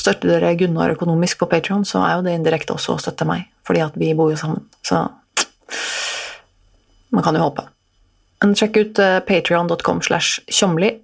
støtter 0.00 0.32
dere 0.32 0.54
Gunnar 0.56 0.94
økonomisk 0.94 1.42
på 1.42 1.50
Patrion, 1.50 1.84
så 1.84 2.00
er 2.06 2.16
jo 2.16 2.24
det 2.24 2.36
indirekte 2.38 2.72
også 2.76 2.96
å 2.96 3.02
støtte 3.02 3.28
meg. 3.28 3.50
Fordi 3.68 3.84
at 3.84 3.98
vi 4.00 4.14
bor 4.16 4.32
jo 4.32 4.40
sammen. 4.40 4.64
Så 4.86 5.02
man 7.10 7.26
kan 7.26 7.36
jo 7.36 7.44
håpe. 7.44 7.66
Men 8.40 8.56
sjekk 8.56 8.78
ut 8.80 9.00
eh, 9.02 9.20
patrion.com 9.26 10.00
slash 10.06 10.40
tjomli. 10.48 10.94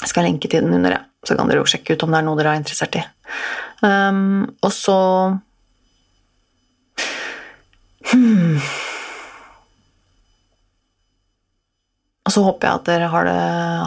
Jeg 0.00 0.10
skal 0.10 0.24
lenke 0.26 0.48
til 0.48 0.64
den 0.64 0.78
under, 0.78 0.96
jeg. 0.96 1.08
Så 1.28 1.36
kan 1.38 1.50
dere 1.50 1.60
jo 1.60 1.68
sjekke 1.68 1.94
ut 1.94 2.02
om 2.06 2.14
det 2.14 2.18
er 2.18 2.26
noe 2.26 2.38
dere 2.38 2.54
er 2.56 2.62
interessert 2.62 2.96
i. 2.98 3.02
Um, 3.82 4.46
og 4.62 4.72
så 4.74 4.96
hmm. 8.10 8.58
Og 12.22 12.34
så 12.34 12.42
håper 12.46 12.68
jeg 12.68 12.80
at 12.80 12.88
dere 12.88 13.10
har 13.10 13.26
det, 13.26 13.38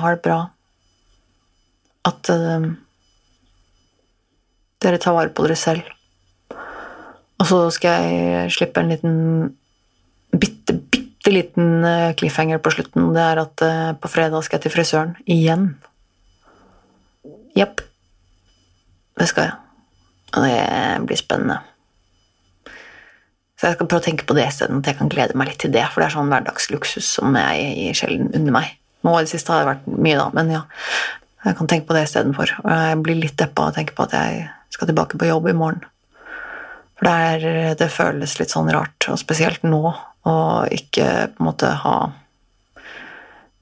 har 0.03 0.15
det 0.15 0.23
bra. 0.25 0.39
At 2.05 2.31
uh, 2.31 2.67
dere 4.83 5.01
tar 5.01 5.15
vare 5.15 5.33
på 5.33 5.45
dere 5.45 5.57
selv. 5.59 5.87
Og 7.39 7.47
så 7.49 7.59
skal 7.75 8.05
jeg 8.05 8.55
slippe 8.55 8.81
en 8.81 8.91
liten 8.91 9.15
bitte, 10.35 10.75
bitte 10.77 11.31
liten 11.33 11.83
eh, 11.83 12.13
cliffhanger 12.15 12.61
på 12.63 12.71
slutten. 12.75 13.09
Det 13.15 13.23
er 13.23 13.41
at 13.41 13.63
uh, 13.65 13.91
på 13.99 14.11
fredag 14.11 14.43
skal 14.45 14.59
jeg 14.59 14.67
til 14.67 14.75
frisøren 14.75 15.15
igjen. 15.25 15.67
Jepp. 17.57 17.81
Det 19.19 19.27
skal 19.31 19.49
jeg. 19.49 19.55
Og 20.35 20.45
det 20.45 21.07
blir 21.07 21.19
spennende. 21.19 21.59
Så 23.65 23.71
jeg 23.71 23.77
skal 23.79 23.87
prøve 23.89 24.03
å 24.03 24.05
tenke 24.05 24.25
på 24.29 24.35
det 24.37 24.43
stedet, 24.53 24.75
at 24.77 24.87
jeg 24.91 24.97
kan 24.99 25.09
glede 25.09 25.33
meg 25.41 25.47
litt 25.49 25.57
til 25.63 25.71
det. 25.73 25.87
For 25.89 25.97
det 25.97 26.05
er 26.05 26.13
sånn 26.13 26.27
hverdagsluksus 26.29 27.07
som 27.15 27.33
jeg 27.33 27.95
sjelden 27.97 28.27
unner 28.37 28.53
meg. 28.53 28.67
Nå 29.01 29.15
i 29.17 29.23
det 29.25 29.31
siste 29.31 29.49
har 29.49 29.63
det 29.63 29.71
vært 29.71 29.87
mye, 30.05 30.19
da, 30.19 30.27
men 30.37 30.51
ja. 30.53 30.59
Jeg 31.47 31.57
kan 31.57 31.71
tenke 31.71 31.89
på 31.89 31.97
det 31.97 32.03
istedenfor. 32.05 32.53
Og 32.61 32.69
jeg 32.69 32.99
blir 33.07 33.19
litt 33.23 33.39
deppa 33.41 33.71
og 33.71 33.73
tenker 33.79 33.97
på 33.97 34.05
at 34.05 34.13
jeg 34.13 34.45
skal 34.69 34.91
tilbake 34.91 35.17
på 35.17 35.31
jobb 35.31 35.49
i 35.49 35.55
morgen. 35.57 35.81
For 36.99 37.09
det, 37.09 37.17
er, 37.33 37.73
det 37.81 37.89
føles 37.97 38.37
litt 38.37 38.53
sånn 38.53 38.69
rart, 38.69 39.09
og 39.09 39.17
spesielt 39.17 39.65
nå, 39.65 39.81
å 40.29 40.37
ikke 40.77 41.09
på 41.33 41.41
en 41.41 41.49
måte 41.49 41.73
ha 41.81 41.97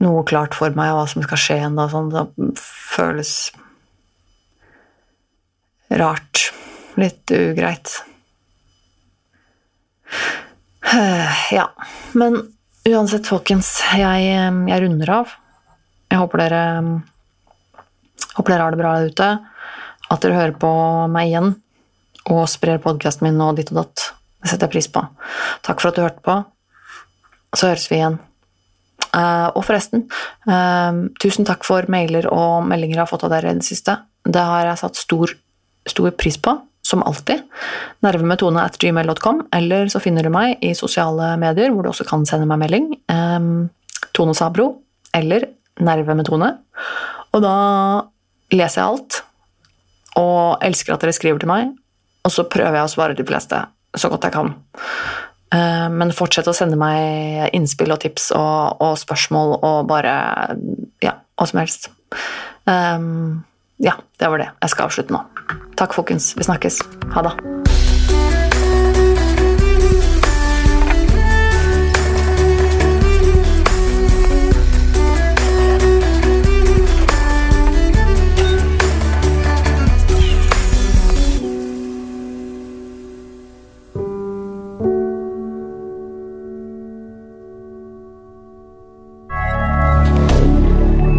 noe 0.03 0.27
klart 0.27 0.59
for 0.59 0.75
meg 0.75 0.97
hva 0.97 1.07
som 1.07 1.23
skal 1.23 1.45
skje 1.47 1.61
ennå. 1.71 1.87
Sånn, 1.95 2.11
det 2.11 2.59
føles 2.59 3.37
rart. 5.95 6.49
Litt 6.99 7.31
ugreit. 7.31 8.01
Ja. 11.57 11.69
Men 12.13 12.37
uansett, 12.89 13.27
folkens, 13.29 13.75
jeg, 13.97 14.27
jeg 14.69 14.83
runder 14.83 15.11
av. 15.21 15.33
Jeg 16.11 16.21
håper 16.21 16.43
dere 16.43 16.63
Håper 18.33 18.53
dere 18.53 18.65
har 18.65 18.73
det 18.73 18.79
bra 18.79 18.91
der 18.97 19.11
ute. 19.13 19.29
At 20.09 20.23
dere 20.23 20.37
hører 20.37 20.55
på 20.57 20.73
meg 21.13 21.29
igjen 21.29 21.53
og 22.33 22.45
sprer 22.49 22.81
podkasten 22.81 23.27
min 23.27 23.41
og 23.43 23.57
ditt 23.57 23.71
og 23.73 23.83
datt. 23.83 24.05
Det 24.41 24.49
setter 24.51 24.67
jeg 24.67 24.73
pris 24.73 24.89
på. 24.91 25.03
Takk 25.65 25.81
for 25.81 25.91
at 25.91 25.97
du 25.97 26.03
hørte 26.03 26.23
på. 26.25 26.37
Så 27.53 27.69
høres 27.69 27.85
vi 27.91 27.99
igjen. 27.99 28.17
Uh, 29.13 29.53
og 29.53 29.61
forresten, 29.67 30.07
uh, 30.49 31.05
tusen 31.21 31.45
takk 31.45 31.65
for 31.67 31.85
mailer 31.91 32.25
og 32.33 32.65
meldinger 32.65 32.97
jeg 32.97 33.03
har 33.03 33.11
fått 33.11 33.25
av 33.27 33.33
dere 33.35 33.53
i 33.53 33.59
det 33.59 33.67
siste. 33.67 33.99
Det 34.25 34.45
har 34.49 34.65
jeg 34.71 34.81
satt 34.81 34.97
stor 34.97 35.35
stor 35.89 36.13
pris 36.15 36.37
på, 36.39 36.53
som 36.83 37.03
alltid. 37.03 37.43
Nervemetone 38.03 38.65
at 38.67 38.77
gmail.com, 38.81 39.45
eller 39.55 39.91
så 39.91 40.01
finner 40.03 40.25
du 40.25 40.31
meg 40.33 40.59
i 40.65 40.73
sosiale 40.77 41.33
medier, 41.41 41.71
hvor 41.71 41.85
du 41.85 41.91
også 41.93 42.07
kan 42.07 42.25
sende 42.29 42.47
meg 42.49 42.61
melding. 42.65 42.89
Um, 43.11 43.69
Tone 44.13 44.35
Sabro 44.37 44.69
eller 45.15 45.47
Nervemetone. 45.81 46.49
Og 47.33 47.41
da 47.43 47.55
leser 48.53 48.81
jeg 48.81 48.89
alt, 48.89 49.21
og 50.19 50.65
elsker 50.65 50.93
at 50.93 51.05
dere 51.05 51.15
skriver 51.15 51.41
til 51.41 51.49
meg. 51.49 51.71
Og 52.23 52.31
så 52.31 52.45
prøver 52.47 52.77
jeg 52.77 52.87
å 52.87 52.91
svare 52.91 53.17
de 53.17 53.25
fleste 53.27 53.59
så 53.97 54.09
godt 54.09 54.27
jeg 54.27 54.35
kan. 54.35 54.53
Eh, 55.53 55.87
men 55.93 56.13
fortsett 56.15 56.49
å 56.49 56.55
sende 56.55 56.77
meg 56.79 57.53
innspill 57.53 57.93
og 57.93 58.01
tips 58.03 58.31
og, 58.37 58.81
og 58.81 58.95
spørsmål 59.01 59.57
og 59.59 59.89
bare 59.89 60.13
Ja, 61.03 61.17
hva 61.37 61.49
som 61.49 61.61
helst. 61.61 61.89
Um, 62.69 63.43
ja, 63.83 63.97
det 64.21 64.29
var 64.31 64.41
det. 64.41 64.49
Jeg 64.63 64.73
skal 64.73 64.89
avslutte 64.89 65.13
nå. 65.13 65.21
Takk, 65.83 65.93
folkens. 65.93 66.33
Vi 66.37 66.43
snakkes. 66.43 66.79
Ha 67.11 67.21
det. 67.21 67.31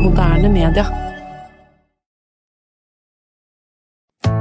Moderne 0.04 0.48